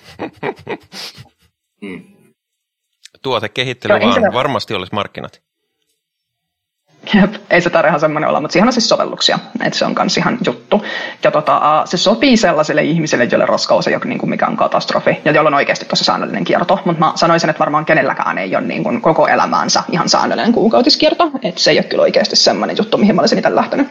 Mm. 1.81 2.03
Tuotekehittely 3.21 3.99
no, 3.99 4.05
vaan, 4.05 4.33
varmasti 4.33 4.73
olisi 4.73 4.93
markkinat. 4.93 5.41
Jep, 7.13 7.33
ei 7.49 7.61
se 7.61 7.69
tarvitse 7.69 7.89
ihan 7.89 7.99
semmoinen 7.99 8.29
olla, 8.29 8.41
mutta 8.41 8.53
siihen 8.53 8.67
on 8.67 8.73
siis 8.73 8.89
sovelluksia, 8.89 9.39
että 9.65 9.79
se 9.79 9.85
on 9.85 9.95
myös 9.99 10.17
ihan 10.17 10.37
juttu. 10.45 10.85
Ja 11.23 11.31
tota, 11.31 11.81
se 11.85 11.97
sopii 11.97 12.37
sellaisille 12.37 12.83
ihmisille, 12.83 13.23
joille 13.23 13.45
raskaus 13.45 13.87
ei 13.87 13.95
ole 13.95 14.05
niin 14.05 14.19
kuin 14.19 14.29
mikään 14.29 14.57
katastrofi 14.57 15.17
ja 15.25 15.31
joilla 15.31 15.47
on 15.47 15.53
oikeasti 15.53 15.85
tosi 15.85 16.03
säännöllinen 16.03 16.43
kierto. 16.43 16.79
Mutta 16.85 16.99
mä 16.99 17.11
sanoisin, 17.15 17.49
että 17.49 17.59
varmaan 17.59 17.85
kenelläkään 17.85 18.37
ei 18.37 18.55
ole 18.55 18.65
niin 18.65 18.83
kuin 18.83 19.01
koko 19.01 19.27
elämäänsä 19.27 19.83
ihan 19.91 20.09
säännöllinen 20.09 20.53
kuukautiskierto. 20.53 21.31
Että 21.43 21.61
se 21.61 21.71
ei 21.71 21.77
ole 21.77 21.83
kyllä 21.83 22.03
oikeasti 22.03 22.35
semmoinen 22.35 22.77
juttu, 22.77 22.97
mihin 22.97 23.15
mä 23.15 23.21
olisin 23.21 23.37
itse 23.37 23.55
lähtenyt. 23.55 23.87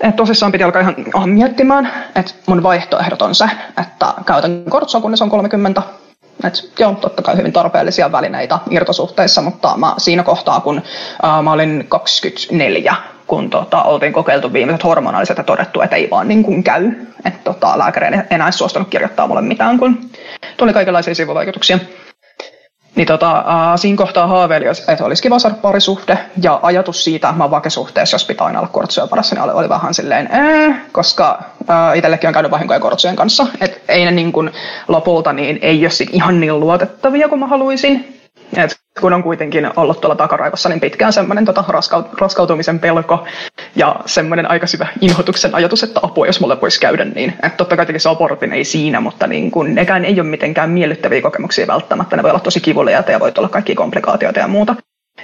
Et 0.00 0.16
tosissaan 0.16 0.52
piti 0.52 0.64
alkaa 0.64 0.82
ihan 0.82 1.28
miettimään, 1.28 1.92
että 2.14 2.32
mun 2.46 2.62
vaihtoehdot 2.62 3.22
on 3.22 3.34
se, 3.34 3.44
että 3.80 4.14
käytän 4.26 4.64
kortsoa, 4.68 5.00
kunnes 5.00 5.22
on 5.22 5.30
30, 5.30 5.82
et 6.44 6.70
joo, 6.78 6.94
totta 6.94 7.22
kai 7.22 7.36
hyvin 7.36 7.52
tarpeellisia 7.52 8.12
välineitä 8.12 8.58
irtosuhteissa, 8.70 9.42
mutta 9.42 9.76
mä 9.76 9.94
siinä 9.98 10.22
kohtaa, 10.22 10.60
kun 10.60 10.82
ää, 11.22 11.42
mä 11.42 11.52
olin 11.52 11.86
24, 11.88 12.94
kun 13.26 13.50
tota, 13.50 13.82
oltiin 13.82 14.12
kokeiltu 14.12 14.52
viimeiset 14.52 14.84
hormonaaliset 14.84 15.38
ja 15.38 15.44
todettu, 15.44 15.80
että 15.80 15.96
ei 15.96 16.10
vaan 16.10 16.28
niin 16.28 16.42
kuin 16.42 16.62
käy. 16.62 16.90
Että 17.24 17.40
tota, 17.44 17.78
lääkäri 17.78 18.06
ei 18.06 18.22
enää 18.30 18.50
suostunut 18.50 18.88
kirjoittaa 18.88 19.26
mulle 19.26 19.42
mitään, 19.42 19.78
kun 19.78 20.10
tuli 20.56 20.72
kaikenlaisia 20.72 21.14
sivuvaikutuksia. 21.14 21.78
Niin 22.96 23.06
tota, 23.06 23.38
äh, 23.38 23.44
siinä 23.76 23.96
kohtaa 23.96 24.26
haaveili, 24.26 24.66
että 24.88 25.04
olisi 25.04 25.22
kiva 25.22 25.38
saada 25.38 25.56
parisuhde, 25.62 26.18
ja 26.42 26.60
ajatus 26.62 27.04
siitä, 27.04 27.28
että 27.28 27.38
mä 27.38 27.44
oon 27.44 27.50
vakesuhteessa, 27.50 28.14
jos 28.14 28.24
pitää 28.24 28.46
aina 28.46 28.58
olla 28.58 28.68
kortsuja 28.72 29.06
parassa, 29.06 29.34
niin 29.34 29.44
oli, 29.44 29.52
oli 29.52 29.68
vähän 29.68 29.94
silleen, 29.94 30.28
äh, 30.34 30.80
koska 30.92 31.42
äh, 31.70 31.96
itsellekin 31.96 32.28
on 32.28 32.34
käynyt 32.34 32.50
vahinkoja 32.50 32.80
kortsujen 32.80 33.16
kanssa, 33.16 33.46
että 33.60 33.92
ei 33.92 34.04
ne 34.04 34.10
niin 34.10 34.32
lopulta 34.88 35.32
niin 35.32 35.58
ei 35.62 35.84
ole 35.84 36.08
ihan 36.12 36.40
niin 36.40 36.60
luotettavia 36.60 37.28
kuin 37.28 37.38
mä 37.38 37.46
haluaisin. 37.46 38.16
Et 38.56 38.76
kun 39.00 39.12
on 39.12 39.22
kuitenkin 39.22 39.70
ollut 39.76 40.00
tuolla 40.00 40.16
takaraivossa 40.16 40.68
niin 40.68 40.80
pitkään 40.80 41.12
semmoinen 41.12 41.44
tota, 41.44 41.64
raskaut- 41.68 42.20
raskautumisen 42.20 42.78
pelko 42.78 43.26
ja 43.76 43.96
semmoinen 44.06 44.50
aika 44.50 44.66
syvä 44.66 44.86
inhotuksen 45.00 45.54
ajatus, 45.54 45.82
että 45.82 46.00
apua, 46.02 46.26
jos 46.26 46.40
mulle 46.40 46.60
voisi 46.60 46.80
käydä 46.80 47.04
niin. 47.04 47.30
Että 47.30 47.56
totta 47.56 47.76
kai 47.76 48.00
se 48.00 48.08
abortin 48.08 48.52
ei 48.52 48.64
siinä, 48.64 49.00
mutta 49.00 49.26
niin 49.26 49.50
kun, 49.50 49.74
nekään 49.74 50.04
ei 50.04 50.20
ole 50.20 50.28
mitenkään 50.28 50.70
miellyttäviä 50.70 51.22
kokemuksia 51.22 51.66
välttämättä. 51.66 52.16
Ne 52.16 52.22
voi 52.22 52.30
olla 52.30 52.40
tosi 52.40 52.60
kivuliaita 52.60 53.12
ja 53.12 53.20
voi 53.20 53.32
olla 53.38 53.48
kaikki 53.48 53.74
komplikaatioita 53.74 54.40
ja 54.40 54.48
muuta. 54.48 54.74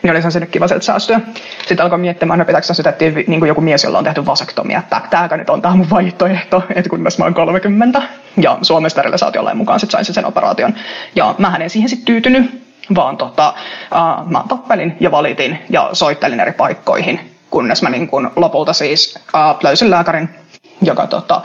Niin 0.03 0.11
oli 0.11 0.33
se 0.33 0.41
nyt 0.41 0.51
kiva 0.51 0.69
sieltä 0.69 0.85
säästyä. 0.85 1.21
Sitten 1.59 1.81
alkoi 1.81 1.99
miettimään, 1.99 2.41
että 2.41 2.47
pitääkö 2.47 2.75
sytettiin 2.75 3.15
niin 3.15 3.41
kuin 3.41 3.49
joku 3.49 3.61
mies, 3.61 3.85
jolla 3.85 3.99
on 3.99 4.05
tehty 4.05 4.27
vasektomia, 4.27 4.79
että 4.79 5.01
tämäkö 5.11 5.37
nyt 5.37 5.51
on 5.51 5.63
tämä 5.63 5.77
mun 5.77 5.91
vaihtoehto, 5.91 6.63
että 6.75 6.91
kunnes 6.91 7.19
mä 7.19 7.25
oon 7.25 7.35
30. 7.35 8.03
Ja 8.43 8.59
Suomen 8.63 8.91
sterilisaatiolain 8.91 9.57
mukaan 9.57 9.81
sitten 9.81 10.05
sain 10.05 10.15
sen 10.15 10.25
operaation. 10.25 10.75
Ja 11.17 11.35
mä 11.39 11.57
en 11.61 11.71
siihen 11.71 11.89
sitten 11.89 12.07
tyytynyt, 12.07 12.62
vaan 12.95 13.17
tota, 13.17 13.55
mä 14.27 14.45
tappelin 14.49 14.97
ja 15.01 15.11
valitin 15.11 15.59
ja 15.71 15.91
soittelin 15.93 16.41
eri 16.41 16.53
paikkoihin, 16.53 17.37
kunnes 17.51 17.83
mä 17.83 17.91
niin 17.91 18.09
kun 18.09 18.31
lopulta 18.37 18.73
siis 18.73 19.19
löysin 19.63 19.91
lääkärin, 19.91 20.29
joka 20.83 21.07
tota, 21.07 21.43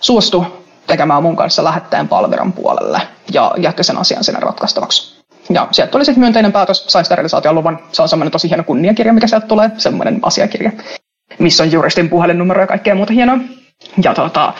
suostui 0.00 0.46
tekemään 0.86 1.22
mun 1.22 1.36
kanssa 1.36 1.64
lähetteen 1.64 2.08
palveran 2.08 2.52
puolelle 2.52 3.00
ja 3.32 3.52
jätti 3.56 3.84
sen 3.84 3.98
asian 3.98 4.24
sinne 4.24 4.40
ratkaistavaksi. 4.40 5.24
Ja 5.50 5.68
sieltä 5.70 5.90
tuli 5.90 6.04
sitten 6.04 6.20
myönteinen 6.20 6.52
päätös, 6.52 6.84
sai 6.86 7.04
sterilisaatioluvan. 7.04 7.78
Se 7.92 8.02
on 8.02 8.08
semmoinen 8.08 8.32
tosi 8.32 8.48
hieno 8.48 8.64
kunniakirja, 8.64 9.12
mikä 9.12 9.26
sieltä 9.26 9.46
tulee, 9.46 9.70
semmoinen 9.78 10.18
asiakirja, 10.22 10.72
missä 11.38 11.62
on 11.62 11.72
juristin 11.72 12.08
puhelinnumero 12.08 12.60
ja 12.60 12.66
kaikkea 12.66 12.94
muuta 12.94 13.12
hienoa. 13.12 13.38
Ja 14.04 14.14
tota, 14.14 14.52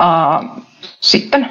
uh, 0.00 0.64
sitten 1.00 1.50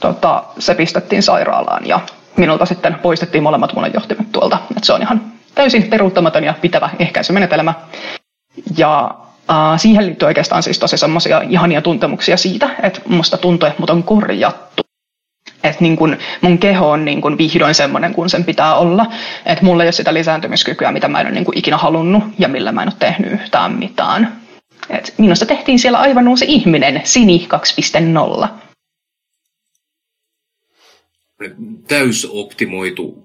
tota, 0.00 0.44
se 0.58 0.74
pistettiin 0.74 1.22
sairaalaan 1.22 1.86
ja 1.86 2.00
minulta 2.40 2.66
sitten 2.66 2.94
poistettiin 2.94 3.42
molemmat 3.42 3.74
munanjohtimet 3.74 4.32
tuolta. 4.32 4.58
Et 4.76 4.84
se 4.84 4.92
on 4.92 5.02
ihan 5.02 5.20
täysin 5.54 5.82
peruuttamaton 5.82 6.44
ja 6.44 6.54
pitävä 6.60 6.90
ehkäisymenetelmä. 6.98 7.74
Ja 8.76 9.14
äh, 9.50 9.56
siihen 9.80 10.06
liittyy 10.06 10.26
oikeastaan 10.26 10.62
siis 10.62 10.78
tosi 10.78 10.96
semmoisia 10.96 11.42
ihania 11.48 11.82
tuntemuksia 11.82 12.36
siitä, 12.36 12.70
että 12.82 13.00
musta 13.08 13.36
tuntuu, 13.36 13.68
että 13.68 13.80
mut 13.80 13.90
on 13.90 14.02
korjattu. 14.02 14.82
Että 15.64 15.82
niin 15.82 15.96
kun 15.96 16.16
mun 16.40 16.58
keho 16.58 16.90
on 16.90 17.04
niin 17.04 17.20
kun 17.20 17.38
vihdoin 17.38 17.74
semmoinen 17.74 18.14
kuin 18.14 18.30
sen 18.30 18.44
pitää 18.44 18.74
olla. 18.74 19.06
Että 19.46 19.64
mulla 19.64 19.82
ei 19.82 19.86
ole 19.86 19.92
sitä 19.92 20.14
lisääntymiskykyä, 20.14 20.92
mitä 20.92 21.08
mä 21.08 21.20
en 21.20 21.26
ole 21.26 21.34
niin 21.34 21.44
ikinä 21.54 21.76
halunnut 21.76 22.24
ja 22.38 22.48
millä 22.48 22.72
mä 22.72 22.82
en 22.82 22.88
ole 22.88 22.96
tehnyt 22.98 23.32
yhtään 23.32 23.72
mitään. 23.72 24.40
Et 24.90 25.14
minusta 25.18 25.46
tehtiin 25.46 25.78
siellä 25.78 25.98
aivan 25.98 26.28
uusi 26.28 26.44
ihminen, 26.48 27.00
Sini 27.04 27.48
2.0. 28.42 28.48
täysoptimoitu 31.88 33.22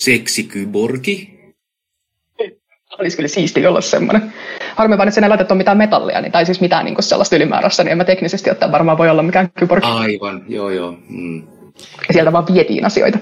seksikyborgi. 0.00 1.42
Olisi 2.98 3.16
kyllä 3.16 3.28
siisti 3.28 3.66
olla 3.66 3.80
semmoinen. 3.80 4.32
Harmi 4.74 4.98
vaan, 4.98 5.08
että 5.08 5.14
sen 5.14 5.24
ei 5.24 5.28
laitettu 5.28 5.54
mitään 5.54 5.78
metallia, 5.78 6.20
niin, 6.20 6.32
tai 6.32 6.46
siis 6.46 6.60
mitään 6.60 6.84
niin 6.84 7.02
sellaista 7.02 7.36
ylimääräistä, 7.36 7.84
niin 7.84 7.92
en 7.92 7.98
mä 7.98 8.04
teknisesti 8.04 8.50
ottaen 8.50 8.72
varmaan 8.72 8.98
voi 8.98 9.10
olla 9.10 9.22
mikään 9.22 9.52
kyborgi. 9.52 9.86
Aivan, 9.86 10.44
joo 10.48 10.70
joo. 10.70 10.98
Mm. 11.08 11.46
Sieltä 12.12 12.32
vaan 12.32 12.46
vietiin 12.54 12.84
asioita. 12.84 13.18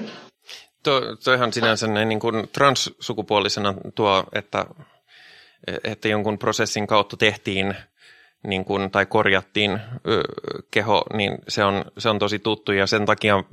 To, 0.83 1.15
toihan 1.23 1.53
sinänsä 1.53 1.87
näin 1.87 2.09
niin 2.09 2.19
kuin 2.19 2.47
transsukupuolisena 2.53 3.73
tuo, 3.95 4.23
että, 4.33 4.65
että 5.83 6.07
jonkun 6.07 6.37
prosessin 6.37 6.87
kautta 6.87 7.17
tehtiin 7.17 7.75
niin 8.47 8.65
kuin, 8.65 8.91
tai 8.91 9.05
korjattiin 9.05 9.71
ö, 9.71 10.23
keho, 10.71 11.03
niin 11.13 11.37
se 11.47 11.63
on, 11.63 11.85
se 11.97 12.09
on 12.09 12.19
tosi 12.19 12.39
tuttu 12.39 12.71
ja 12.71 12.87
sen 12.87 13.05
takia, 13.05 13.43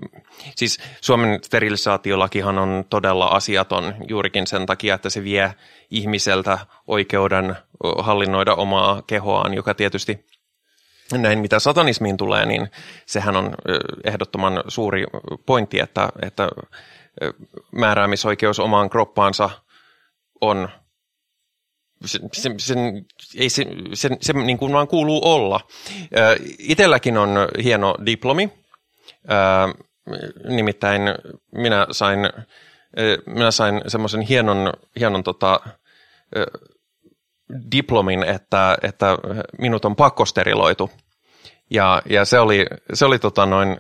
siis 0.57 0.79
Suomen 1.01 1.39
sterilisaatiolakihan 1.43 2.59
on 2.59 2.85
todella 2.91 3.27
asiaton 3.27 3.95
juurikin 4.09 4.47
sen 4.47 4.67
takia, 4.67 4.95
että 4.95 5.11
se 5.11 5.25
vie 5.25 5.55
ihmiseltä 5.91 6.59
oikeuden 6.87 7.57
hallinnoida 7.99 8.55
omaa 8.55 9.03
kehoaan, 9.07 9.55
joka 9.55 9.75
tietysti 9.75 10.27
näin 11.13 11.39
mitä 11.39 11.59
satanismiin 11.59 12.17
tulee, 12.17 12.47
niin 12.47 12.71
sehän 13.07 13.37
on 13.37 13.55
ehdottoman 14.05 14.63
suuri 14.69 15.05
pointti, 15.47 15.81
että, 15.81 16.09
että 16.23 16.49
määräämisoikeus 17.73 18.61
omaan 18.61 18.91
kroppaansa 18.91 19.51
on 20.41 20.69
sen, 22.05 22.29
sen, 22.33 22.61
sen, 22.61 22.79
ei 23.37 23.49
se, 23.49 23.67
sen, 23.95 24.17
se 24.21 24.33
niin 24.33 24.59
kuin 24.59 24.73
vaan 24.73 24.89
kuuluu 24.89 25.21
olla. 25.25 25.61
Itelläkin 26.59 27.19
on 27.19 27.31
hieno 27.63 27.95
diplomi. 28.07 28.53
Nimittäin 30.49 31.03
minä 31.53 31.87
sain, 31.91 32.19
minä 33.27 33.51
sain 33.51 33.83
semmoisen 33.87 34.21
hienon, 34.21 34.73
hienon 34.99 35.23
tota, 35.23 35.61
diplomin, 37.73 38.23
että, 38.23 38.79
että 38.83 39.19
minut 39.59 39.85
on 39.85 39.97
pakkosteriloitu. 39.97 40.91
Ja, 41.71 42.03
ja 42.11 42.25
se 42.25 42.39
oli, 42.39 42.67
se 42.95 43.05
oli 43.05 43.19
tota 43.19 43.47
noin 43.47 43.77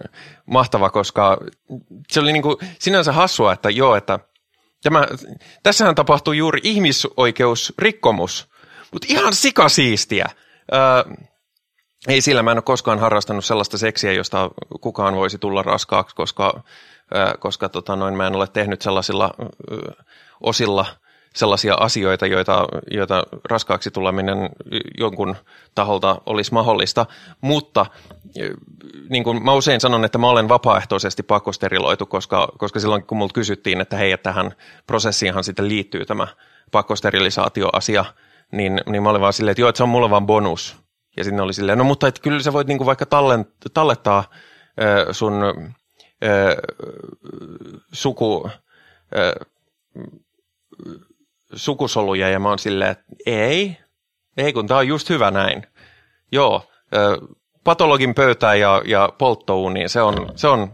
mahtava, 0.46 0.90
koska 0.90 1.38
se 2.10 2.20
oli 2.20 2.32
niin 2.32 2.42
kuin 2.42 2.56
sinänsä 2.78 3.12
hassua, 3.12 3.52
että 3.52 3.70
joo, 3.70 3.96
että 3.96 4.18
Tämä, 4.82 5.06
tässähän 5.62 5.94
tapahtuu 5.94 6.32
juuri 6.32 6.60
ihmisoikeusrikkomus, 6.62 8.48
mutta 8.92 9.06
ihan 9.10 9.34
sikasiistiä. 9.34 10.26
Öö, 10.74 11.14
ei 12.08 12.20
sillä, 12.20 12.42
mä 12.42 12.50
en 12.50 12.56
ole 12.56 12.62
koskaan 12.62 12.98
harrastanut 12.98 13.44
sellaista 13.44 13.78
seksiä, 13.78 14.12
josta 14.12 14.50
kukaan 14.80 15.14
voisi 15.14 15.38
tulla 15.38 15.62
raskaaksi, 15.62 16.16
koska, 16.16 16.62
öö, 17.16 17.32
koska 17.38 17.68
tota 17.68 17.96
noin, 17.96 18.14
mä 18.14 18.26
en 18.26 18.36
ole 18.36 18.46
tehnyt 18.46 18.82
sellaisilla 18.82 19.34
öö, 19.40 19.92
osilla– 20.40 20.86
sellaisia 21.34 21.74
asioita, 21.74 22.26
joita, 22.26 22.66
joita 22.90 23.22
raskaaksi 23.44 23.90
tuleminen 23.90 24.38
jonkun 24.98 25.36
taholta 25.74 26.20
olisi 26.26 26.52
mahdollista, 26.52 27.06
mutta 27.40 27.86
niin 29.08 29.24
kuin 29.24 29.44
mä 29.44 29.52
usein 29.52 29.80
sanon, 29.80 30.04
että 30.04 30.18
mä 30.18 30.28
olen 30.28 30.48
vapaaehtoisesti 30.48 31.22
pakkosteriloitu, 31.22 32.06
koska, 32.06 32.48
koska 32.58 32.80
silloin 32.80 33.02
kun 33.06 33.18
multa 33.18 33.32
kysyttiin, 33.32 33.80
että 33.80 33.96
hei, 33.96 34.12
että 34.12 34.30
tähän 34.30 34.52
prosessiinhan 34.86 35.44
sitten 35.44 35.68
liittyy 35.68 36.04
tämä 36.04 36.26
pakkosterilisaatioasia, 36.70 38.04
niin, 38.52 38.80
niin 38.86 39.02
mä 39.02 39.10
olin 39.10 39.20
vaan 39.20 39.32
silleen, 39.32 39.50
että 39.52 39.60
joo, 39.60 39.68
että 39.68 39.76
se 39.76 39.82
on 39.82 39.88
mulle 39.88 40.10
vaan 40.10 40.26
bonus. 40.26 40.76
Ja 41.16 41.24
sitten 41.24 41.44
oli 41.44 41.52
silleen, 41.52 41.78
no 41.78 41.84
mutta 41.84 42.08
että 42.08 42.20
kyllä 42.20 42.42
sä 42.42 42.52
voit 42.52 42.68
niin 42.68 42.78
kuin 42.78 42.86
vaikka 42.86 43.06
tallen, 43.06 43.46
tallettaa 43.74 44.24
ö, 44.82 45.12
sun 45.12 45.42
ö, 46.24 46.56
suku... 47.92 48.50
Ö, 49.16 49.32
sukusoluja 51.54 52.28
ja 52.28 52.40
mä 52.40 52.48
oon 52.48 52.58
silleen, 52.58 52.90
että 52.90 53.04
ei, 53.26 53.76
ei 54.36 54.52
kun 54.52 54.66
tää 54.66 54.76
on 54.76 54.88
just 54.88 55.08
hyvä 55.08 55.30
näin. 55.30 55.66
Joo, 56.32 56.70
patologin 57.64 58.14
pöytään 58.14 58.60
ja, 58.60 58.82
ja 58.84 59.12
polttouuniin, 59.18 59.88
se 59.88 60.02
on, 60.02 60.32
se 60.36 60.48
on 60.48 60.72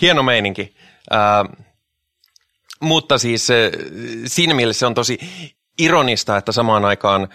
hieno 0.00 0.22
meininki. 0.22 0.76
Ää, 1.10 1.44
mutta 2.80 3.18
siis 3.18 3.48
siinä 4.26 4.54
mielessä 4.54 4.80
se 4.80 4.86
on 4.86 4.94
tosi 4.94 5.18
ironista, 5.78 6.36
että 6.36 6.52
samaan 6.52 6.84
aikaan 6.84 7.28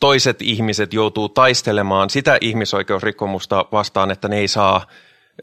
toiset 0.00 0.42
ihmiset 0.42 0.92
joutuu 0.92 1.28
taistelemaan 1.28 2.10
sitä 2.10 2.38
ihmisoikeusrikkomusta 2.40 3.64
vastaan, 3.72 4.10
että 4.10 4.28
ne 4.28 4.38
ei 4.38 4.48
saa 4.48 4.86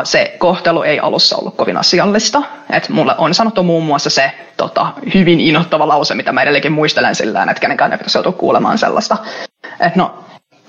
se 0.05 0.37
kohtelu 0.39 0.83
ei 0.83 1.01
alussa 1.01 1.37
ollut 1.37 1.57
kovin 1.57 1.77
asiallista. 1.77 2.43
Et 2.71 2.89
mulle 2.89 3.15
on 3.19 3.35
sanottu 3.35 3.63
muun 3.63 3.85
muassa 3.85 4.11
se 4.11 4.31
tota, 4.57 4.87
hyvin 5.15 5.41
inottava 5.41 5.89
lause, 5.89 6.15
mitä 6.15 6.33
mä 6.33 6.43
edelleenkin 6.43 6.73
muistelen 6.73 7.15
sillä 7.15 7.43
että 7.43 7.61
kenenkään 7.61 7.93
ei 7.93 7.99
pitäisi 7.99 8.19
joutua 8.19 8.33
kuulemaan 8.33 8.79
sellaista. 8.79 9.17
Että 9.81 9.99
no, 9.99 10.24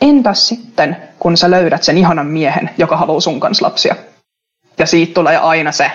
entäs 0.09 0.47
sitten, 0.47 0.97
kun 1.19 1.37
sä 1.37 1.51
löydät 1.51 1.83
sen 1.83 1.97
ihanan 1.97 2.27
miehen, 2.27 2.69
joka 2.77 2.97
haluaa 2.97 3.19
sun 3.19 3.39
kanssa 3.39 3.65
lapsia? 3.65 3.95
Ja 4.77 4.85
siitä 4.85 5.13
tulee 5.13 5.37
aina 5.37 5.71
se, 5.71 5.91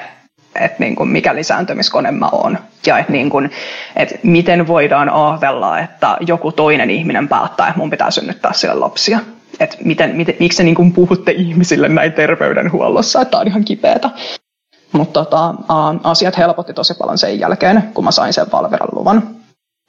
että 0.54 0.76
niin 0.78 0.96
kuin 0.96 1.08
mikä 1.08 1.34
lisääntymiskone 1.34 2.10
mä 2.10 2.28
oon. 2.32 2.58
Ja 2.86 2.98
että, 2.98 3.12
niin 3.12 3.30
kuin, 3.30 3.50
että 3.96 4.14
miten 4.22 4.66
voidaan 4.66 5.10
ajatella, 5.10 5.78
että 5.78 6.16
joku 6.20 6.52
toinen 6.52 6.90
ihminen 6.90 7.28
päättää, 7.28 7.68
että 7.68 7.78
mun 7.78 7.90
pitää 7.90 8.10
synnyttää 8.10 8.52
sille 8.52 8.74
lapsia. 8.74 9.20
Että 9.60 9.76
miten, 9.84 10.16
miten, 10.16 10.36
miksi 10.40 10.56
te 10.56 10.62
niin 10.62 10.74
kuin 10.74 10.92
puhutte 10.92 11.32
ihmisille 11.32 11.88
näin 11.88 12.12
terveydenhuollossa, 12.12 13.20
että 13.20 13.38
on 13.38 13.46
ihan 13.46 13.64
kipeätä. 13.64 14.10
Mutta 14.92 15.24
tota, 15.24 15.54
asiat 16.04 16.38
helpotti 16.38 16.74
tosi 16.74 16.94
paljon 16.94 17.18
sen 17.18 17.40
jälkeen, 17.40 17.82
kun 17.94 18.04
mä 18.04 18.10
sain 18.10 18.32
sen 18.32 18.46
Valviran 18.52 18.88
luvan. 18.92 19.36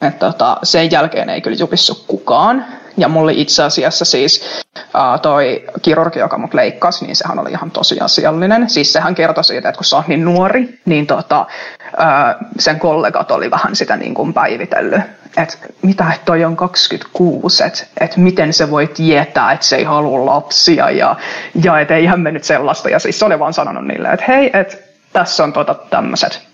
Että 0.01 0.31
tota, 0.31 0.57
sen 0.63 0.91
jälkeen 0.91 1.29
ei 1.29 1.41
kyllä 1.41 1.57
jupissu 1.59 2.03
kukaan. 2.07 2.65
Ja 3.01 3.07
mulle 3.07 3.33
itse 3.33 3.63
asiassa 3.63 4.05
siis 4.05 4.61
uh, 4.77 5.21
toi 5.21 5.63
kirurgi, 5.81 6.19
joka 6.19 6.37
mut 6.37 6.53
leikkasi, 6.53 7.05
niin 7.05 7.15
sehän 7.15 7.39
oli 7.39 7.51
ihan 7.51 7.71
tosiasiallinen. 7.71 8.69
Siis 8.69 8.93
sehän 8.93 9.15
kertoi 9.15 9.43
siitä, 9.43 9.69
että 9.69 9.77
kun 9.77 9.85
sä 9.85 9.95
oot 9.95 10.07
niin 10.07 10.25
nuori, 10.25 10.79
niin 10.85 11.07
tota, 11.07 11.45
uh, 11.85 12.47
sen 12.59 12.79
kollegat 12.79 13.31
oli 13.31 13.51
vähän 13.51 13.75
sitä 13.75 13.97
niin 13.97 14.13
kuin 14.13 14.33
päivitellyt. 14.33 15.01
Että 15.37 15.57
mitä, 15.81 16.11
että 16.13 16.25
toi 16.25 16.45
on 16.45 16.57
26, 16.57 17.63
että 17.63 17.83
et 18.01 18.17
miten 18.17 18.53
se 18.53 18.71
voi 18.71 18.87
tietää, 18.87 19.51
että 19.51 19.65
se 19.65 19.75
ei 19.75 19.83
halua 19.83 20.25
lapsia 20.25 20.89
ja, 20.89 21.15
ja 21.63 21.79
että 21.79 21.95
eihän 21.95 22.19
me 22.19 22.31
nyt 22.31 22.43
sellaista. 22.43 22.89
Ja 22.89 22.99
siis 22.99 23.19
se 23.19 23.25
oli 23.25 23.39
vaan 23.39 23.53
sanonut 23.53 23.87
niille, 23.87 24.09
että 24.09 24.25
hei, 24.27 24.51
että 24.53 24.77
tässä 25.13 25.43
on 25.43 25.53
tota 25.53 25.73
tämmöiset 25.73 26.50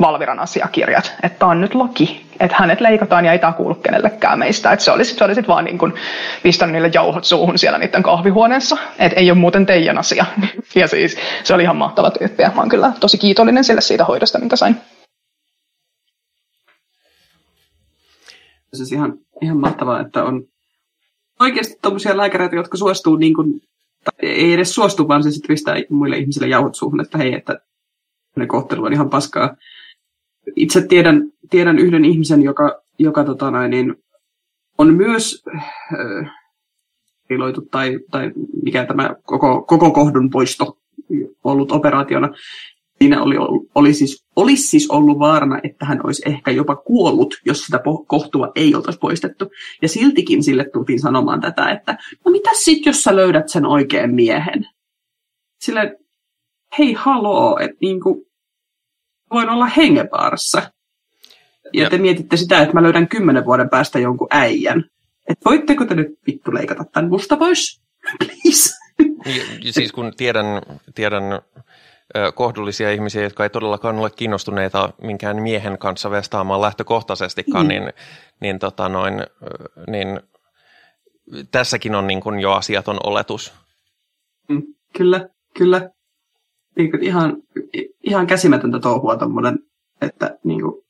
Valviran 0.00 0.38
asiakirjat, 0.38 1.14
että 1.22 1.46
on 1.46 1.60
nyt 1.60 1.74
laki, 1.74 2.26
että 2.40 2.56
hänet 2.60 2.80
leikataan 2.80 3.24
ja 3.24 3.32
ei 3.32 3.38
tämä 3.38 3.52
kuulu 3.52 3.74
kenellekään 3.74 4.38
meistä. 4.38 4.72
Että 4.72 4.84
se 4.84 4.90
olisi, 4.90 5.14
se 5.14 5.24
olisi 5.24 5.46
vaan 5.48 5.64
niin 5.64 5.78
kuin 5.78 5.92
pistänyt 6.42 6.72
niille 6.72 6.90
jauhot 6.94 7.24
suuhun 7.24 7.58
siellä 7.58 7.78
niiden 7.78 8.02
kahvihuoneessa, 8.02 8.76
että 8.98 9.20
ei 9.20 9.30
ole 9.30 9.38
muuten 9.38 9.66
teidän 9.66 9.98
asia. 9.98 10.26
Ja 10.74 10.88
siis 10.88 11.16
se 11.44 11.54
oli 11.54 11.62
ihan 11.62 11.76
mahtava 11.76 12.10
tyyppi 12.10 12.42
ja 12.42 12.52
mä 12.54 12.60
oon 12.60 12.68
kyllä 12.68 12.92
tosi 13.00 13.18
kiitollinen 13.18 13.64
sille 13.64 13.80
siitä 13.80 14.04
hoidosta, 14.04 14.38
minkä 14.38 14.56
sain. 14.56 14.76
Siis 18.74 18.92
ihan, 18.92 19.18
ihan 19.42 19.56
mahtavaa, 19.56 20.00
että 20.00 20.24
on 20.24 20.42
oikeasti 21.40 21.78
tuommoisia 21.82 22.16
lääkäreitä, 22.16 22.56
jotka 22.56 22.76
suostuu 22.76 23.16
niin 23.16 23.34
kuin, 23.34 23.60
tai 24.04 24.30
ei 24.30 24.52
edes 24.52 24.74
suostu, 24.74 25.08
vaan 25.08 25.22
se 25.22 25.30
sitten 25.30 25.48
pistää 25.48 25.76
muille 25.90 26.16
ihmisille 26.18 26.48
jauhot 26.48 26.74
suuhun, 26.74 27.00
että 27.00 27.18
hei, 27.18 27.34
että 27.34 27.60
ne 28.36 28.46
kohtelu 28.46 28.84
on 28.84 28.92
ihan 28.92 29.10
paskaa. 29.10 29.56
Itse 30.56 30.86
tiedän, 30.86 31.32
tiedän 31.50 31.78
yhden 31.78 32.04
ihmisen, 32.04 32.42
joka, 32.42 32.82
joka 32.98 33.24
tota 33.24 33.50
noin, 33.50 33.70
niin, 33.70 33.94
on 34.78 34.94
myös 34.94 35.42
äh, 35.54 36.30
piloitu 37.28 37.60
tai, 37.70 37.98
tai 38.10 38.32
mikä 38.62 38.86
tämä 38.86 39.14
koko, 39.22 39.62
koko 39.62 39.90
kohdun 39.90 40.30
poisto 40.30 40.78
ollut 41.44 41.72
operaationa. 41.72 42.28
Siinä 42.98 43.22
oli, 43.22 43.36
oli 43.74 43.94
siis, 43.94 44.24
olisi 44.36 44.66
siis 44.66 44.90
ollut 44.90 45.18
vaarana, 45.18 45.60
että 45.62 45.86
hän 45.86 46.00
olisi 46.04 46.22
ehkä 46.26 46.50
jopa 46.50 46.76
kuollut, 46.76 47.34
jos 47.46 47.60
sitä 47.60 47.80
kohtua 48.06 48.52
ei 48.54 48.74
oltaisi 48.74 48.98
poistettu. 48.98 49.44
Ja 49.82 49.88
siltikin 49.88 50.42
sille 50.42 50.64
tultiin 50.72 51.00
sanomaan 51.00 51.40
tätä, 51.40 51.70
että 51.70 51.98
no 52.24 52.30
mitä 52.30 52.50
sitten, 52.54 52.90
jos 52.90 53.02
sä 53.02 53.16
löydät 53.16 53.48
sen 53.48 53.66
oikean 53.66 54.14
miehen? 54.14 54.66
Sille, 55.60 55.96
hei 56.78 56.92
haloo, 56.92 57.58
että 57.58 57.76
niinku, 57.80 58.26
voin 59.30 59.48
olla 59.48 59.66
hengenvaarassa. 59.66 60.62
Ja, 61.72 61.82
ja 61.82 61.90
te 61.90 61.98
mietitte 61.98 62.36
sitä, 62.36 62.62
että 62.62 62.74
mä 62.74 62.82
löydän 62.82 63.08
kymmenen 63.08 63.44
vuoden 63.44 63.70
päästä 63.70 63.98
jonkun 63.98 64.28
äijän. 64.30 64.84
Että 65.28 65.44
voitteko 65.44 65.84
te 65.84 65.94
nyt 65.94 66.08
vittu 66.26 66.54
leikata 66.54 66.84
tämän 66.84 67.10
musta 67.10 67.36
pois? 67.36 67.80
Please. 68.18 68.74
Ja, 69.62 69.72
siis 69.72 69.92
kun 69.92 70.12
tiedän, 70.16 70.46
tiedän 70.94 71.22
kohdullisia 72.34 72.92
ihmisiä, 72.92 73.22
jotka 73.22 73.42
ei 73.42 73.50
todellakaan 73.50 73.98
ole 73.98 74.10
kiinnostuneita 74.10 74.92
minkään 75.02 75.42
miehen 75.42 75.78
kanssa 75.78 76.10
vestaamaan 76.10 76.60
lähtökohtaisestikaan, 76.60 77.66
mm. 77.66 77.68
niin, 77.68 77.92
niin, 78.40 78.58
tota 78.58 78.88
noin, 78.88 79.14
niin 79.86 80.20
tässäkin 81.50 81.94
on 81.94 82.06
niin 82.06 82.20
kuin 82.20 82.40
jo 82.40 82.52
asiaton 82.52 83.00
oletus. 83.04 83.54
Mm, 84.48 84.62
kyllä, 84.96 85.28
kyllä. 85.58 85.90
Niin 86.76 86.90
kuin 86.90 87.02
ihan, 87.02 87.36
ihan 88.02 88.26
käsimätöntä 88.26 88.78
touhua 88.78 89.16
tuommoinen, 89.16 89.58
että 90.00 90.38
niin 90.44 90.60
kuin, 90.60 90.82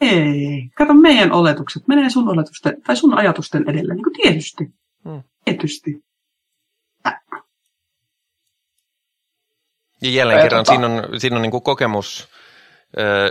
ei, 0.00 0.70
kato 0.76 0.94
meidän 0.94 1.32
oletukset, 1.32 1.88
menee 1.88 2.10
sun 2.10 2.28
oletusten, 2.28 2.82
tai 2.82 2.96
sun 2.96 3.14
ajatusten 3.14 3.70
edelle, 3.70 3.94
niin 3.94 4.04
kuin 4.04 4.14
tietysti. 4.22 4.64
Mm. 5.04 5.22
Tietysti. 5.44 6.04
Äh. 7.06 7.20
Ja 10.02 10.10
jälleen 10.10 10.42
kerran 10.42 10.66
siinä 10.66 10.86
on, 10.86 11.20
siinä 11.20 11.36
on 11.36 11.42
niin 11.42 11.50
kuin 11.50 11.62
kokemus, 11.62 12.28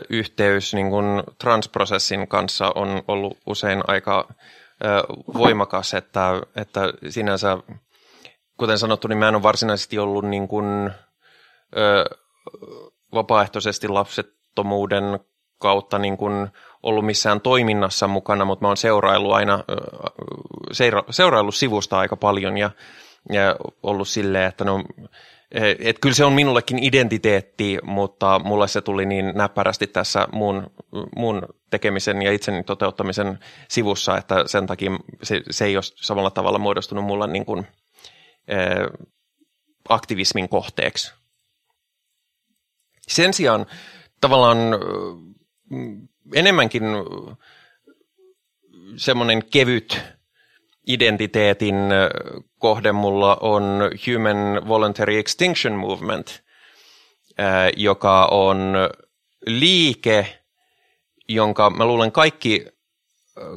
yhteys 0.09 0.73
niin 0.73 0.89
kuin 0.89 1.23
transprosessin 1.39 2.27
kanssa 2.27 2.71
on 2.75 3.03
ollut 3.07 3.37
usein 3.45 3.83
aika 3.87 4.27
voimakas, 5.33 5.93
että, 5.93 6.41
että 6.55 6.93
sinänsä, 7.09 7.57
kuten 8.57 8.77
sanottu, 8.77 9.07
niin 9.07 9.17
mä 9.17 9.27
en 9.27 9.35
ole 9.35 9.43
varsinaisesti 9.43 9.99
ollut 9.99 10.25
niin 10.25 10.47
kuin, 10.47 10.91
vapaaehtoisesti 13.13 13.87
lapsettomuuden 13.87 15.19
kautta 15.57 15.99
niin 15.99 16.17
kuin 16.17 16.47
ollut 16.83 17.05
missään 17.05 17.41
toiminnassa 17.41 18.07
mukana, 18.07 18.45
mutta 18.45 18.63
mä 18.63 18.67
oon 18.67 18.77
seuraillut 18.77 19.33
aina, 19.33 19.63
seura, 20.71 21.03
seuraillut 21.09 21.55
sivusta 21.55 21.99
aika 21.99 22.15
paljon 22.15 22.57
ja, 22.57 22.71
ja 23.31 23.55
ollut 23.83 24.07
silleen, 24.07 24.47
että 24.47 24.63
no, 24.63 24.83
et 25.79 25.99
kyllä 25.99 26.15
se 26.15 26.25
on 26.25 26.33
minullekin 26.33 26.83
identiteetti, 26.83 27.77
mutta 27.83 28.39
mulle 28.39 28.67
se 28.67 28.81
tuli 28.81 29.05
niin 29.05 29.31
näppärästi 29.35 29.87
tässä 29.87 30.27
mun, 30.31 30.71
mun 31.15 31.41
tekemisen 31.69 32.21
ja 32.21 32.31
itseni 32.31 32.63
toteuttamisen 32.63 33.39
sivussa, 33.67 34.17
että 34.17 34.43
sen 34.45 34.67
takia 34.67 34.91
se, 35.23 35.41
se 35.49 35.65
ei 35.65 35.77
ole 35.77 35.83
samalla 35.83 36.31
tavalla 36.31 36.59
muodostunut 36.59 37.05
mulle 37.05 37.27
niin 37.27 37.45
kuin, 37.45 37.67
aktivismin 39.89 40.49
kohteeksi. 40.49 41.22
Sen 43.07 43.33
sijaan 43.33 43.65
tavallaan 44.21 44.57
enemmänkin 46.33 46.83
semmoinen 48.95 49.45
kevyt 49.45 50.01
identiteetin 50.87 51.75
kohde 52.59 52.91
mulla 52.91 53.37
on 53.41 53.63
Human 54.07 54.67
Voluntary 54.67 55.17
Extinction 55.19 55.73
Movement, 55.73 56.43
joka 57.77 58.25
on 58.25 58.73
liike, 59.45 60.43
jonka 61.29 61.69
mä 61.69 61.85
luulen 61.85 62.11
kaikki, 62.11 62.65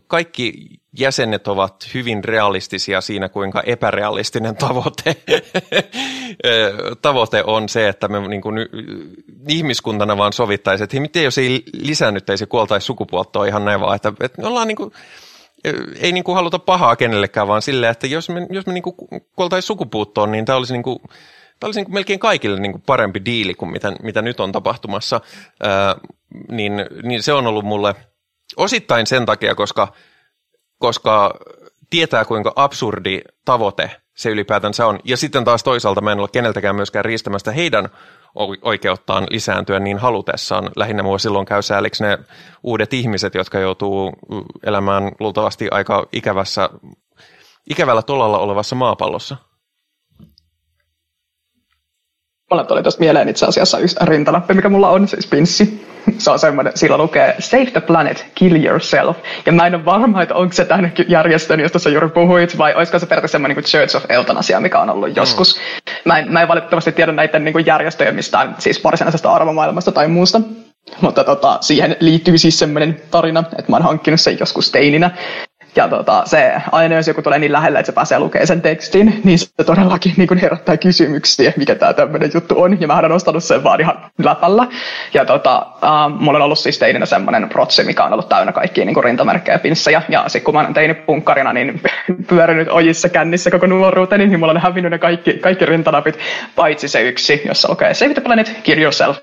kaikki 0.07 0.53
jäsenet 0.99 1.49
ovat 1.49 1.95
hyvin 1.95 2.25
realistisia 2.25 3.01
siinä, 3.01 3.29
kuinka 3.29 3.63
epärealistinen 3.67 4.57
tavoite, 4.57 5.17
tavoite 7.03 7.45
on 7.47 7.69
se, 7.69 7.89
että 7.89 8.09
me 8.09 8.29
niin 8.29 8.43
kuin, 8.43 8.59
ihmiskuntana 9.49 10.17
vaan 10.17 10.33
sovittaisiin, 10.33 10.85
että 10.85 11.01
miten 11.01 11.25
jos 11.25 11.39
ei 11.39 11.63
lisännyttäisi 11.73 12.47
kuoltaisi 12.47 12.85
sukupuolta 12.85 13.45
ihan 13.45 13.65
näin 13.65 13.81
vaan, 13.81 13.97
että, 13.97 14.13
että 14.21 14.43
me 14.43 14.49
ollaan 14.49 14.69
niin 14.69 14.77
kuin, 14.77 14.93
ei 16.01 16.13
niin 16.13 16.25
kuin 16.25 16.35
haluta 16.35 16.59
pahaa 16.59 16.97
kenellekään, 16.97 17.49
vaan 17.49 17.63
silleen, 17.63 17.93
että 17.93 18.07
jos 18.07 18.29
me, 18.29 18.47
jos 18.51 18.67
me 18.67 18.73
niin 18.73 18.83
kuoltaisiin 19.37 19.67
sukupuuttoon, 19.67 20.33
niin 20.33 20.45
tämä 20.45 20.59
olisi, 20.59 20.73
niin 20.73 20.83
kuin, 20.83 20.99
tämä 21.61 21.69
olisi 21.69 21.79
niin 21.79 21.85
kuin 21.85 21.95
melkein 21.95 22.19
kaikille 22.19 22.61
niin 22.61 22.73
kuin 22.73 22.83
parempi 22.87 23.25
diili 23.25 23.55
kuin 23.55 23.71
mitä, 23.71 23.93
mitä 24.03 24.23
nyt 24.23 24.41
on 24.41 24.53
tapahtumassa. 24.53 25.21
Ää, 25.63 25.97
niin, 26.49 26.73
niin 27.03 27.23
se 27.23 27.33
on 27.33 27.47
ollut 27.47 27.65
mulle 27.65 27.95
osittain 28.57 29.07
sen 29.07 29.27
takia, 29.27 29.55
koska, 29.55 29.89
koska 30.79 31.35
tietää 31.91 32.25
kuinka 32.25 32.53
absurdi 32.57 33.21
tavoite 33.45 33.91
se 34.17 34.31
ylipäätänsä 34.31 34.87
on. 34.87 35.01
Ja 35.05 35.17
sitten 35.17 35.45
taas 35.45 35.63
toisaalta 35.63 36.01
mä 36.01 36.13
en 36.13 36.21
ole 36.21 36.29
keneltäkään 36.33 36.77
myöskään 36.77 37.05
riistämästä 37.05 37.53
heidän 37.53 37.89
oikeuttaan 38.63 39.27
lisääntyä 39.31 39.81
niin 39.81 39.99
halutessaan. 39.99 40.71
Lähinnä 40.77 41.03
mua 41.03 41.19
silloin 41.19 41.47
käy 41.47 41.63
sääliksi 41.63 42.05
ne 42.05 42.19
uudet 42.63 42.93
ihmiset, 42.93 43.35
jotka 43.35 43.59
joutuu 43.59 44.13
elämään 44.65 45.13
luultavasti 45.21 45.69
aika 45.71 46.07
ikävässä, 46.13 46.71
ikävällä 47.71 48.03
tolalla 48.03 48.39
olevassa 48.39 48.77
maapallossa. 48.77 49.37
Mulla 52.51 52.65
tuli 52.65 52.83
tuosta 52.83 53.01
mieleen 53.01 53.29
itse 53.29 53.47
asiassa 53.47 53.79
yksi 53.79 53.97
rintanappi, 54.03 54.55
mikä 54.55 54.69
mulla 54.69 54.91
on, 54.91 55.09
siis 55.09 55.27
pinssi. 55.27 55.87
Se 56.19 56.31
on 56.31 56.39
semmoinen, 56.39 56.73
sillä 56.77 56.99
lukee 56.99 57.37
Save 57.39 57.71
the 57.71 57.81
planet, 57.81 58.27
kill 58.35 58.65
yourself. 58.65 59.17
Ja 59.47 59.53
mä 59.53 59.67
en 59.67 59.75
ole 59.75 59.85
varma, 59.85 60.23
että 60.23 60.35
onko 60.35 60.53
se 60.53 60.65
tämän 60.65 60.93
järjestön, 61.09 61.61
josta 61.61 61.79
sä 61.79 61.91
juuri 61.91 62.09
puhuit, 62.09 62.59
vai 62.59 62.75
olisiko 62.75 62.99
se 62.99 63.07
periaatteessa 63.07 63.33
semmoinen 63.33 63.57
niin 63.57 63.65
Church 63.65 63.97
of 63.97 64.11
Euthanasia, 64.11 64.61
mikä 64.61 64.81
on 64.81 64.91
ollut 64.91 65.09
mm. 65.09 65.17
joskus. 65.17 65.61
Mä 66.05 66.19
en, 66.19 66.33
mä 66.33 66.43
en 66.43 66.49
valitettavasti 66.49 66.93
tiedä 66.93 67.13
näiden 67.13 67.45
niin 67.45 67.53
kuin 67.53 67.67
järjestöjen 67.67 68.15
mistään 68.15 68.55
siis 68.59 68.85
varsinaisesta 68.85 69.33
arvomaailmasta 69.33 69.93
tai 69.93 70.09
muusta. 70.09 70.41
Mutta 71.01 71.25
tota, 71.25 71.59
siihen 71.61 71.97
liittyy 72.01 72.39
siis 72.39 72.59
semmoinen 72.59 73.03
tarina, 73.11 73.45
että 73.59 73.73
mä 73.73 73.77
oon 73.77 73.85
hankkinut 73.85 74.21
sen 74.21 74.37
joskus 74.41 74.71
teininä. 74.71 75.11
Ja 75.77 75.89
tota, 75.89 76.23
se 76.25 76.53
aina 76.73 76.95
jos 76.95 77.09
joku 77.09 77.23
tulee 77.23 77.39
niin 77.39 77.53
lähelle, 77.53 77.79
että 77.79 77.87
se 77.87 77.95
pääsee 77.95 78.19
lukemaan 78.19 78.47
sen 78.47 78.63
tekstin, 78.63 79.21
niin 79.25 79.39
se 79.39 79.65
todellakin 79.67 80.15
niin 80.17 80.29
kuin 80.29 80.39
herättää 80.39 80.77
kysymyksiä, 80.77 81.53
mikä 81.57 81.75
tämä 81.75 81.93
tämmöinen 81.93 82.31
juttu 82.35 82.63
on. 82.63 82.81
Ja 82.81 82.87
mä 82.87 82.99
olen 82.99 83.11
nostanut 83.11 83.45
sen 83.45 83.65
vaan 83.65 83.81
ihan 83.81 83.99
läpällä. 84.19 84.67
Ja 85.15 85.25
tota, 85.25 85.67
uh, 85.83 86.21
mulla 86.21 86.39
on 86.39 86.45
ollut 86.45 86.59
siis 86.59 86.79
teininä 86.79 87.07
semmoinen 87.07 87.49
protsi, 87.49 87.85
mikä 87.85 88.05
on 88.05 88.13
ollut 88.13 88.29
täynnä 88.29 88.53
kaikkia 88.53 88.85
niin 88.85 88.95
kuin 88.95 89.05
rintamerkkejä 89.05 89.59
pinssejä. 89.59 90.03
Ja 90.09 90.25
sitten 90.27 90.45
kun 90.45 90.55
mä 90.55 90.61
olen 90.61 90.75
teinipunkkarina, 90.75 91.53
niin 91.53 91.81
pyörinyt 92.29 92.69
ojissa 92.69 93.09
kännissä 93.09 93.51
koko 93.51 93.67
nuoruuteni, 93.67 94.27
niin 94.27 94.41
mulla 94.41 94.53
on 94.53 94.61
hävinnyt 94.61 94.91
ne 94.91 94.99
kaikki, 94.99 95.33
kaikki 95.35 95.67
rintanapit, 95.67 96.19
paitsi 96.57 96.89
se 96.89 97.03
yksi, 97.03 97.43
jossa 97.45 97.69
lukee 97.71 97.95
Save 97.95 98.15
the 98.15 98.23
planet, 98.23 98.61
kill 98.63 98.83
yourself. 98.83 99.19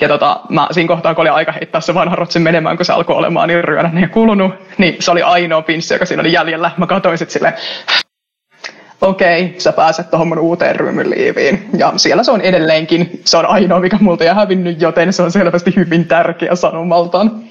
Ja 0.00 0.08
tota, 0.08 0.40
mä 0.48 0.68
siinä 0.70 0.88
kohtaa, 0.88 1.14
kun 1.14 1.22
oli 1.22 1.28
aika 1.28 1.52
heittää 1.52 1.80
se 1.80 1.94
vanha 1.94 2.16
rotsi 2.16 2.38
menemään, 2.38 2.76
kun 2.76 2.86
se 2.86 2.92
alkoi 2.92 3.16
olemaan 3.16 3.48
niin 3.48 3.64
ryönä 3.64 4.00
ja 4.00 4.08
kulunut, 4.08 4.54
niin 4.78 4.96
se 5.00 5.10
oli 5.10 5.22
ainoa 5.22 5.62
pinssi, 5.62 5.97
joka 5.98 6.06
siinä 6.06 6.20
oli 6.20 6.32
jäljellä. 6.32 6.70
Mä 6.76 6.86
katsoin 6.86 7.18
sitten 7.18 7.32
silleen, 7.32 7.54
okei, 9.00 9.44
okay, 9.44 9.60
sä 9.60 9.72
pääset 9.72 10.10
tuohon 10.10 10.28
mun 10.28 10.38
uuteen 10.38 10.76
ryymyliiviin. 10.76 11.70
Ja 11.78 11.92
siellä 11.96 12.22
se 12.22 12.30
on 12.30 12.40
edelleenkin, 12.40 13.20
se 13.24 13.36
on 13.36 13.46
ainoa, 13.46 13.80
mikä 13.80 13.98
multa 14.00 14.24
ei 14.24 14.34
hävinnyt, 14.34 14.80
joten 14.80 15.12
se 15.12 15.22
on 15.22 15.32
selvästi 15.32 15.76
hyvin 15.76 16.04
tärkeä 16.04 16.54
sanomaltaan. 16.54 17.44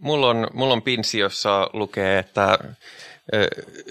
Mulla 0.00 0.28
on, 0.28 0.46
mulla 0.52 0.72
on 0.72 0.82
pinssi, 0.82 1.18
jossa 1.18 1.70
lukee, 1.72 2.18
että 2.18 2.58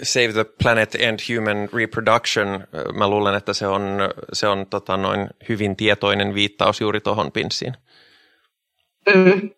Save 0.02 0.32
the 0.32 0.44
Planet 0.62 0.96
and 1.08 1.18
Human 1.28 1.68
Reproduction. 1.74 2.64
Mä 2.94 3.08
luulen, 3.08 3.34
että 3.34 3.52
se 3.52 3.66
on, 3.66 3.98
se 4.32 4.48
on 4.48 4.66
tota, 4.66 4.96
noin 4.96 5.28
hyvin 5.48 5.76
tietoinen 5.76 6.34
viittaus 6.34 6.80
juuri 6.80 7.00
tuohon 7.00 7.32
pinssiin. 7.32 7.74
Mm. 9.14 9.50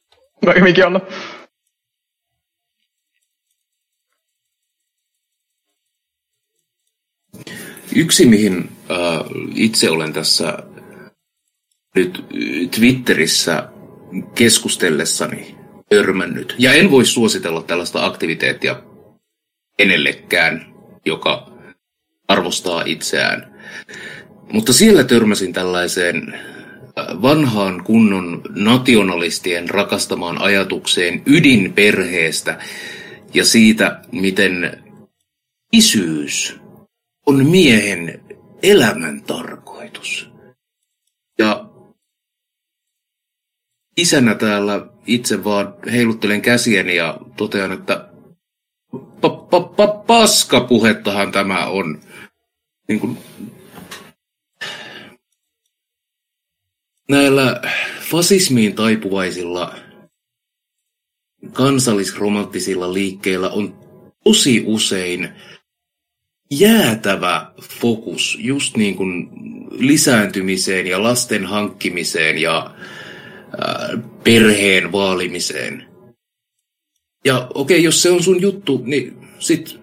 No 0.47 0.53
hyvinkin 0.59 0.87
olla. 0.87 1.01
Yksi, 7.95 8.27
mihin 8.27 8.69
äh, 8.91 8.97
itse 9.55 9.91
olen 9.91 10.13
tässä 10.13 10.59
nyt 11.95 12.25
Twitterissä 12.77 13.69
keskustellessani 14.35 15.57
törmännyt, 15.89 16.55
ja 16.59 16.73
en 16.73 16.91
voi 16.91 17.07
suositella 17.07 17.63
tällaista 17.63 18.05
aktiviteettia 18.05 18.83
kenellekään, 19.77 20.75
joka 21.05 21.51
arvostaa 22.29 22.83
itseään. 22.87 23.55
Mutta 24.53 24.73
siellä 24.73 25.05
törmäsin 25.05 25.53
tällaiseen 25.53 26.35
äh, 26.35 27.23
vanhaan 27.23 27.85
kunnon 27.85 28.43
nationalistien 28.49 29.71
rakastamaan 29.71 30.43
ajatukseen 30.43 31.23
ydinperheestä 31.27 32.59
ja 33.35 33.45
siitä, 33.45 34.01
miten 34.13 34.85
isyys 35.73 36.61
on 37.31 37.47
miehen 37.47 38.25
elämän 38.63 39.23
tarkoitus. 39.23 40.31
Ja 41.39 41.71
isänä 43.97 44.35
täällä 44.35 44.87
itse 45.07 45.45
vaan 45.45 45.75
heiluttelen 45.93 46.43
käsieni 46.43 46.97
ja 46.97 47.19
totean, 47.37 47.73
että 47.73 48.11
pa, 49.21 49.29
pa, 49.29 49.61
pa, 49.61 49.87
paskapuhettahan 49.87 51.33
tämä 51.33 51.67
on. 51.67 52.01
Niin 52.89 53.01
kuin 53.01 53.19
näillä 57.09 57.61
fasismiin 58.11 58.75
taipuvaisilla 58.75 59.75
kansallisromanttisilla 61.53 62.93
liikkeillä 62.93 63.49
on 63.49 63.79
tosi 64.25 64.65
usein 64.67 65.35
jäätävä 66.51 67.53
fokus 67.63 68.39
just 68.41 68.77
niin 68.77 68.97
kuin 68.97 69.31
lisääntymiseen 69.71 70.87
ja 70.87 71.03
lasten 71.03 71.47
hankkimiseen 71.47 72.39
ja 72.39 72.75
perheen 74.25 74.93
vaalimiseen. 74.93 75.87
Ja 77.25 77.47
okei, 77.55 77.77
okay, 77.77 77.85
jos 77.85 78.03
se 78.03 78.11
on 78.11 78.23
sun 78.23 78.43
juttu, 78.43 78.83
niin 78.85 79.29
sit 79.39 79.81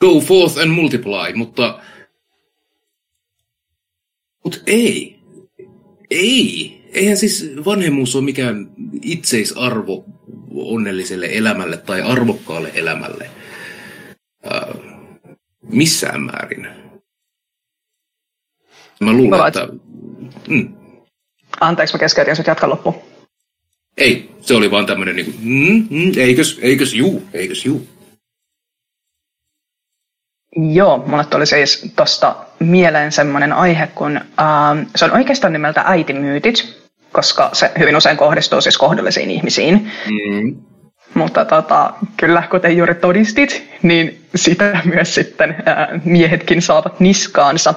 go 0.00 0.20
forth 0.20 0.58
and 0.58 0.70
multiply, 0.70 1.34
mutta 1.34 1.82
Mut 4.44 4.62
ei. 4.66 5.20
Ei. 6.10 6.82
Eihän 6.92 7.16
siis 7.16 7.50
vanhemmuus 7.64 8.16
ole 8.16 8.24
mikään 8.24 8.70
itseisarvo 9.02 10.04
onnelliselle 10.54 11.28
elämälle 11.32 11.76
tai 11.76 12.02
arvokkaalle 12.02 12.70
elämälle. 12.74 13.30
Äh, 14.52 14.91
missään 15.62 16.22
määrin. 16.22 16.68
Mä 19.00 19.12
luulen, 19.12 19.40
mä 19.40 19.46
että... 19.46 19.68
Mm. 20.48 20.74
Anteeksi, 21.60 21.94
mä 21.94 21.98
keskeytin, 21.98 22.30
jos 22.30 22.46
jatka 22.46 22.68
loppu. 22.68 23.02
Ei, 23.96 24.30
se 24.40 24.54
oli 24.54 24.70
vaan 24.70 24.86
tämmöinen 24.86 25.16
niin 25.16 25.26
kuin, 25.26 25.36
mm, 25.40 25.86
mm, 25.90 26.12
eikös, 26.16 26.58
eikös 26.62 26.94
juu, 26.94 27.22
eikös 27.32 27.64
juu. 27.64 27.88
Joo, 30.56 30.98
mulle 31.06 31.24
tuli 31.24 31.46
siis 31.46 31.92
tuosta 31.96 32.36
mieleen 32.58 33.12
semmoinen 33.12 33.52
aihe, 33.52 33.86
kun 33.86 34.16
äh, 34.16 34.86
se 34.96 35.04
on 35.04 35.12
oikeastaan 35.12 35.52
nimeltä 35.52 35.82
äitimyytit, 35.86 36.82
koska 37.12 37.50
se 37.52 37.70
hyvin 37.78 37.96
usein 37.96 38.16
kohdistuu 38.16 38.60
siis 38.60 38.78
kohdullisiin 38.78 39.30
ihmisiin. 39.30 39.90
Mm. 40.06 40.71
Mutta 41.14 41.44
tota, 41.44 41.92
kyllä, 42.16 42.42
kuten 42.50 42.76
juuri 42.76 42.94
todistit, 42.94 43.70
niin 43.82 44.20
sitä 44.34 44.80
myös 44.94 45.14
sitten 45.14 45.50
äh, 45.68 46.04
miehetkin 46.04 46.62
saavat 46.62 47.00
niskaansa. 47.00 47.74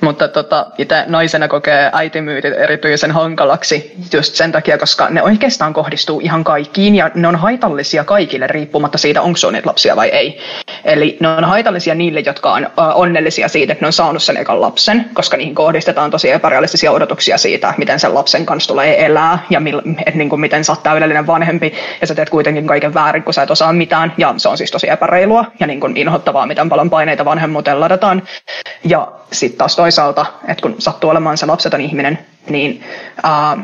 Mutta 0.00 0.28
tota, 0.28 0.66
itse 0.78 1.04
naisena 1.06 1.48
kokee 1.48 1.90
äitimyytit 1.92 2.54
erityisen 2.54 3.10
hankalaksi 3.10 3.94
just 4.12 4.34
sen 4.34 4.52
takia, 4.52 4.78
koska 4.78 5.08
ne 5.10 5.22
oikeastaan 5.22 5.72
kohdistuu 5.72 6.20
ihan 6.20 6.44
kaikkiin 6.44 6.94
ja 6.94 7.10
ne 7.14 7.28
on 7.28 7.36
haitallisia 7.36 8.04
kaikille 8.04 8.46
riippumatta 8.46 8.98
siitä, 8.98 9.22
onko 9.22 9.36
sun 9.36 9.56
lapsia 9.64 9.96
vai 9.96 10.08
ei. 10.08 10.38
Eli 10.84 11.16
ne 11.20 11.28
on 11.28 11.44
haitallisia 11.44 11.94
niille, 11.94 12.20
jotka 12.20 12.52
on 12.52 12.68
onnellisia 12.76 13.48
siitä, 13.48 13.72
että 13.72 13.82
ne 13.82 13.86
on 13.86 13.92
saanut 13.92 14.22
sen 14.22 14.36
ekan 14.36 14.60
lapsen, 14.60 15.10
koska 15.14 15.36
niihin 15.36 15.54
kohdistetaan 15.54 16.10
tosi 16.10 16.30
epärealistisia 16.30 16.92
odotuksia 16.92 17.38
siitä, 17.38 17.74
miten 17.78 18.00
sen 18.00 18.14
lapsen 18.14 18.46
kanssa 18.46 18.68
tulee 18.68 19.06
elää 19.06 19.38
ja 19.50 19.60
mil, 19.60 19.82
et 20.06 20.14
niin 20.14 20.28
kuin 20.28 20.40
miten 20.40 20.64
sä 20.64 20.72
oot 20.72 20.82
täydellinen 20.82 21.26
vanhempi 21.26 21.74
ja 22.00 22.06
sä 22.06 22.14
teet 22.14 22.30
kuitenkin 22.30 22.66
kaiken 22.66 22.94
väärin, 22.94 23.22
kun 23.22 23.34
sä 23.34 23.42
et 23.42 23.50
osaa 23.50 23.72
mitään 23.72 24.12
ja 24.18 24.34
se 24.36 24.48
on 24.48 24.58
siis 24.58 24.70
tosi 24.70 24.90
epäreilua 24.90 25.44
ja 25.60 25.66
niin 25.66 25.80
kuin 25.80 25.96
inhottavaa, 25.96 26.46
miten 26.46 26.68
paljon 26.68 26.90
paineita 26.90 27.24
vanhemmuuteen 27.24 27.80
ladataan. 27.80 28.22
Ja 28.84 29.12
sitten 29.32 29.58
taas 29.58 29.76
toisaalta, 29.86 30.26
että 30.48 30.62
kun 30.62 30.74
sattuu 30.78 31.10
olemaan 31.10 31.38
se 31.38 31.46
lapseton 31.46 31.80
ihminen, 31.80 32.18
niin 32.48 32.84
ää, 33.22 33.56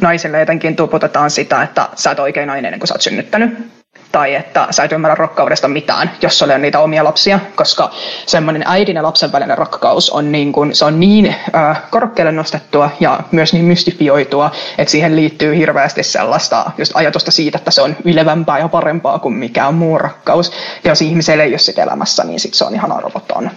naisille 0.00 0.40
jotenkin 0.40 0.76
tuputetaan 0.76 1.30
sitä, 1.30 1.62
että 1.62 1.88
sä 1.94 2.10
et 2.10 2.18
oikein 2.18 2.46
nainen 2.46 2.64
ennen 2.64 2.80
kuin 2.80 2.88
sä 2.88 2.94
oot 2.94 3.00
synnyttänyt. 3.00 3.72
Tai 4.12 4.34
että 4.34 4.66
sä 4.70 4.84
et 4.84 4.92
ymmärrä 4.92 5.14
rakkaudesta 5.14 5.68
mitään, 5.68 6.10
jos 6.22 6.38
sulla 6.38 6.54
on 6.54 6.62
niitä 6.62 6.80
omia 6.80 7.04
lapsia, 7.04 7.40
koska 7.54 7.90
semmoinen 8.26 8.64
äidin 8.66 8.96
ja 8.96 9.02
lapsen 9.02 9.32
välinen 9.32 9.58
rakkaus 9.58 10.10
on 10.10 10.32
niin, 10.32 10.52
kuin, 10.52 10.74
se 10.74 10.84
on 10.84 11.00
niin 11.00 11.34
äh, 11.54 11.82
korkealle 11.90 12.32
nostettua 12.32 12.90
ja 13.00 13.20
myös 13.30 13.52
niin 13.52 13.64
mystifioitua, 13.64 14.50
että 14.78 14.90
siihen 14.92 15.16
liittyy 15.16 15.56
hirveästi 15.56 16.02
sellaista 16.02 16.70
just 16.78 16.92
ajatusta 16.94 17.30
siitä, 17.30 17.58
että 17.58 17.70
se 17.70 17.82
on 17.82 17.96
ylevämpää 18.04 18.58
ja 18.58 18.68
parempaa 18.68 19.18
kuin 19.18 19.34
mikään 19.34 19.74
muu 19.74 19.98
rakkaus. 19.98 20.52
Ja 20.84 20.90
jos 20.90 21.02
ihmiselle 21.02 21.42
ei 21.42 21.52
ole 21.52 21.58
sit 21.58 21.78
elämässä, 21.78 22.24
niin 22.24 22.40
sit 22.40 22.54
se 22.54 22.64
on 22.64 22.74
ihan 22.74 22.92
arvoton. 22.92 23.50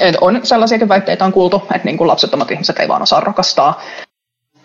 Et 0.00 0.16
on 0.20 0.40
sellaisiakin 0.42 0.88
väitteitä 0.88 1.24
on 1.24 1.32
kuultu, 1.32 1.62
että 1.74 1.84
niin 1.84 1.98
kuin 1.98 2.08
lapsettomat 2.08 2.50
ihmiset 2.50 2.78
ei 2.78 2.88
vaan 2.88 3.02
osaa 3.02 3.20
rakastaa 3.20 3.82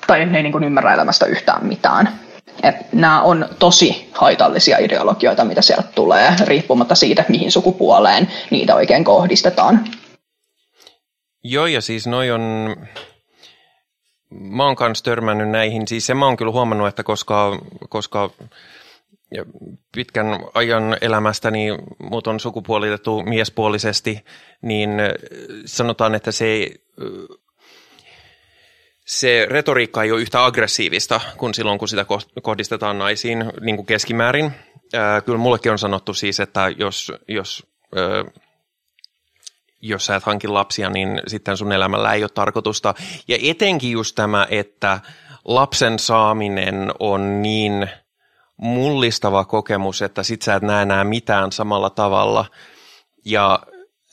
tai 0.07 0.25
ne 0.25 0.37
ei 0.37 0.43
niin 0.43 0.51
kuin 0.51 0.63
ymmärrä 0.63 0.93
elämästä 0.93 1.25
yhtään 1.25 1.65
mitään. 1.65 2.19
Et 2.63 2.75
nämä 2.93 3.21
on 3.21 3.49
tosi 3.59 4.09
haitallisia 4.13 4.77
ideologioita, 4.77 5.45
mitä 5.45 5.61
sieltä 5.61 5.87
tulee, 5.95 6.33
riippumatta 6.45 6.95
siitä, 6.95 7.25
mihin 7.29 7.51
sukupuoleen 7.51 8.27
niitä 8.49 8.75
oikein 8.75 9.03
kohdistetaan. 9.03 9.85
Joo, 11.43 11.65
ja 11.65 11.81
siis 11.81 12.07
noi 12.07 12.31
on... 12.31 12.75
Mä 14.29 14.65
oon 14.65 14.75
kanssa 14.75 15.03
törmännyt 15.03 15.49
näihin. 15.49 15.87
Siis 15.87 16.05
se 16.05 16.13
mä 16.13 16.25
oon 16.25 16.37
kyllä 16.37 16.51
huomannut, 16.51 16.87
että 16.87 17.03
koska, 17.03 17.59
koska 17.89 18.29
ja 19.31 19.45
pitkän 19.95 20.27
ajan 20.53 20.97
elämästäni 21.01 21.67
mut 21.99 22.27
on 22.27 22.39
sukupuolitettu 22.39 23.23
miespuolisesti, 23.23 24.25
niin 24.61 24.91
sanotaan, 25.65 26.15
että 26.15 26.31
se, 26.31 26.69
se 29.05 29.47
retoriikka 29.49 30.03
ei 30.03 30.11
ole 30.11 30.21
yhtä 30.21 30.45
aggressiivista 30.45 31.21
kuin 31.37 31.53
silloin, 31.53 31.79
kun 31.79 31.87
sitä 31.87 32.05
kohdistetaan 32.41 32.99
naisiin 32.99 33.45
niin 33.61 33.75
kuin 33.75 33.85
keskimäärin. 33.85 34.51
Kyllä 35.25 35.39
mullekin 35.39 35.71
on 35.71 35.79
sanottu 35.79 36.13
siis, 36.13 36.39
että 36.39 36.73
jos, 36.77 37.11
jos, 37.27 37.67
jos 39.81 40.05
sä 40.05 40.15
et 40.15 40.23
hankin 40.23 40.53
lapsia, 40.53 40.89
niin 40.89 41.21
sitten 41.27 41.57
sun 41.57 41.71
elämällä 41.71 42.13
ei 42.13 42.23
ole 42.23 42.29
tarkoitusta. 42.33 42.93
Ja 43.27 43.37
etenkin 43.41 43.91
just 43.91 44.15
tämä, 44.15 44.47
että 44.49 44.99
lapsen 45.45 45.99
saaminen 45.99 46.91
on 46.99 47.41
niin– 47.41 47.89
mullistava 48.57 49.45
kokemus, 49.45 50.01
että 50.01 50.23
sit 50.23 50.41
sä 50.41 50.55
et 50.55 50.63
näe 50.63 50.81
enää 50.81 51.03
mitään 51.03 51.51
samalla 51.51 51.89
tavalla. 51.89 52.45
Ja 53.25 53.59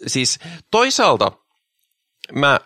siis 0.06 0.38
toisaalta 0.70 1.32
mä, 2.32 2.60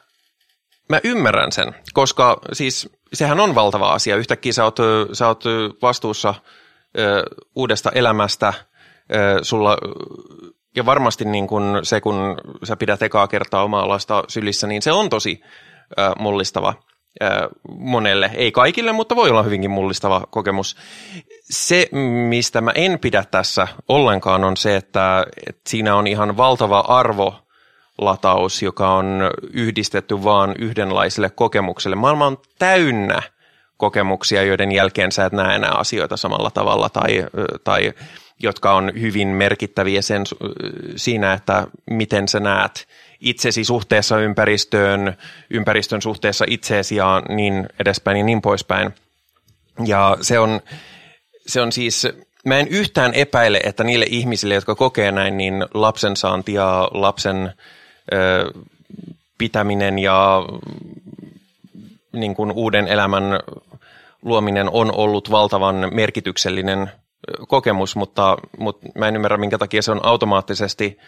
mä 0.88 1.00
ymmärrän 1.04 1.52
sen, 1.52 1.74
koska 1.92 2.38
siis 2.52 2.88
sehän 3.12 3.40
on 3.40 3.54
valtava 3.54 3.92
asia. 3.92 4.16
Yhtäkkiä 4.16 4.52
sä 4.52 4.64
oot, 4.64 4.78
sä 5.12 5.26
oot 5.26 5.44
vastuussa 5.82 6.34
ö, 6.98 7.22
uudesta 7.56 7.90
elämästä, 7.94 8.54
ö, 9.14 9.44
sulla 9.44 9.78
ja 10.76 10.86
varmasti 10.86 11.24
niin 11.24 11.46
kun 11.46 11.80
se, 11.82 12.00
kun 12.00 12.36
sä 12.64 12.76
pidät 12.76 13.02
ekaa 13.02 13.28
kertaa 13.28 13.64
omaa 13.64 13.88
lasta 13.88 14.24
sylissä, 14.28 14.66
niin 14.66 14.82
se 14.82 14.92
on 14.92 15.10
tosi 15.10 15.40
ö, 15.98 16.10
mullistava 16.18 16.74
monelle, 17.78 18.30
ei 18.34 18.52
kaikille, 18.52 18.92
mutta 18.92 19.16
voi 19.16 19.30
olla 19.30 19.42
hyvinkin 19.42 19.70
mullistava 19.70 20.26
kokemus. 20.30 20.76
Se, 21.50 21.88
mistä 22.28 22.60
mä 22.60 22.70
en 22.74 22.98
pidä 22.98 23.24
tässä 23.30 23.68
ollenkaan, 23.88 24.44
on 24.44 24.56
se, 24.56 24.76
että, 24.76 25.26
että 25.46 25.60
siinä 25.66 25.96
on 25.96 26.06
ihan 26.06 26.36
valtava 26.36 26.80
arvo 26.80 27.34
lataus, 27.98 28.62
joka 28.62 28.94
on 28.94 29.30
yhdistetty 29.52 30.24
vaan 30.24 30.54
yhdenlaiselle 30.58 31.30
kokemukselle. 31.30 31.96
Maailma 31.96 32.26
on 32.26 32.38
täynnä 32.58 33.22
kokemuksia, 33.76 34.42
joiden 34.42 34.72
jälkeen 34.72 35.12
sä 35.12 35.24
et 35.24 35.32
näe 35.32 35.56
enää 35.56 35.72
asioita 35.72 36.16
samalla 36.16 36.50
tavalla 36.50 36.88
tai, 36.88 37.26
tai 37.64 37.92
jotka 38.38 38.74
on 38.74 38.92
hyvin 39.00 39.28
merkittäviä 39.28 40.02
sen, 40.02 40.24
siinä, 40.96 41.32
että 41.32 41.66
miten 41.90 42.28
sä 42.28 42.40
näet 42.40 42.88
itsesi 43.20 43.64
suhteessa 43.64 44.18
ympäristöön, 44.18 45.16
ympäristön 45.50 46.02
suhteessa 46.02 46.44
itseesi 46.48 46.96
ja 46.96 47.22
niin 47.28 47.68
edespäin 47.80 48.16
ja 48.16 48.24
niin 48.24 48.42
poispäin. 48.42 48.94
Ja 49.86 50.16
se 50.20 50.38
on, 50.38 50.60
se 51.48 51.60
on 51.60 51.72
siis, 51.72 52.08
mä 52.44 52.58
en 52.58 52.68
yhtään 52.68 53.14
epäile, 53.14 53.60
että 53.64 53.84
niille 53.84 54.06
ihmisille, 54.08 54.54
jotka 54.54 54.74
kokee 54.74 55.12
näin, 55.12 55.36
niin 55.36 55.64
lapsen 55.74 56.16
saanti 56.16 56.52
ja 56.52 56.88
lapsen 56.92 57.52
ö, 58.12 58.52
pitäminen 59.38 59.98
ja 59.98 60.46
niin 62.12 62.34
kuin 62.34 62.52
uuden 62.52 62.88
elämän 62.88 63.24
luominen 64.22 64.70
on 64.70 64.94
ollut 64.94 65.30
valtavan 65.30 65.88
merkityksellinen 65.92 66.90
kokemus, 67.48 67.96
mutta, 67.96 68.36
mutta 68.58 68.86
mä 68.94 69.08
en 69.08 69.16
ymmärrä, 69.16 69.36
minkä 69.36 69.58
takia 69.58 69.82
se 69.82 69.92
on 69.92 70.00
automaattisesti, 70.02 70.98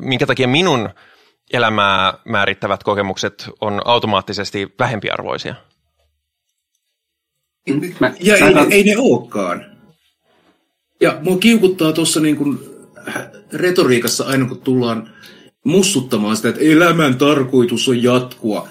minkä 0.00 0.26
takia 0.26 0.48
minun 0.48 0.90
elämää 1.52 2.14
määrittävät 2.24 2.82
kokemukset 2.82 3.50
on 3.60 3.82
automaattisesti 3.84 4.74
vähempiarvoisia. 4.78 5.54
Mä, 8.00 8.14
ja 8.20 8.36
ei, 8.36 8.54
ne, 8.54 8.66
ei 8.70 8.84
ne 8.84 8.96
olekaan. 8.98 9.64
Ja 11.00 11.18
mua 11.22 11.38
kiukuttaa 11.38 11.92
tuossa 11.92 12.20
niin 12.20 12.36
kuin 12.36 12.58
retoriikassa 13.52 14.24
aina, 14.24 14.48
kun 14.48 14.60
tullaan 14.60 15.10
mussuttamaan 15.64 16.36
sitä, 16.36 16.48
että 16.48 16.60
elämän 16.60 17.18
tarkoitus 17.18 17.88
on 17.88 18.02
jatkua. 18.02 18.68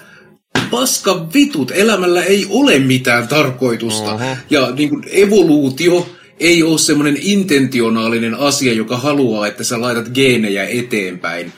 Paska 0.70 1.28
vitut, 1.34 1.72
elämällä 1.74 2.22
ei 2.22 2.46
ole 2.50 2.78
mitään 2.78 3.28
tarkoitusta. 3.28 4.14
Uh-huh. 4.14 4.36
Ja 4.50 4.70
niin 4.70 4.88
kuin 4.88 5.04
evoluutio 5.10 6.08
ei 6.40 6.62
ole 6.62 6.78
semmoinen 6.78 7.16
intentionaalinen 7.20 8.34
asia, 8.34 8.72
joka 8.72 8.96
haluaa, 8.96 9.46
että 9.46 9.64
sä 9.64 9.80
laitat 9.80 10.08
geenejä 10.08 10.64
eteenpäin. 10.64 11.52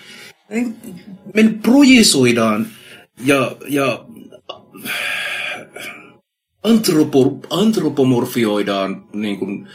Me 1.34 1.54
projisoidaan 1.62 2.66
ja, 3.24 3.56
ja 3.68 4.04
antropo, 6.64 7.40
antropomorfioidaan 7.50 9.08
niin 9.12 9.38
kuin 9.38 9.68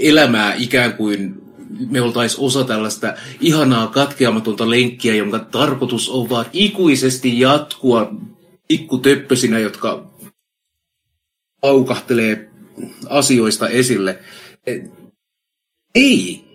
elämää 0.00 0.54
ikään 0.54 0.94
kuin 0.94 1.42
me 1.90 2.00
oltaisiin 2.00 2.44
osa 2.44 2.64
tällaista 2.64 3.14
ihanaa 3.40 3.86
katkeamatonta 3.86 4.70
lenkkiä, 4.70 5.14
jonka 5.14 5.38
tarkoitus 5.38 6.08
on 6.08 6.30
vaan 6.30 6.46
ikuisesti 6.52 7.40
jatkua 7.40 8.14
pikkutöppösinä, 8.68 9.58
jotka 9.58 10.10
aukahtelee 11.62 12.50
asioista 13.08 13.68
esille. 13.68 14.18
Ei. 15.94 16.48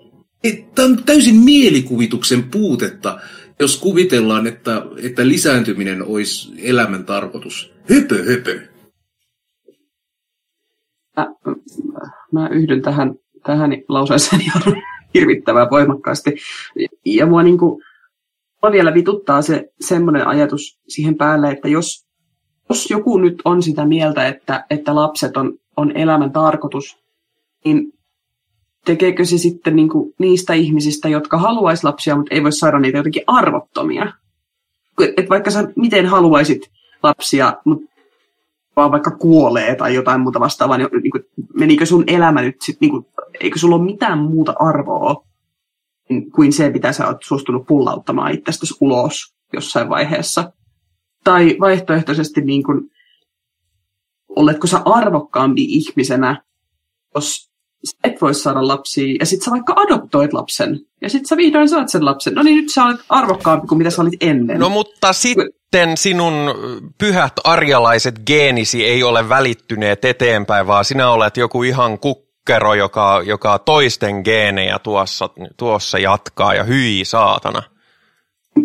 Tämä 0.76 0.88
on 0.88 1.04
täysin 1.04 1.36
mielikuvituksen 1.36 2.44
puutetta, 2.44 3.20
jos 3.60 3.78
kuvitellaan, 3.78 4.48
että, 4.48 4.82
että 5.04 5.28
lisääntyminen 5.28 6.04
olisi 6.04 6.52
elämän 6.58 7.06
tarkoitus. 7.06 7.74
Höpö, 7.90 8.24
höpö. 8.24 8.73
Mä, 11.18 11.28
mä 12.32 12.48
yhdyn 12.48 12.82
tähän, 12.82 13.16
tähän 13.44 13.72
lauseeseen 13.90 14.42
ihan 14.42 14.62
hirvittävän 15.14 15.68
voimakkaasti. 15.72 16.36
Ja 17.06 17.26
mua, 17.26 17.44
niin 17.44 17.58
kuin, 17.58 17.84
mua 18.62 18.72
vielä 18.72 18.94
vituttaa 18.94 19.42
se 19.42 19.70
semmoinen 19.80 20.28
ajatus 20.28 20.80
siihen 20.88 21.16
päälle, 21.16 21.52
että 21.52 21.68
jos, 21.68 22.06
jos 22.70 22.90
joku 22.90 23.18
nyt 23.18 23.42
on 23.46 23.64
sitä 23.64 23.86
mieltä, 23.86 24.28
että, 24.28 24.66
että 24.70 24.96
lapset 24.96 25.38
on, 25.38 25.54
on 25.78 25.98
elämän 25.98 26.32
tarkoitus, 26.32 27.04
niin 27.66 27.94
tekeekö 28.86 29.26
se 29.26 29.38
sitten 29.38 29.76
niin 29.76 29.90
kuin 29.90 30.14
niistä 30.20 30.54
ihmisistä, 30.54 31.10
jotka 31.10 31.38
haluaisi 31.38 31.84
lapsia, 31.84 32.16
mutta 32.16 32.36
ei 32.36 32.44
voi 32.44 32.52
saada 32.52 32.80
niitä 32.80 32.98
jotenkin 32.98 33.24
arvottomia? 33.28 34.14
Et 35.18 35.30
vaikka 35.30 35.52
sä 35.52 35.68
miten 35.76 36.06
haluaisit 36.06 36.72
lapsia, 37.04 37.54
mutta 37.66 37.93
vaan 38.76 38.92
vaikka 38.92 39.12
kuolee 39.12 39.76
tai 39.76 39.96
jotain 39.96 40.22
muuta 40.22 40.40
vastaavaa, 40.40 40.78
niin, 40.78 40.90
niin 41.02 41.12
kuin, 41.12 41.24
menikö 41.54 41.86
sun 41.86 42.04
elämä 42.08 42.42
nyt 42.42 42.62
sitten, 42.62 42.90
niin 42.90 43.06
eikö 43.40 43.60
sulla 43.60 43.76
ole 43.76 43.86
mitään 43.86 44.20
muuta 44.20 44.54
arvoa 44.60 45.26
kuin 46.36 46.54
se, 46.54 46.70
mitä 46.70 46.92
sä 46.92 47.08
oot 47.08 47.24
suostunut 47.24 47.68
pullauttamaan 47.68 48.32
itsestäsi 48.32 48.74
ulos 48.82 49.36
jossain 49.54 49.90
vaiheessa? 49.90 50.54
Tai 51.24 51.58
vaihtoehtoisesti, 51.60 52.42
niin 52.42 52.64
kuin, 52.64 52.92
oletko 54.30 54.68
sä 54.68 54.82
arvokkaampi 54.86 55.64
ihmisenä, 55.64 56.44
jos 57.16 57.53
sä 57.84 57.98
et 58.04 58.22
voi 58.22 58.34
saada 58.34 58.68
lapsia, 58.68 59.18
ja 59.20 59.26
sitten 59.26 59.46
sä 59.46 59.52
vaikka 59.52 59.74
adoptoit 59.78 60.34
lapsen, 60.34 60.80
ja 61.02 61.10
sitten 61.10 61.28
sä 61.28 61.38
vihdoin 61.38 61.70
saat 61.70 61.90
sen 61.90 62.06
lapsen. 62.06 62.34
No 62.34 62.44
niin, 62.44 62.56
nyt 62.56 62.70
sä 62.70 62.86
olet 62.86 63.00
arvokkaampi 63.10 63.68
kuin 63.68 63.78
mitä 63.78 63.90
sä 63.90 64.02
olit 64.02 64.24
ennen. 64.24 64.60
No 64.60 64.70
mutta 64.70 65.14
sitten 65.14 65.98
sinun 65.98 66.34
pyhät 66.98 67.34
arjalaiset 67.44 68.16
geenisi 68.26 68.86
ei 68.86 69.04
ole 69.04 69.30
välittyneet 69.30 70.06
eteenpäin, 70.06 70.68
vaan 70.68 70.86
sinä 70.86 71.10
olet 71.10 71.38
joku 71.38 71.64
ihan 71.64 72.00
kukkero, 72.00 72.74
joka, 72.74 73.22
joka 73.26 73.60
toisten 73.60 74.22
geenejä 74.24 74.80
tuossa, 74.80 75.30
tuossa 75.58 75.98
jatkaa, 76.00 76.54
ja 76.54 76.64
hyi 76.64 77.06
saatana. 77.06 77.64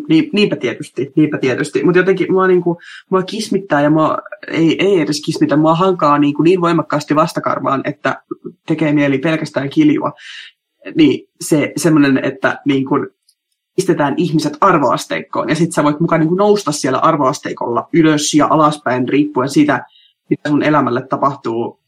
Niin, 0.08 0.30
niinpä 0.32 0.56
tietysti, 0.56 1.12
niinpä 1.16 1.38
tietysti. 1.38 1.84
Mutta 1.84 1.98
jotenkin 1.98 2.32
mua, 2.32 2.46
niinku, 2.46 2.78
mua 3.10 3.22
kismittää 3.22 3.80
ja 3.80 3.90
mua, 3.90 4.18
ei, 4.48 4.76
ei 4.78 5.00
edes 5.00 5.22
kismitä, 5.24 5.56
mua 5.56 5.74
hankaa 5.74 6.18
niinku 6.18 6.42
niin 6.42 6.60
voimakkaasti 6.60 7.14
vastakarvaan, 7.14 7.80
että 7.84 8.22
tekee 8.66 8.92
mieli 8.92 9.18
pelkästään 9.18 9.70
kiljua. 9.70 10.12
Niin 10.94 11.28
se 11.40 11.72
semmoinen, 11.76 12.24
että 12.24 12.58
niinku, 12.64 12.94
pistetään 13.76 14.14
ihmiset 14.16 14.56
arvoasteikkoon 14.60 15.48
ja 15.48 15.54
sitten 15.54 15.72
sä 15.72 15.84
voit 15.84 16.00
mukaan 16.00 16.20
niinku 16.20 16.34
nousta 16.34 16.72
siellä 16.72 16.98
arvoasteikolla 16.98 17.88
ylös 17.92 18.34
ja 18.34 18.46
alaspäin 18.50 19.08
riippuen 19.08 19.48
siitä, 19.48 19.84
mitä 20.30 20.48
sun 20.48 20.62
elämälle 20.62 21.06
tapahtuu, 21.06 21.80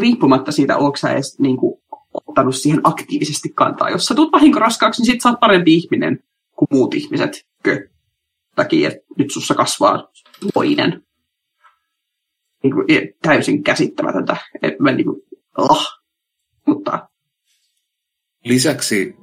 riippumatta 0.00 0.52
siitä, 0.52 0.76
onko 0.76 0.96
sä 0.96 1.12
edes 1.12 1.38
niinku, 1.38 1.82
ottanut 2.26 2.56
siihen 2.56 2.80
aktiivisesti 2.84 3.48
kantaa. 3.54 3.90
Jos 3.90 4.06
sä 4.06 4.14
tulet 4.14 4.32
vahinkoraskaaksi, 4.32 5.02
niin 5.02 5.12
sit 5.12 5.20
sä 5.20 5.28
oot 5.28 5.40
parempi 5.40 5.74
ihminen 5.74 6.18
kuin 6.56 6.68
muut 6.70 6.94
ihmiset. 6.94 7.46
Kö? 7.62 7.88
Takia, 8.56 8.88
että 8.88 9.00
nyt 9.18 9.30
sussa 9.30 9.54
kasvaa 9.54 10.08
toinen. 10.54 11.02
Niin 12.62 12.74
kuin, 12.74 12.86
täysin 13.22 13.62
käsittämätöntä. 13.62 14.36
Et 14.62 14.78
mä 14.78 14.92
niin 14.92 15.06
kuin, 15.06 15.22
oh. 15.58 15.86
Mutta... 16.66 17.08
Lisäksi 18.44 19.16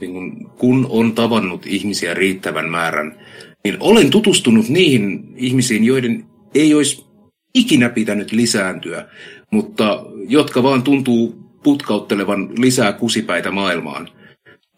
niin 0.00 0.12
kun, 0.12 0.50
kun 0.58 0.86
on 0.90 1.14
tavannut 1.14 1.66
ihmisiä 1.66 2.14
riittävän 2.14 2.70
määrän, 2.70 3.26
niin 3.64 3.76
olen 3.80 4.10
tutustunut 4.10 4.68
niihin 4.68 5.34
ihmisiin, 5.36 5.84
joiden 5.84 6.26
ei 6.54 6.74
olisi 6.74 7.06
ikinä 7.54 7.88
pitänyt 7.88 8.32
lisääntyä, 8.32 9.08
mutta 9.50 10.04
jotka 10.28 10.62
vaan 10.62 10.82
tuntuu 10.82 11.44
putkauttelevan 11.62 12.50
lisää 12.58 12.92
kusipäitä 12.92 13.50
maailmaan. 13.50 14.08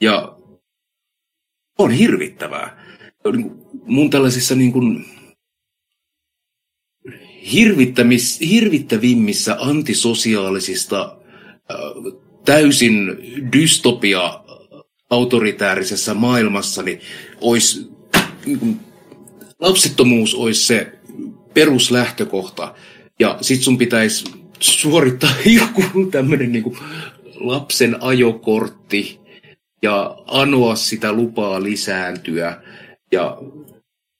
Ja 0.00 0.35
on 1.78 1.90
hirvittävää. 1.90 2.86
Niin 3.32 3.52
mun 3.86 4.10
tällaisissa 4.10 4.54
niin 4.54 4.72
kuin 4.72 5.04
hirvittävimmissä 8.40 9.56
antisosiaalisista 9.60 11.18
täysin 12.44 13.16
dystopia 13.52 14.40
autoritäärisessä 15.10 16.14
maailmassa, 16.14 16.82
niin 16.82 17.00
olisi, 17.40 17.90
niin 18.46 18.58
kuin, 18.58 18.80
lapsettomuus 19.60 20.34
olisi 20.34 20.64
se 20.64 20.92
peruslähtökohta. 21.54 22.74
Ja 23.20 23.38
sit 23.40 23.62
sun 23.62 23.78
pitäisi 23.78 24.24
suorittaa 24.60 25.30
joku 25.60 26.06
tämmöinen 26.10 26.52
niin 26.52 26.78
lapsen 27.34 28.02
ajokortti, 28.02 29.20
ja 29.82 30.16
anoa 30.26 30.76
sitä 30.76 31.12
lupaa 31.12 31.62
lisääntyä. 31.62 32.62
Ja 33.12 33.38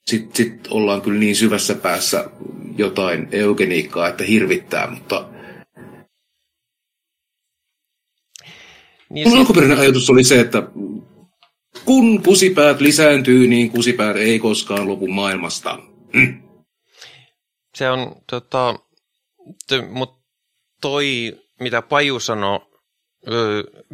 sitten 0.07 0.37
sit 0.37 0.69
ollaan 0.71 1.03
kyllä 1.03 1.19
niin 1.19 1.37
syvässä 1.37 1.75
päässä 1.75 2.31
jotain 2.77 3.29
eugeniikkaa, 3.33 4.09
että 4.09 4.25
hirvittää, 4.25 4.91
mutta 4.91 5.29
niin 9.11 9.29
Mun 9.29 9.39
alkuperäinen 9.39 9.79
ajatus 9.79 10.11
oli 10.11 10.25
se, 10.25 10.41
että 10.41 10.63
kun 11.85 12.23
kusipäät 12.23 12.81
lisääntyy, 12.81 13.49
niin 13.49 13.71
kusipäät 13.71 14.17
ei 14.17 14.39
koskaan 14.39 14.89
lopu 14.89 15.09
maailmasta. 15.09 15.79
Hm. 16.13 16.47
Se 17.75 17.91
on, 17.91 18.17
tota, 18.31 18.75
mutta 19.89 20.23
toi, 20.81 21.33
mitä 21.61 21.83
Paju 21.83 22.21
sanoi 22.21 22.61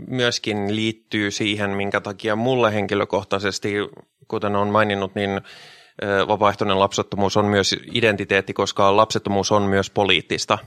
myöskin 0.08 0.76
liittyy 0.76 1.30
siihen, 1.30 1.70
minkä 1.70 2.00
takia 2.00 2.36
mulle 2.36 2.74
henkilökohtaisesti, 2.74 3.74
kuten 4.28 4.56
olen 4.56 4.68
maininnut, 4.68 5.14
niin 5.14 5.40
vapaaehtoinen 6.28 6.80
lapsettomuus 6.80 7.36
on 7.36 7.44
myös 7.44 7.76
identiteetti, 7.92 8.52
koska 8.52 8.96
lapsettomuus 8.96 9.52
on 9.52 9.62
myös 9.62 9.90
poliittista, 9.90 10.58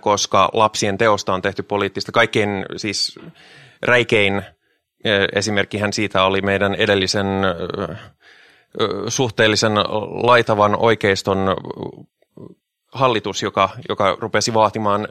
koska 0.00 0.50
lapsien 0.52 0.98
teosta 0.98 1.34
on 1.34 1.42
tehty 1.42 1.62
poliittista. 1.62 2.12
Kaikkein 2.12 2.66
siis 2.76 3.18
räikein 3.82 4.42
esimerkkihän 5.32 5.92
siitä 5.92 6.24
oli 6.24 6.40
meidän 6.40 6.74
edellisen 6.74 7.26
suhteellisen 9.08 9.74
laitavan 10.22 10.76
oikeiston 10.76 11.38
hallitus, 12.92 13.42
joka, 13.42 13.68
joka 13.88 14.16
rupesi 14.20 14.54
vaatimaan 14.54 15.08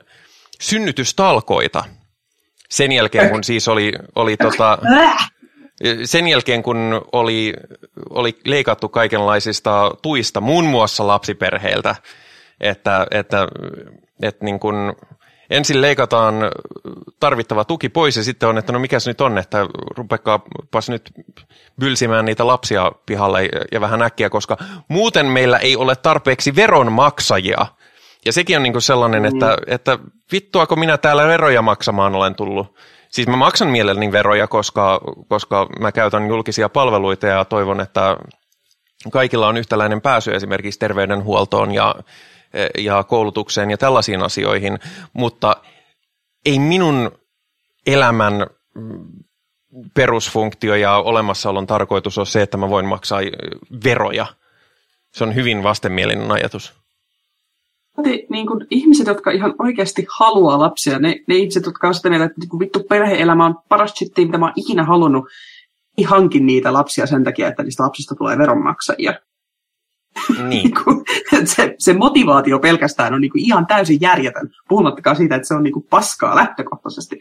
synnytystalkoita– 0.61 1.83
sen 2.75 2.91
jälkeen, 2.91 3.29
kun 3.29 3.43
siis 3.43 3.67
oli, 3.67 3.93
oli 4.15 4.37
tota, 4.37 4.77
sen 6.03 6.27
jälkeen, 6.27 6.63
kun 6.63 7.01
oli, 7.11 7.53
oli 8.09 8.37
leikattu 8.45 8.89
kaikenlaisista 8.89 9.91
tuista, 10.01 10.41
muun 10.41 10.65
muassa 10.65 11.07
lapsiperheiltä, 11.07 11.95
että, 12.61 13.07
että, 13.11 13.47
että 14.21 14.45
niin 14.45 14.59
kuin, 14.59 14.75
ensin 15.49 15.81
leikataan 15.81 16.35
tarvittava 17.19 17.65
tuki 17.65 17.89
pois 17.89 18.17
ja 18.17 18.23
sitten 18.23 18.49
on, 18.49 18.57
että 18.57 18.73
no 18.73 18.79
mikäs 18.79 19.07
nyt 19.07 19.21
on, 19.21 19.37
että 19.37 19.67
rupekaapas 19.97 20.89
nyt 20.89 21.11
bylsimään 21.79 22.25
niitä 22.25 22.47
lapsia 22.47 22.91
pihalle 23.05 23.49
ja 23.71 23.81
vähän 23.81 24.01
äkkiä, 24.01 24.29
koska 24.29 24.57
muuten 24.87 25.25
meillä 25.25 25.57
ei 25.57 25.75
ole 25.75 25.95
tarpeeksi 25.95 26.55
veronmaksajia. 26.55 27.65
Ja 28.25 28.33
sekin 28.33 28.57
on 28.57 28.63
niin 28.63 28.73
kuin 28.73 28.81
sellainen, 28.81 29.21
mm. 29.21 29.27
että, 29.27 29.57
että 29.67 29.99
vittuako 30.31 30.75
minä 30.75 30.97
täällä 30.97 31.27
veroja 31.27 31.61
maksamaan 31.61 32.15
olen 32.15 32.35
tullut. 32.35 32.75
Siis 33.09 33.27
mä 33.27 33.35
maksan 33.35 33.67
mielelläni 33.67 34.11
veroja, 34.11 34.47
koska, 34.47 35.01
koska 35.27 35.67
mä 35.79 35.91
käytän 35.91 36.27
julkisia 36.27 36.69
palveluita 36.69 37.27
ja 37.27 37.45
toivon, 37.45 37.81
että 37.81 38.17
kaikilla 39.11 39.47
on 39.47 39.57
yhtäläinen 39.57 40.01
pääsy 40.01 40.35
esimerkiksi 40.35 40.79
terveydenhuoltoon 40.79 41.71
ja, 41.71 41.95
ja 42.77 43.03
koulutukseen 43.03 43.71
ja 43.71 43.77
tällaisiin 43.77 44.23
asioihin, 44.23 44.79
mutta 45.13 45.55
ei 46.45 46.59
minun 46.59 47.11
elämän 47.87 48.47
perusfunktio 49.93 50.75
ja 50.75 50.95
olemassaolon 50.95 51.67
tarkoitus 51.67 52.17
ole 52.17 52.25
se, 52.25 52.41
että 52.41 52.57
mä 52.57 52.69
voin 52.69 52.85
maksaa 52.85 53.19
veroja. 53.83 54.25
Se 55.13 55.23
on 55.23 55.35
hyvin 55.35 55.63
vastenmielinen 55.63 56.31
ajatus. 56.31 56.84
Niin 58.29 58.47
kuin 58.47 58.67
ihmiset, 58.69 59.07
jotka 59.07 59.31
ihan 59.31 59.53
oikeasti 59.59 60.07
haluaa 60.19 60.59
lapsia, 60.59 60.99
ne, 60.99 61.15
ne 61.27 61.35
ihmiset, 61.35 61.65
jotka 61.65 61.87
on 61.87 61.95
sitä 61.95 62.09
mieltä, 62.09 62.25
että 62.25 62.39
niin 62.39 62.59
vittu 62.59 62.83
perhe-elämä 62.89 63.45
on 63.45 63.55
paras 63.69 63.91
shittia, 63.91 64.25
mitä 64.25 64.37
mä 64.37 64.45
oon 64.45 64.53
ikinä 64.55 64.83
halunnut, 64.83 65.25
ei 65.97 66.03
hanki 66.03 66.39
niitä 66.39 66.73
lapsia 66.73 67.05
sen 67.05 67.23
takia, 67.23 67.47
että 67.47 67.63
niistä 67.63 67.83
lapsista 67.83 68.15
tulee 68.15 68.37
veronmaksajia. 68.37 69.13
Niin. 70.29 70.49
Niinku, 70.49 71.03
se, 71.45 71.75
se 71.79 71.93
motivaatio 71.93 72.59
pelkästään 72.59 73.13
on 73.13 73.21
niinku 73.21 73.37
ihan 73.41 73.67
täysin 73.67 74.01
järjetön, 74.01 74.49
puhumattakaan 74.69 75.15
siitä, 75.15 75.35
että 75.35 75.47
se 75.47 75.53
on 75.53 75.63
niinku 75.63 75.81
paskaa 75.89 76.35
lähtökohtaisesti. 76.35 77.19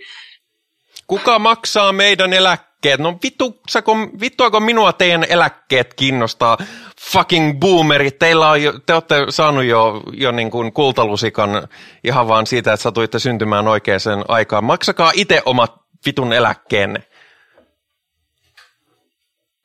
Kuka 1.07 1.39
maksaa 1.39 1.93
meidän 1.93 2.33
eläkkeet? 2.33 2.74
No 2.98 3.19
vittuako, 3.23 3.97
vittuako 4.20 4.61
minua 4.61 4.93
teidän 4.93 5.27
eläkkeet 5.28 5.94
kiinnostaa? 5.94 6.59
Fucking 7.01 7.61
boomerit, 7.61 8.19
teillä 8.19 8.51
on 8.51 8.62
jo, 8.62 8.73
te 8.86 8.94
olette 8.94 9.15
saanut 9.31 9.65
jo, 9.65 10.02
jo 10.12 10.32
niin 10.32 10.51
kuin 10.51 10.73
kultalusikan 10.73 11.69
ihan 12.05 12.28
vaan 12.28 12.47
siitä, 12.47 12.73
että 12.73 12.82
satuitte 12.82 13.19
syntymään 13.19 13.69
oikeaan 13.69 14.24
aikaan. 14.28 14.65
Maksakaa 14.65 15.12
itse 15.15 15.43
omat 15.44 15.74
vitun 16.06 16.32
eläkkeenne. 16.32 17.02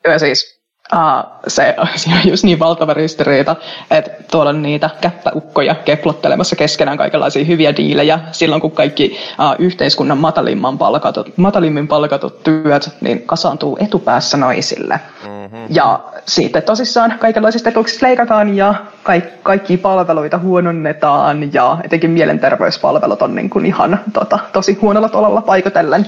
Joo, 0.06 0.20
siis 0.20 0.59
uh, 0.94 1.32
se, 1.48 1.76
on 2.24 2.30
just 2.30 2.44
niin 2.44 2.60
valtava 2.60 2.94
ristiriita, 2.94 3.56
että 3.92 4.12
tuolla 4.32 4.50
on 4.50 4.62
niitä 4.62 4.90
käppäukkoja 5.02 5.76
keplottelemassa 5.76 6.56
keskenään 6.56 6.98
kaikenlaisia 6.98 7.46
hyviä 7.46 7.76
diilejä 7.76 8.20
silloin, 8.32 8.62
kun 8.62 8.72
kaikki 8.72 9.18
uh, 9.40 9.56
yhteiskunnan 9.60 10.18
matalimman 10.18 10.78
palkatut, 10.78 11.38
matalimmin 11.38 11.88
palkatut 11.88 12.44
työt 12.44 12.90
niin 13.02 13.22
kasaantuu 13.22 13.78
etupäässä 13.82 14.38
naisille. 14.38 15.00
Mm-hmm. 15.24 15.68
Ja 15.70 16.00
sitten 16.26 16.64
tosissaan 16.64 17.14
kaikenlaisista 17.20 17.70
etuuksista 17.70 18.06
leikataan 18.06 18.56
ja 18.56 18.74
kaikki, 19.04 19.34
kaikki 19.44 19.78
palveluita 19.78 20.38
huononnetaan 20.38 21.54
ja 21.54 21.78
etenkin 21.84 22.12
mielenterveyspalvelut 22.12 23.22
on 23.22 23.36
niin 23.36 23.50
kuin 23.50 23.66
ihan 23.66 24.00
tota, 24.14 24.40
tosi 24.54 24.78
huonolla 24.82 25.10
tolalla 25.10 25.42
paikotellen. 25.42 26.06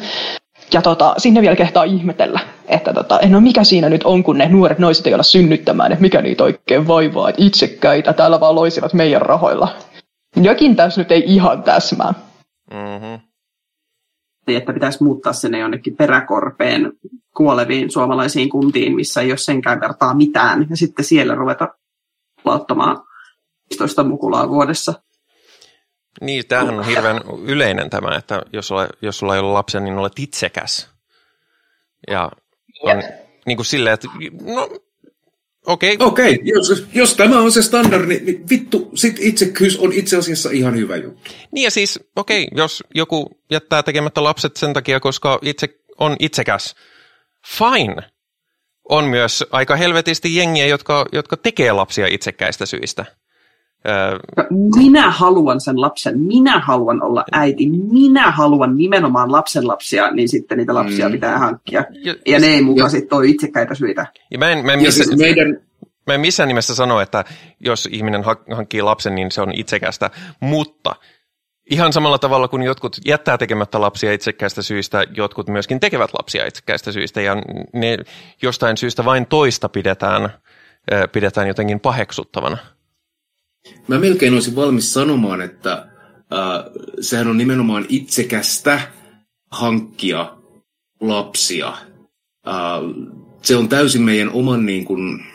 Ja 0.73 0.81
tota, 0.81 1.13
sinne 1.17 1.41
vielä 1.41 1.55
kehtaa 1.55 1.83
ihmetellä, 1.83 2.39
että 2.67 2.93
tota, 2.93 3.19
no 3.29 3.41
mikä 3.41 3.63
siinä 3.63 3.89
nyt 3.89 4.03
on, 4.03 4.23
kun 4.23 4.37
ne 4.37 4.49
nuoret 4.49 4.79
naiset 4.79 5.07
ei 5.07 5.13
olla 5.13 5.23
synnyttämään, 5.23 5.91
että 5.91 6.01
mikä 6.01 6.21
niitä 6.21 6.43
oikein 6.43 6.87
vaivaa, 6.87 7.29
että 7.29 7.43
itsekkäitä 7.43 8.13
täällä 8.13 8.39
vaan 8.39 8.55
loisivat 8.55 8.93
meidän 8.93 9.21
rahoilla. 9.21 9.75
Jokin 10.35 10.75
tässä 10.75 11.01
nyt 11.01 11.11
ei 11.11 11.23
ihan 11.25 11.63
täsmää. 11.63 12.13
Mm-hmm. 12.71 13.19
Että 14.47 14.73
pitäisi 14.73 15.03
muuttaa 15.03 15.33
sinne 15.33 15.59
jonnekin 15.59 15.95
peräkorpeen 15.95 16.91
kuoleviin 17.37 17.91
suomalaisiin 17.91 18.49
kuntiin, 18.49 18.95
missä 18.95 19.21
ei 19.21 19.31
ole 19.31 19.37
senkään 19.37 19.79
vertaa 19.79 20.13
mitään, 20.13 20.67
ja 20.69 20.77
sitten 20.77 21.05
siellä 21.05 21.35
ruveta 21.35 21.67
lauttamaan 22.45 23.03
15 23.69 24.03
mukulaa 24.03 24.49
vuodessa. 24.49 24.93
Niin, 26.21 26.47
tämähän 26.47 26.79
on 26.79 26.85
hirveän 26.85 27.21
yleinen 27.45 27.89
tämä, 27.89 28.15
että 28.15 28.41
jos, 28.53 28.71
ole, 28.71 28.89
jos 29.01 29.17
sulla 29.17 29.35
ei 29.35 29.41
ole 29.41 29.51
lapsia, 29.51 29.81
niin 29.81 29.97
olet 29.97 30.19
itsekäs. 30.19 30.89
Ja 32.11 32.31
on 32.81 32.97
yeah. 32.97 33.11
niin 33.45 33.57
kuin 33.57 33.65
silleen, 33.65 33.93
että 33.93 34.07
no 34.45 34.69
Okei. 35.67 35.93
Okay. 35.95 36.07
Okei, 36.07 36.33
okay, 36.33 36.45
jos, 36.45 36.85
jos 36.93 37.15
tämä 37.15 37.39
on 37.39 37.51
se 37.51 37.61
standardi, 37.61 38.19
niin 38.19 38.49
vittu, 38.49 38.91
sit 38.95 39.15
itsekkyys 39.19 39.77
on 39.77 39.93
itse 39.93 40.17
asiassa 40.17 40.49
ihan 40.51 40.75
hyvä 40.75 40.95
juttu. 40.95 41.31
Niin 41.51 41.63
ja 41.63 41.71
siis, 41.71 41.99
okei, 42.15 42.43
okay, 42.43 42.57
jos 42.57 42.83
joku 42.95 43.41
jättää 43.51 43.83
tekemättä 43.83 44.23
lapset 44.23 44.57
sen 44.57 44.73
takia, 44.73 44.99
koska 44.99 45.39
itse 45.41 45.67
on 45.97 46.15
itsekäs, 46.19 46.75
fine. 47.47 47.95
On 48.89 49.05
myös 49.05 49.43
aika 49.51 49.75
helvetisti 49.75 50.35
jengiä, 50.35 50.67
jotka, 50.67 51.05
jotka 51.11 51.37
tekee 51.37 51.71
lapsia 51.71 52.07
itsekkäistä 52.07 52.65
syistä. 52.65 53.05
Minä 54.75 55.11
haluan 55.11 55.61
sen 55.61 55.81
lapsen, 55.81 56.19
minä 56.19 56.59
haluan 56.59 57.03
olla 57.03 57.23
äiti, 57.31 57.69
minä 57.69 58.31
haluan 58.31 58.77
nimenomaan 58.77 59.31
lapsen 59.31 59.67
lapsia, 59.67 60.11
niin 60.11 60.29
sitten 60.29 60.57
niitä 60.57 60.73
lapsia 60.73 61.09
mm. 61.09 61.11
pitää 61.11 61.39
hankkia. 61.39 61.83
Ja, 62.03 62.15
ja 62.25 62.39
ne 62.39 62.47
ei 62.47 62.61
mukaan 62.61 62.91
sitten 62.91 63.17
ole 63.17 63.27
itsekkäitä 63.27 63.75
syitä. 63.75 64.05
Ja 64.31 64.37
mä 64.37 64.49
en, 64.49 64.65
mä 64.65 64.73
en 64.73 64.81
missä, 64.81 65.03
siis 65.03 65.17
meidän... 65.17 65.61
mä 66.07 66.13
en 66.13 66.21
missään 66.21 66.47
nimessä 66.47 66.75
sano, 66.75 66.99
että 66.99 67.25
jos 67.59 67.89
ihminen 67.91 68.23
hankkii 68.51 68.81
lapsen, 68.81 69.15
niin 69.15 69.31
se 69.31 69.41
on 69.41 69.51
itsekästä, 69.53 70.09
mutta 70.39 70.95
ihan 71.71 71.93
samalla 71.93 72.19
tavalla 72.19 72.47
kuin 72.47 72.63
jotkut 72.63 72.97
jättää 73.05 73.37
tekemättä 73.37 73.81
lapsia 73.81 74.13
itsekkäistä 74.13 74.61
syistä, 74.61 75.03
jotkut 75.15 75.47
myöskin 75.47 75.79
tekevät 75.79 76.09
lapsia 76.13 76.45
itsekkäistä 76.45 76.91
syistä, 76.91 77.21
ja 77.21 77.35
ne 77.73 77.97
jostain 78.41 78.77
syystä 78.77 79.05
vain 79.05 79.25
toista 79.25 79.69
pidetään, 79.69 80.29
pidetään 81.11 81.47
jotenkin 81.47 81.79
paheksuttavana. 81.79 82.57
Mä 83.87 83.99
melkein 83.99 84.33
olisin 84.33 84.55
valmis 84.55 84.93
sanomaan, 84.93 85.41
että 85.41 85.71
äh, 85.73 86.71
sehän 87.01 87.27
on 87.27 87.37
nimenomaan 87.37 87.85
itsekästä 87.89 88.81
hankkia 89.51 90.37
lapsia. 90.99 91.67
Äh, 92.47 92.81
se 93.41 93.55
on 93.55 93.69
täysin 93.69 94.01
meidän 94.01 94.29
oman 94.29 94.65
niin 94.65 94.85
kuin, 94.85 95.25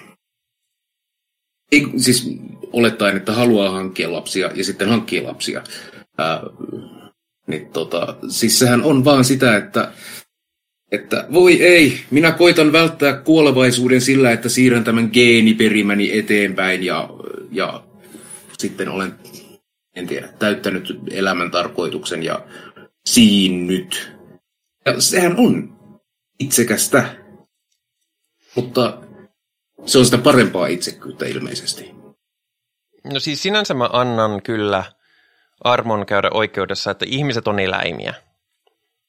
ei, 1.73 1.87
siis 1.97 2.31
olettaen, 2.73 3.17
että 3.17 3.33
haluaa 3.33 3.71
hankkia 3.71 4.13
lapsia 4.13 4.51
ja 4.55 4.65
sitten 4.65 4.89
hankkii 4.89 5.23
lapsia. 5.23 5.63
Äh, 6.21 6.41
niin 7.47 7.67
tota, 7.67 8.17
siis 8.29 8.59
sehän 8.59 8.83
on 8.83 9.05
vaan 9.05 9.25
sitä, 9.25 9.57
että 9.57 9.93
että 10.93 11.27
voi 11.33 11.63
ei, 11.63 12.01
minä 12.11 12.33
koitan 12.33 12.73
välttää 12.73 13.13
kuolevaisuuden 13.13 14.01
sillä, 14.01 14.33
että 14.33 14.49
siirrän 14.49 14.85
tämän 14.85 15.11
geeniperimäni 15.13 16.19
eteenpäin 16.19 16.83
ja, 16.83 17.09
ja 17.51 17.86
sitten 18.59 18.89
olen, 18.89 19.19
en 19.97 20.07
tiedä, 20.07 20.29
täyttänyt 20.39 20.99
elämän 21.11 21.51
tarkoituksen 21.51 22.23
ja 22.23 22.47
siinnyt. 23.07 24.17
Ja 24.85 25.01
sehän 25.01 25.37
on 25.39 25.77
itsekästä, 26.39 27.17
mutta 28.55 28.99
se 29.87 29.99
on 29.99 30.05
sitä 30.05 30.19
parempaa 30.19 30.67
itsekyyttä 30.67 31.27
ilmeisesti. 31.27 31.95
No 33.13 33.21
siis 33.21 33.43
sinänsä 33.43 33.75
mä 33.75 33.89
annan 33.93 34.43
kyllä 34.43 34.85
armon 35.65 36.07
käydä 36.07 36.31
oikeudessa, 36.35 36.91
että 36.91 37.05
ihmiset 37.09 37.49
on 37.49 37.59
eläimiä. 37.59 38.15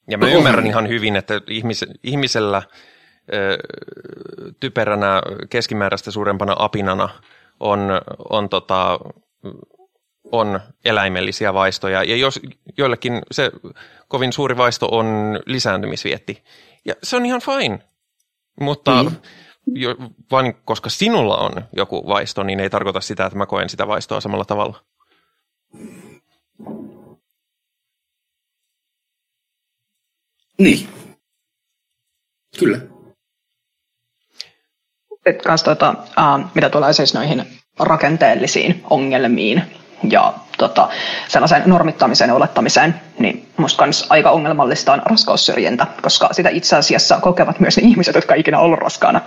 Ja 0.09 0.17
mä 0.17 0.25
no, 0.25 0.37
ymmärrän 0.37 0.63
on. 0.63 0.69
ihan 0.69 0.87
hyvin, 0.87 1.15
että 1.15 1.41
ihmis, 1.49 1.85
ihmisellä 2.03 2.61
ö, 3.33 3.57
typeränä 4.59 5.21
keskimääräistä 5.49 6.11
suurempana 6.11 6.55
apinana 6.59 7.09
on, 7.59 7.79
on 8.29 8.49
tota, 8.49 8.99
on 10.31 10.59
eläimellisiä 10.85 11.53
vaistoja, 11.53 12.03
ja 12.03 12.15
jos 12.15 12.39
joillekin 12.77 13.21
se 13.31 13.51
kovin 14.07 14.33
suuri 14.33 14.57
vaisto 14.57 14.87
on 14.91 15.39
lisääntymisvietti, 15.45 16.43
ja 16.85 16.93
se 17.03 17.15
on 17.15 17.25
ihan 17.25 17.41
fine, 17.41 17.79
mutta 18.61 19.03
mm. 19.03 19.11
jo, 19.75 19.95
vain 20.31 20.55
koska 20.65 20.89
sinulla 20.89 21.37
on 21.37 21.51
joku 21.75 22.07
vaisto, 22.07 22.43
niin 22.43 22.59
ei 22.59 22.69
tarkoita 22.69 23.01
sitä, 23.01 23.25
että 23.25 23.37
mä 23.37 23.45
koen 23.45 23.69
sitä 23.69 23.87
vaistoa 23.87 24.21
samalla 24.21 24.45
tavalla. 24.45 24.83
Niin. 30.59 30.89
Kyllä. 32.59 32.77
Sitten 35.13 35.43
kanssa 35.43 35.65
tuota, 35.65 35.89
uh, 35.91 36.51
mitä 36.55 36.69
tulee 36.69 36.93
siis 36.93 37.13
noihin 37.13 37.56
rakenteellisiin 37.79 38.83
ongelmiin 38.89 39.63
ja 40.09 40.33
tota, 40.57 40.89
sellaiseen 41.27 41.63
normittamiseen 41.65 42.27
ja 42.27 42.35
olettamiseen, 42.35 42.95
niin 43.19 43.47
musta 43.57 43.77
kans 43.77 44.05
aika 44.09 44.31
ongelmallista 44.31 44.93
on 44.93 45.01
raskaussyrjintä, 45.05 45.87
koska 46.01 46.29
sitä 46.31 46.49
itse 46.49 46.75
asiassa 46.75 47.19
kokevat 47.21 47.59
myös 47.59 47.77
ne 47.77 47.83
ihmiset, 47.83 48.15
jotka 48.15 48.35
ikinä 48.35 48.59
ollut 48.59 48.79
raskaana. 48.79 49.21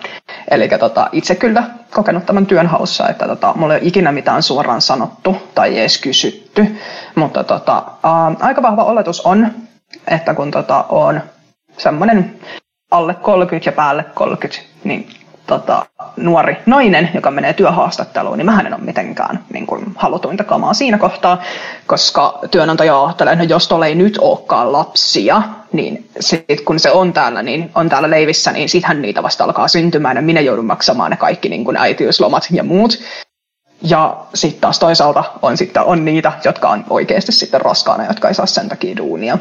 Eli 0.51 0.68
tota, 0.68 1.09
itse 1.12 1.35
kyllä 1.35 1.64
kokenut 1.90 2.27
tämän 2.27 2.47
työnhaussa, 2.47 3.09
että 3.09 3.27
tota, 3.27 3.52
mulla 3.56 3.74
ei 3.74 3.81
ole 3.81 3.89
ikinä 3.89 4.12
mitään 4.12 4.43
suoraan 4.43 4.81
sanottu 4.81 5.36
tai 5.55 5.78
edes 5.78 6.01
kysytty, 6.01 6.77
mutta 7.14 7.44
tota, 7.44 7.82
ää, 8.02 8.32
aika 8.40 8.62
vahva 8.62 8.85
oletus 8.85 9.20
on, 9.20 9.48
että 10.09 10.35
kun 10.35 10.51
tota, 10.51 10.85
on 10.89 11.20
semmoinen 11.78 12.40
alle 12.90 13.14
30 13.14 13.68
ja 13.68 13.72
päälle 13.72 14.05
30, 14.14 14.70
niin 14.85 15.09
tota, 15.51 15.86
nuori 16.16 16.56
nainen, 16.66 17.10
joka 17.14 17.31
menee 17.31 17.52
työhaastatteluun, 17.52 18.39
niin 18.39 18.47
mä 18.47 18.60
en 18.60 18.74
ole 18.74 18.82
mitenkään 18.82 19.44
niin 19.52 19.66
kuin, 19.66 19.85
halutuinta 19.97 20.44
kamaa 20.44 20.74
siinä 20.74 20.98
kohtaa, 20.98 21.43
koska 21.86 22.39
työnantaja 22.51 23.05
ajattelee, 23.05 23.32
että 23.32 23.44
no 23.44 23.48
jos 23.48 23.68
tuolla 23.68 23.86
ei 23.86 23.94
nyt 23.94 24.18
olekaan 24.18 24.72
lapsia, 24.72 25.43
niin 25.72 26.10
sit, 26.20 26.60
kun 26.64 26.81
se 26.81 26.90
on 26.90 27.12
täällä, 27.12 27.43
niin 27.43 27.70
on 27.74 27.89
täällä 27.89 28.10
leivissä, 28.10 28.52
niin 28.52 28.68
sittenhän 28.68 29.02
niitä 29.02 29.22
vasta 29.22 29.44
alkaa 29.44 29.68
syntymään 29.68 30.16
ja 30.16 30.22
minä 30.22 30.40
joudun 30.40 30.66
maksamaan 30.66 31.10
ne 31.10 31.16
kaikki 31.16 31.48
niin 31.48 31.64
kuin 31.64 31.77
äitiyslomat 31.77 32.47
ja 32.51 32.64
muut. 32.64 32.98
Ja 33.82 34.16
sitten 34.35 34.60
taas 34.60 34.78
toisaalta 34.78 35.24
on, 35.43 35.56
sitten, 35.56 35.82
on 35.82 36.05
niitä, 36.05 36.32
jotka 36.44 36.68
on 36.68 36.85
oikeasti 36.90 37.32
sitten 37.32 37.60
raskaana, 37.60 38.06
jotka 38.06 38.28
ei 38.28 38.35
saa 38.35 38.47
sen 38.47 38.68
takia 38.68 38.97
duunia. 38.97 39.39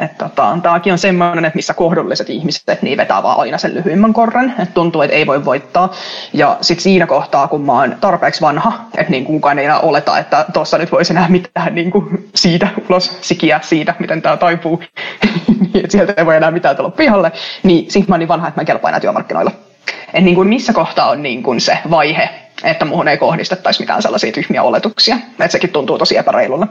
Että 0.00 0.24
tota, 0.28 0.58
tämäkin 0.62 0.92
on 0.92 0.98
semmoinen, 0.98 1.44
että 1.44 1.56
missä 1.56 1.74
kohdulliset 1.74 2.30
ihmiset, 2.30 2.82
niin 2.82 2.98
vetää 2.98 3.22
vaan 3.22 3.40
aina 3.40 3.58
sen 3.58 3.74
lyhyimmän 3.74 4.12
korren, 4.12 4.50
että 4.50 4.74
tuntuu, 4.74 5.02
että 5.02 5.16
ei 5.16 5.26
voi 5.26 5.44
voittaa. 5.44 5.92
Ja 6.32 6.56
sitten 6.60 6.82
siinä 6.82 7.06
kohtaa, 7.06 7.48
kun 7.48 7.60
mä 7.60 7.72
oon 7.72 7.96
tarpeeksi 8.00 8.40
vanha, 8.40 8.72
että 8.98 9.10
niin 9.10 9.24
kukaan 9.24 9.58
ei 9.58 9.64
enää 9.64 9.80
oleta, 9.80 10.18
että 10.18 10.44
tuossa 10.52 10.78
nyt 10.78 10.92
voisi 10.92 11.12
enää 11.12 11.28
mitään 11.28 11.74
niin 11.74 11.90
kuin 11.90 12.28
siitä 12.34 12.68
ulos 12.88 13.18
sikiä 13.20 13.60
siitä, 13.62 13.94
miten 13.98 14.22
tämä 14.22 14.36
taipuu, 14.36 14.82
niin 15.60 15.84
että 15.84 15.92
sieltä 15.92 16.14
ei 16.16 16.26
voi 16.26 16.36
enää 16.36 16.50
mitään 16.50 16.76
tulla 16.76 16.90
pihalle, 16.90 17.32
niin 17.62 17.90
sitten 17.90 18.08
mä 18.08 18.14
oon 18.14 18.20
niin 18.20 18.28
vanha, 18.28 18.48
että 18.48 18.58
mä 18.58 18.62
en 18.62 18.66
kelpaa 18.66 18.90
enää 18.90 19.00
työmarkkinoilla. 19.00 19.50
Että 20.06 20.20
niin 20.20 20.34
kuin 20.34 20.48
missä 20.48 20.72
kohtaa 20.72 21.10
on 21.10 21.22
niin 21.22 21.42
kuin 21.42 21.60
se 21.60 21.78
vaihe, 21.90 22.28
että 22.64 22.84
muuhun 22.84 23.08
ei 23.08 23.18
kohdistettaisi 23.18 23.80
mitään 23.80 24.02
sellaisia 24.02 24.32
tyhmiä 24.32 24.62
oletuksia. 24.62 25.16
Että 25.30 25.48
sekin 25.48 25.70
tuntuu 25.70 25.98
tosi 25.98 26.16
epäreilulle. 26.16 26.66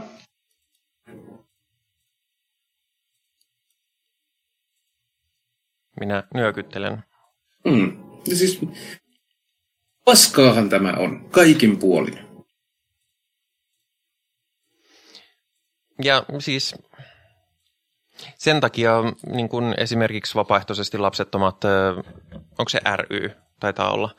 Minä 6.04 6.24
nyökyttelen. 6.34 7.04
Mm. 7.66 7.98
Ja 8.28 8.36
siis, 8.36 8.60
paskaahan 10.06 10.70
tämä 10.70 10.94
on, 10.98 11.30
kaikin 11.30 11.78
puolin. 11.78 12.20
Ja 16.04 16.26
siis 16.40 16.76
sen 18.36 18.62
takia 18.62 18.94
niin 19.34 19.50
kun 19.50 19.74
esimerkiksi 19.78 20.36
vapaaehtoisesti 20.36 20.98
lapsettomat, 20.98 21.64
onko 22.58 22.70
se 22.70 22.80
ry, 22.96 23.32
taitaa 23.60 23.92
olla, 23.92 24.16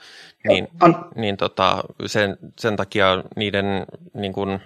niin, 0.48 0.68
niin 1.14 1.36
tota, 1.36 1.82
sen, 2.06 2.38
sen 2.58 2.76
takia 2.76 3.24
niiden 3.36 3.64
niin 4.14 4.32
kun, 4.32 4.60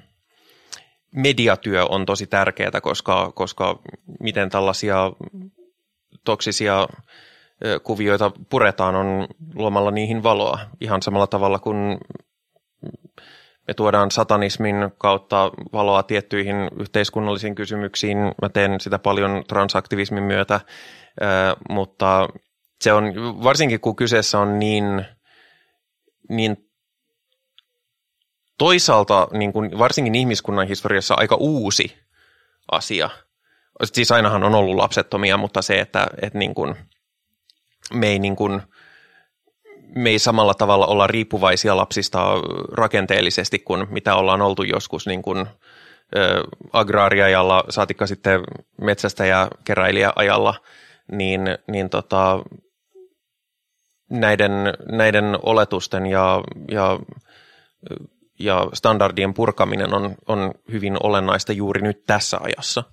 mediatyö 1.15 1.86
on 1.86 2.07
tosi 2.07 2.27
tärkeää, 2.27 2.81
koska, 2.82 3.32
koska 3.35 3.78
miten 4.20 4.51
tällaisia 4.51 5.12
toksisia 6.24 6.89
kuvioita 7.82 8.32
puretaan 8.51 8.95
on 8.95 9.27
luomalla 9.55 9.90
niihin 9.90 10.23
valoa. 10.23 10.59
Ihan 10.81 11.03
samalla 11.03 11.27
tavalla 11.27 11.59
kuin 11.59 11.99
me 13.69 13.74
tuodaan 13.74 14.11
satanismin 14.11 14.77
kautta 14.99 15.53
valoa 15.73 16.03
tiettyihin 16.03 16.57
yhteiskunnallisiin 16.81 17.55
kysymyksiin. 17.55 18.16
Mä 18.43 18.49
teen 18.49 18.81
sitä 18.81 18.99
paljon 18.99 19.45
transaktivismin 19.49 20.23
myötä, 20.23 20.61
mutta 21.69 22.28
se 22.81 22.93
on, 22.93 23.05
varsinkin 23.45 23.81
kun 23.81 23.97
kyseessä 23.97 24.39
on 24.39 24.59
niin, 24.59 25.05
niin 26.28 26.70
toisaalta 28.59 29.28
niin 29.32 29.53
kuin 29.53 29.78
varsinkin 29.78 30.15
ihmiskunnan 30.15 30.69
historiassa 30.69 31.15
aika 31.15 31.36
uusi 31.36 31.97
asia– 32.73 33.11
siis 33.85 34.13
ainahan 34.13 34.45
on 34.45 34.55
ollut 34.55 34.77
lapsettomia, 34.77 35.37
mutta 35.37 35.63
se, 35.63 35.81
että, 35.81 36.07
että 36.23 36.39
niin 36.39 36.55
kuin, 36.55 36.75
me 37.95 38.07
ei 38.07 38.19
niin 38.19 38.37
kuin, 38.37 38.63
me 39.95 40.11
ei 40.11 40.19
samalla 40.19 40.55
tavalla 40.55 40.87
olla 40.87 41.07
riippuvaisia 41.07 41.77
lapsista 41.77 42.25
rakenteellisesti 42.73 43.59
kuin 43.59 43.87
mitä 43.91 44.15
ollaan 44.15 44.43
oltu 44.43 44.63
joskus 44.63 45.07
niin 45.07 45.23
kuin, 45.23 45.47
ö, 46.17 46.43
agraariajalla, 46.73 47.65
saatikka 47.69 48.07
sitten 48.07 48.41
metsästäjä 48.81 49.49
keräilijäajalla, 49.65 50.55
niin, 51.13 51.41
niin 51.71 51.91
tota, 51.91 52.39
näiden, 54.11 54.53
näiden 54.93 55.39
oletusten 55.43 56.07
ja, 56.07 56.43
ja, 56.71 56.99
ja 58.39 58.67
standardien 58.75 59.35
purkaminen 59.35 59.95
on, 59.95 60.15
on 60.29 60.55
hyvin 60.73 60.97
olennaista 61.03 61.53
juuri 61.53 61.83
nyt 61.83 62.05
tässä 62.07 62.39
ajassa. 62.41 62.85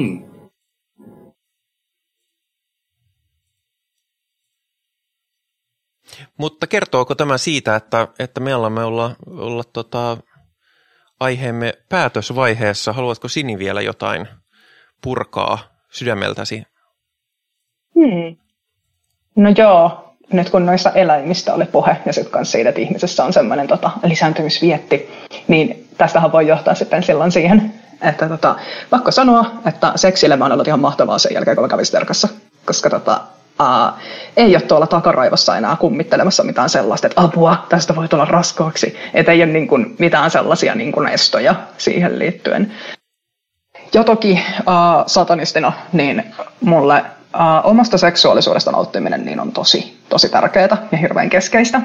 Hmm. 0.00 0.30
Mutta 6.36 6.66
kertooko 6.66 7.14
tämä 7.14 7.38
siitä, 7.38 7.76
että, 7.76 8.08
että 8.18 8.40
me 8.40 8.52
alamme 8.52 8.84
olla, 8.84 9.16
olla 9.26 9.62
tota, 9.72 10.16
aiheemme 11.20 11.72
päätösvaiheessa? 11.88 12.92
Haluatko 12.92 13.28
Sini 13.28 13.58
vielä 13.58 13.80
jotain 13.80 14.28
purkaa 15.02 15.58
sydämeltäsi? 15.92 16.62
Hmm. 17.94 18.36
No 19.36 19.50
joo, 19.56 20.14
nyt 20.32 20.50
kun 20.50 20.66
noista 20.66 20.90
eläimistä 20.90 21.54
oli 21.54 21.64
puhe 21.64 21.96
ja 22.06 22.12
sitten 22.12 22.32
kanssa 22.32 22.52
siitä, 22.52 22.68
että 22.68 22.80
ihmisessä 22.80 23.24
on 23.24 23.32
semmoinen 23.32 23.68
tota, 23.68 23.90
lisääntymisvietti, 24.04 25.10
niin 25.48 25.88
tästähän 25.98 26.32
voi 26.32 26.46
johtaa 26.46 26.74
sitten 26.74 27.02
silloin 27.02 27.32
siihen, 27.32 27.79
että 28.02 28.28
tota, 28.28 28.56
pakko 28.90 29.10
sanoa, 29.10 29.50
että 29.66 29.92
seksielämä 29.96 30.44
on 30.44 30.52
ollut 30.52 30.68
ihan 30.68 30.80
mahtavaa 30.80 31.18
sen 31.18 31.34
jälkeen, 31.34 31.56
kun 31.56 31.64
mä 31.64 31.68
kävin 31.68 31.86
Sterkassa. 31.86 32.28
Koska 32.66 32.90
tota, 32.90 33.20
ää, 33.58 33.92
ei 34.36 34.56
ole 34.56 34.60
tuolla 34.60 34.86
takaraivossa 34.86 35.56
enää 35.56 35.76
kummittelemassa 35.76 36.42
mitään 36.42 36.68
sellaista, 36.68 37.06
että 37.06 37.22
apua, 37.22 37.66
tästä 37.68 37.96
voi 37.96 38.08
tulla 38.08 38.24
raskaaksi. 38.24 38.96
Että 39.14 39.32
ei 39.32 39.42
ole 39.42 39.52
niin 39.52 39.68
kuin, 39.68 39.96
mitään 39.98 40.30
sellaisia 40.30 40.74
niin 40.74 40.92
kuin 40.92 41.08
estoja 41.08 41.54
siihen 41.78 42.18
liittyen. 42.18 42.72
Ja 43.94 44.04
toki 44.04 44.44
ää, 44.66 45.04
satanistina, 45.06 45.72
niin 45.92 46.34
mulle 46.60 47.04
ää, 47.32 47.62
omasta 47.62 47.98
seksuaalisuudesta 47.98 48.70
nauttiminen 48.70 49.24
niin 49.24 49.40
on 49.40 49.52
tosi, 49.52 49.98
tosi 50.08 50.28
tärkeää 50.28 50.88
ja 50.92 50.98
hirveän 50.98 51.30
keskeistä. 51.30 51.80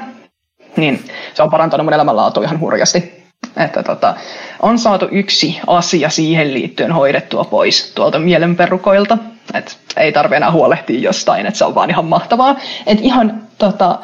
Niin 0.76 1.04
se 1.34 1.42
on 1.42 1.50
parantanut 1.50 1.84
mun 1.84 1.94
elämänlaatua 1.94 2.44
ihan 2.44 2.60
hurjasti 2.60 3.15
että 3.56 3.82
tota, 3.82 4.14
on 4.62 4.78
saatu 4.78 5.08
yksi 5.12 5.60
asia 5.66 6.10
siihen 6.10 6.54
liittyen 6.54 6.92
hoidettua 6.92 7.44
pois 7.44 7.92
tuolta 7.94 8.18
mielenperukoilta. 8.18 9.18
Et 9.54 9.78
ei 9.96 10.12
tarvitse 10.12 10.36
enää 10.36 10.52
huolehtia 10.52 11.00
jostain, 11.00 11.46
että 11.46 11.58
se 11.58 11.64
on 11.64 11.74
vaan 11.74 11.90
ihan 11.90 12.04
mahtavaa. 12.04 12.56
Et 12.86 12.98
ihan 13.00 13.42
tota, 13.58 13.98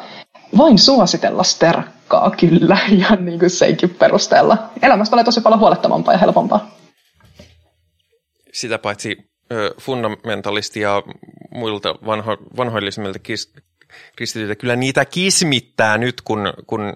vain 0.57 0.79
suositella 0.79 1.43
sterkkaa 1.43 2.31
kyllä 2.31 2.77
ihan 2.99 3.25
niin 3.25 3.39
kuin 3.39 3.49
senkin 3.49 3.89
perusteella. 3.89 4.57
Elämästä 4.81 5.11
tulee 5.11 5.23
tosi 5.23 5.41
paljon 5.41 5.59
huolettavampaa 5.59 6.13
ja 6.13 6.17
helpompaa. 6.17 6.71
Sitä 8.53 8.77
paitsi 8.77 9.33
fundamentalisti 9.81 10.79
ja 10.79 11.03
muilta 11.51 11.95
vanho, 12.05 12.37
vanhoillisemmilta 12.57 13.19
kristityiltä 14.15 14.55
kyllä 14.55 14.75
niitä 14.75 15.05
kismittää 15.05 15.97
nyt, 15.97 16.21
kun, 16.21 16.53
kun 16.67 16.93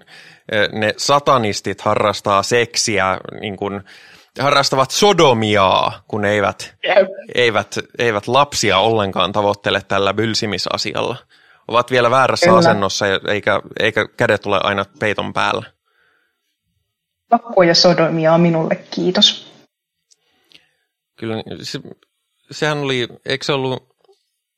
ne 0.72 0.94
satanistit 0.96 1.80
harrastaa 1.80 2.42
seksiä, 2.42 3.18
niin 3.40 3.56
kun 3.56 3.84
harrastavat 4.40 4.90
sodomiaa, 4.90 6.02
kun 6.08 6.24
eivät, 6.24 6.74
eivät, 7.34 7.78
eivät 7.98 8.28
lapsia 8.28 8.78
ollenkaan 8.78 9.32
tavoittele 9.32 9.80
tällä 9.88 10.14
bylsimisasialla. 10.14 11.16
Ovat 11.68 11.90
vielä 11.90 12.10
väärässä 12.10 12.46
Kyllä. 12.46 12.58
asennossa, 12.58 13.06
eikä, 13.28 13.60
eikä 13.80 14.08
kädet 14.16 14.46
ole 14.46 14.60
aina 14.62 14.84
peiton 14.98 15.32
päällä. 15.32 15.62
Pakko 17.28 17.62
ja 17.62 17.74
sodomiaa 17.74 18.38
minulle, 18.38 18.74
kiitos. 18.90 19.52
Kyllä, 21.16 21.42
se, 21.62 21.80
sehän 22.50 22.78
oli, 22.78 23.08
eikö 23.26 23.44
se 23.44 23.52
ollut, 23.52 23.96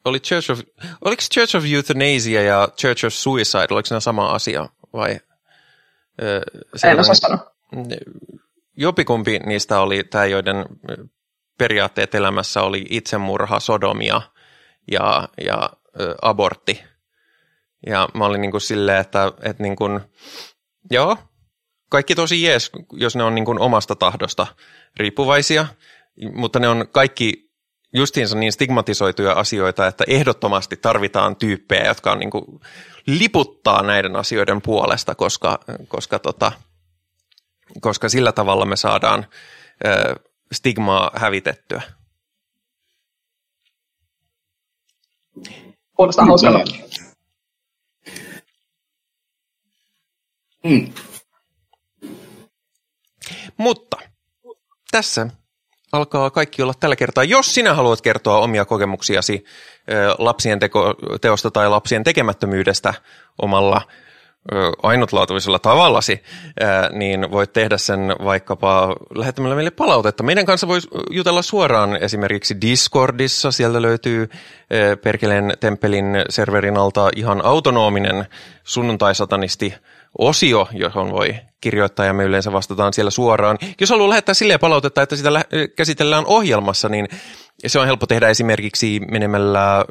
oli 0.05 0.21
Church 0.21 0.51
of, 0.51 0.61
oliko 1.05 1.23
Church 1.35 1.57
of 1.57 1.65
Euthanasia 1.75 2.43
ja 2.43 2.69
Church 2.77 3.07
of 3.07 3.13
Suicide, 3.13 3.67
oliko 3.71 3.89
ne 3.95 4.01
sama 4.01 4.31
asia 4.31 4.69
vai 4.93 5.21
en 6.85 7.01
osaa 7.01 7.15
sanoa. 7.15 7.53
Jopikumpi 8.77 9.39
niistä 9.39 9.81
oli 9.81 10.05
tämä, 10.05 10.25
joiden 10.27 10.65
periaatteet 11.59 12.15
elämässä 12.15 12.63
oli 12.63 12.87
itsemurha, 12.91 13.61
sodomia 13.61 14.23
ja, 14.91 15.29
ja 15.47 15.71
ö, 16.01 16.15
abortti. 16.23 16.83
Ja 17.87 18.09
mä 18.15 18.25
olin 18.25 18.41
niin 18.41 18.51
kuin 18.51 18.61
silleen, 18.61 19.01
että, 19.01 19.33
että 19.43 19.63
niin 19.63 19.77
kuin, 19.77 20.01
joo, 20.91 21.17
kaikki 21.89 22.15
tosi 22.15 22.43
jees, 22.43 22.71
jos 22.93 23.17
ne 23.17 23.23
on 23.23 23.35
niin 23.35 23.45
kuin 23.45 23.59
omasta 23.59 23.97
tahdosta 23.97 24.47
riippuvaisia, 24.97 25.67
mutta 26.35 26.59
ne 26.59 26.69
on 26.69 26.89
kaikki 26.93 27.50
justiinsa 27.93 28.39
niin 28.39 28.53
stigmatisoituja 28.53 29.33
asioita, 29.33 29.87
että 29.87 30.05
ehdottomasti 30.09 30.77
tarvitaan 30.77 31.37
tyyppejä, 31.37 31.85
jotka 31.87 32.13
on 32.13 32.19
niin 32.19 32.31
kuin, 32.31 32.61
liputtaa 33.07 33.83
näiden 33.83 34.17
asioiden 34.17 34.63
puolesta, 34.63 35.15
koska, 35.15 35.59
koska, 35.89 36.19
tota, 36.19 36.53
koska 37.81 38.09
sillä 38.09 38.33
tavalla 38.33 38.65
me 38.65 38.77
saadaan 38.77 39.27
ö, 39.87 40.15
stigmaa 40.53 41.11
hävitettyä. 41.15 41.83
Kuulostaa 45.97 46.25
hauskalta. 46.25 46.73
Mm. 50.65 50.93
Mutta 53.57 53.97
tässä 54.91 55.27
alkaa 55.93 56.31
kaikki 56.31 56.63
olla 56.63 56.75
tällä 56.81 56.97
kertaa. 56.97 57.25
Jos 57.25 57.55
sinä 57.55 57.75
haluat 57.75 58.01
kertoa 58.01 58.39
omia 58.39 58.65
kokemuksiasi 58.65 59.45
lapsien 60.19 60.59
teko, 60.59 60.95
teosta 61.21 61.51
tai 61.51 61.69
lapsien 61.69 62.05
tekemättömyydestä 62.05 62.95
omalla 63.43 63.83
ainutlaatuisella 64.83 65.59
tavallasi, 65.59 66.23
niin 66.93 67.31
voit 67.31 67.53
tehdä 67.53 67.79
sen 67.79 68.15
vaikkapa 68.25 68.97
lähettämällä 69.15 69.55
meille 69.55 69.71
palautetta. 69.71 70.23
Meidän 70.23 70.47
kanssa 70.47 70.69
voisi 70.69 70.89
jutella 71.11 71.43
suoraan 71.43 71.97
esimerkiksi 71.97 72.61
Discordissa. 72.61 73.53
Sieltä 73.53 73.83
löytyy 73.83 74.31
Perkeleen 75.03 75.53
temppelin 75.61 76.07
serverin 76.29 76.77
alta 76.77 77.11
ihan 77.17 77.45
autonominen 77.45 78.27
sunnuntai-satanisti 78.65 79.75
osio, 80.19 80.69
johon 80.73 81.13
voi 81.13 81.35
kirjoittaa 81.61 82.07
ja 82.07 82.13
me 82.13 82.25
yleensä 82.25 82.53
vastataan 82.53 82.93
siellä 82.93 83.11
suoraan. 83.11 83.59
Jos 83.81 83.91
haluaa 83.91 84.09
lähettää 84.09 84.35
silleen 84.35 84.61
palautetta, 84.61 85.03
että 85.03 85.17
sitä 85.17 85.45
käsitellään 85.77 86.27
ohjelmassa, 86.27 86.89
niin 86.89 87.09
se 87.67 87.79
on 87.79 87.87
helppo 87.87 88.07
tehdä 88.07 88.29
esimerkiksi 88.29 89.01
menemällä 89.11 89.85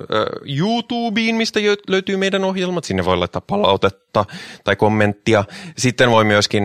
YouTubeen, 0.60 1.36
mistä 1.36 1.60
löytyy 1.88 2.18
meidän 2.18 2.44
ohjelmat. 2.44 2.84
Sinne 2.84 3.06
voi 3.06 3.18
laittaa 3.18 3.42
palautetta 3.42 4.26
tai 4.64 4.76
kommenttia. 4.76 5.44
Sitten 5.78 6.12
voi 6.12 6.24
myöskin, 6.24 6.64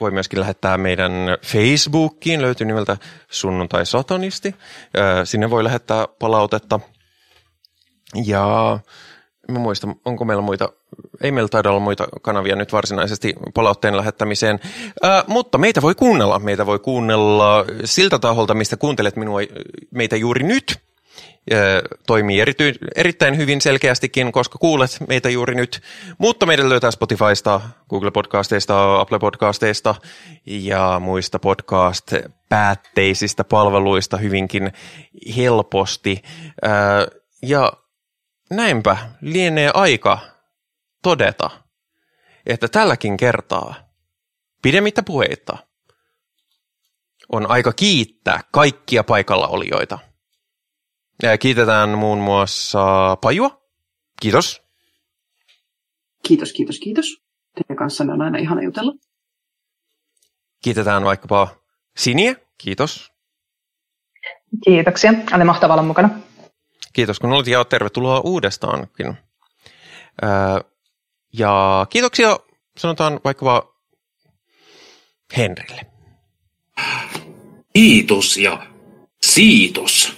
voi 0.00 0.10
myöskin 0.10 0.40
lähettää 0.40 0.78
meidän 0.78 1.12
Facebookiin, 1.46 2.42
löytyy 2.42 2.66
nimeltä 2.66 2.96
Sunnuntai 3.30 3.86
Satanisti. 3.86 4.54
Sinne 5.24 5.50
voi 5.50 5.64
lähettää 5.64 6.08
palautetta. 6.18 6.80
Ja 8.24 8.78
Mä 9.52 9.58
muista, 9.58 9.88
onko 10.04 10.24
meillä 10.24 10.42
muita, 10.42 10.72
ei 11.22 11.32
meillä 11.32 11.48
taida 11.48 11.70
olla 11.70 11.80
muita 11.80 12.06
kanavia 12.22 12.56
nyt 12.56 12.72
varsinaisesti 12.72 13.34
palautteen 13.54 13.96
lähettämiseen, 13.96 14.60
Ää, 15.02 15.24
mutta 15.26 15.58
meitä 15.58 15.82
voi 15.82 15.94
kuunnella. 15.94 16.38
Meitä 16.38 16.66
voi 16.66 16.78
kuunnella 16.78 17.64
siltä 17.84 18.18
taholta, 18.18 18.54
mistä 18.54 18.76
kuuntelet 18.76 19.16
minua, 19.16 19.40
meitä 19.90 20.16
juuri 20.16 20.42
nyt. 20.42 20.78
Toimii 22.06 22.40
erity, 22.40 22.74
erittäin 22.96 23.36
hyvin 23.36 23.60
selkeästikin, 23.60 24.32
koska 24.32 24.58
kuulet 24.58 24.96
meitä 25.08 25.30
juuri 25.30 25.54
nyt. 25.54 25.80
Mutta 26.18 26.46
meidän 26.46 26.68
löytää 26.68 26.90
Spotifysta, 26.90 27.60
Google 27.90 28.10
Podcasteista, 28.10 29.00
Apple 29.00 29.18
Podcasteista 29.18 29.94
ja 30.46 31.00
muista 31.02 31.38
podcast-päätteisistä 31.38 33.44
palveluista 33.44 34.16
hyvinkin 34.16 34.72
helposti. 35.36 36.22
Ää, 36.62 37.06
ja 37.42 37.72
näinpä 38.50 38.96
lienee 39.20 39.70
aika 39.74 40.18
todeta, 41.04 41.50
että 42.46 42.68
tälläkin 42.68 43.16
kertaa 43.16 43.74
pidemmittä 44.62 45.02
puheita 45.02 45.58
on 47.32 47.50
aika 47.50 47.72
kiittää 47.72 48.40
kaikkia 48.52 49.04
paikalla 49.04 49.48
olijoita. 49.48 49.98
Ja 51.22 51.38
kiitetään 51.38 51.98
muun 51.98 52.18
muassa 52.18 53.16
Pajua. 53.20 53.62
Kiitos. 54.20 54.62
Kiitos, 56.28 56.52
kiitos, 56.52 56.78
kiitos. 56.78 57.06
Teidän 57.54 57.76
kanssanne 57.76 58.12
on 58.12 58.22
aina 58.22 58.38
ihana 58.38 58.62
jutella. 58.62 58.92
Kiitetään 60.64 61.04
vaikkapa 61.04 61.48
Siniä. 61.96 62.34
Kiitos. 62.58 63.12
Kiitoksia. 64.64 65.12
Oli 65.36 65.44
mahtavaa 65.44 65.74
olla 65.74 65.86
mukana. 65.86 66.10
Kiitos 66.92 67.20
kun 67.20 67.32
olit 67.32 67.46
ja 67.46 67.64
tervetuloa 67.64 68.20
uudestaankin. 68.20 69.16
Ja 71.38 71.86
kiitoksia 71.90 72.38
sanotaan 72.76 73.20
vaikka 73.24 73.74
Henrille. 75.36 75.86
Kiitos 77.72 78.36
ja 78.36 78.66
siitos. 79.22 80.16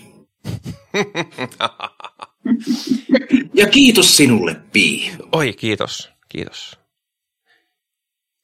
ja 3.54 3.68
kiitos 3.68 4.16
sinulle, 4.16 4.54
Pi. 4.72 5.12
Oi, 5.32 5.52
kiitos, 5.52 6.10
kiitos. 6.28 6.78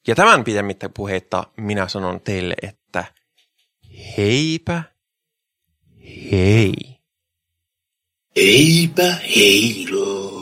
Ja 0.07 0.15
tämän 0.15 0.43
pidemmittä 0.43 0.89
puheitta 0.89 1.43
minä 1.57 1.87
sanon 1.87 2.21
teille, 2.21 2.55
että 2.61 3.05
heipä 4.17 4.83
hei. 6.31 6.73
Eipä 8.35 9.15
heilaa. 9.35 10.32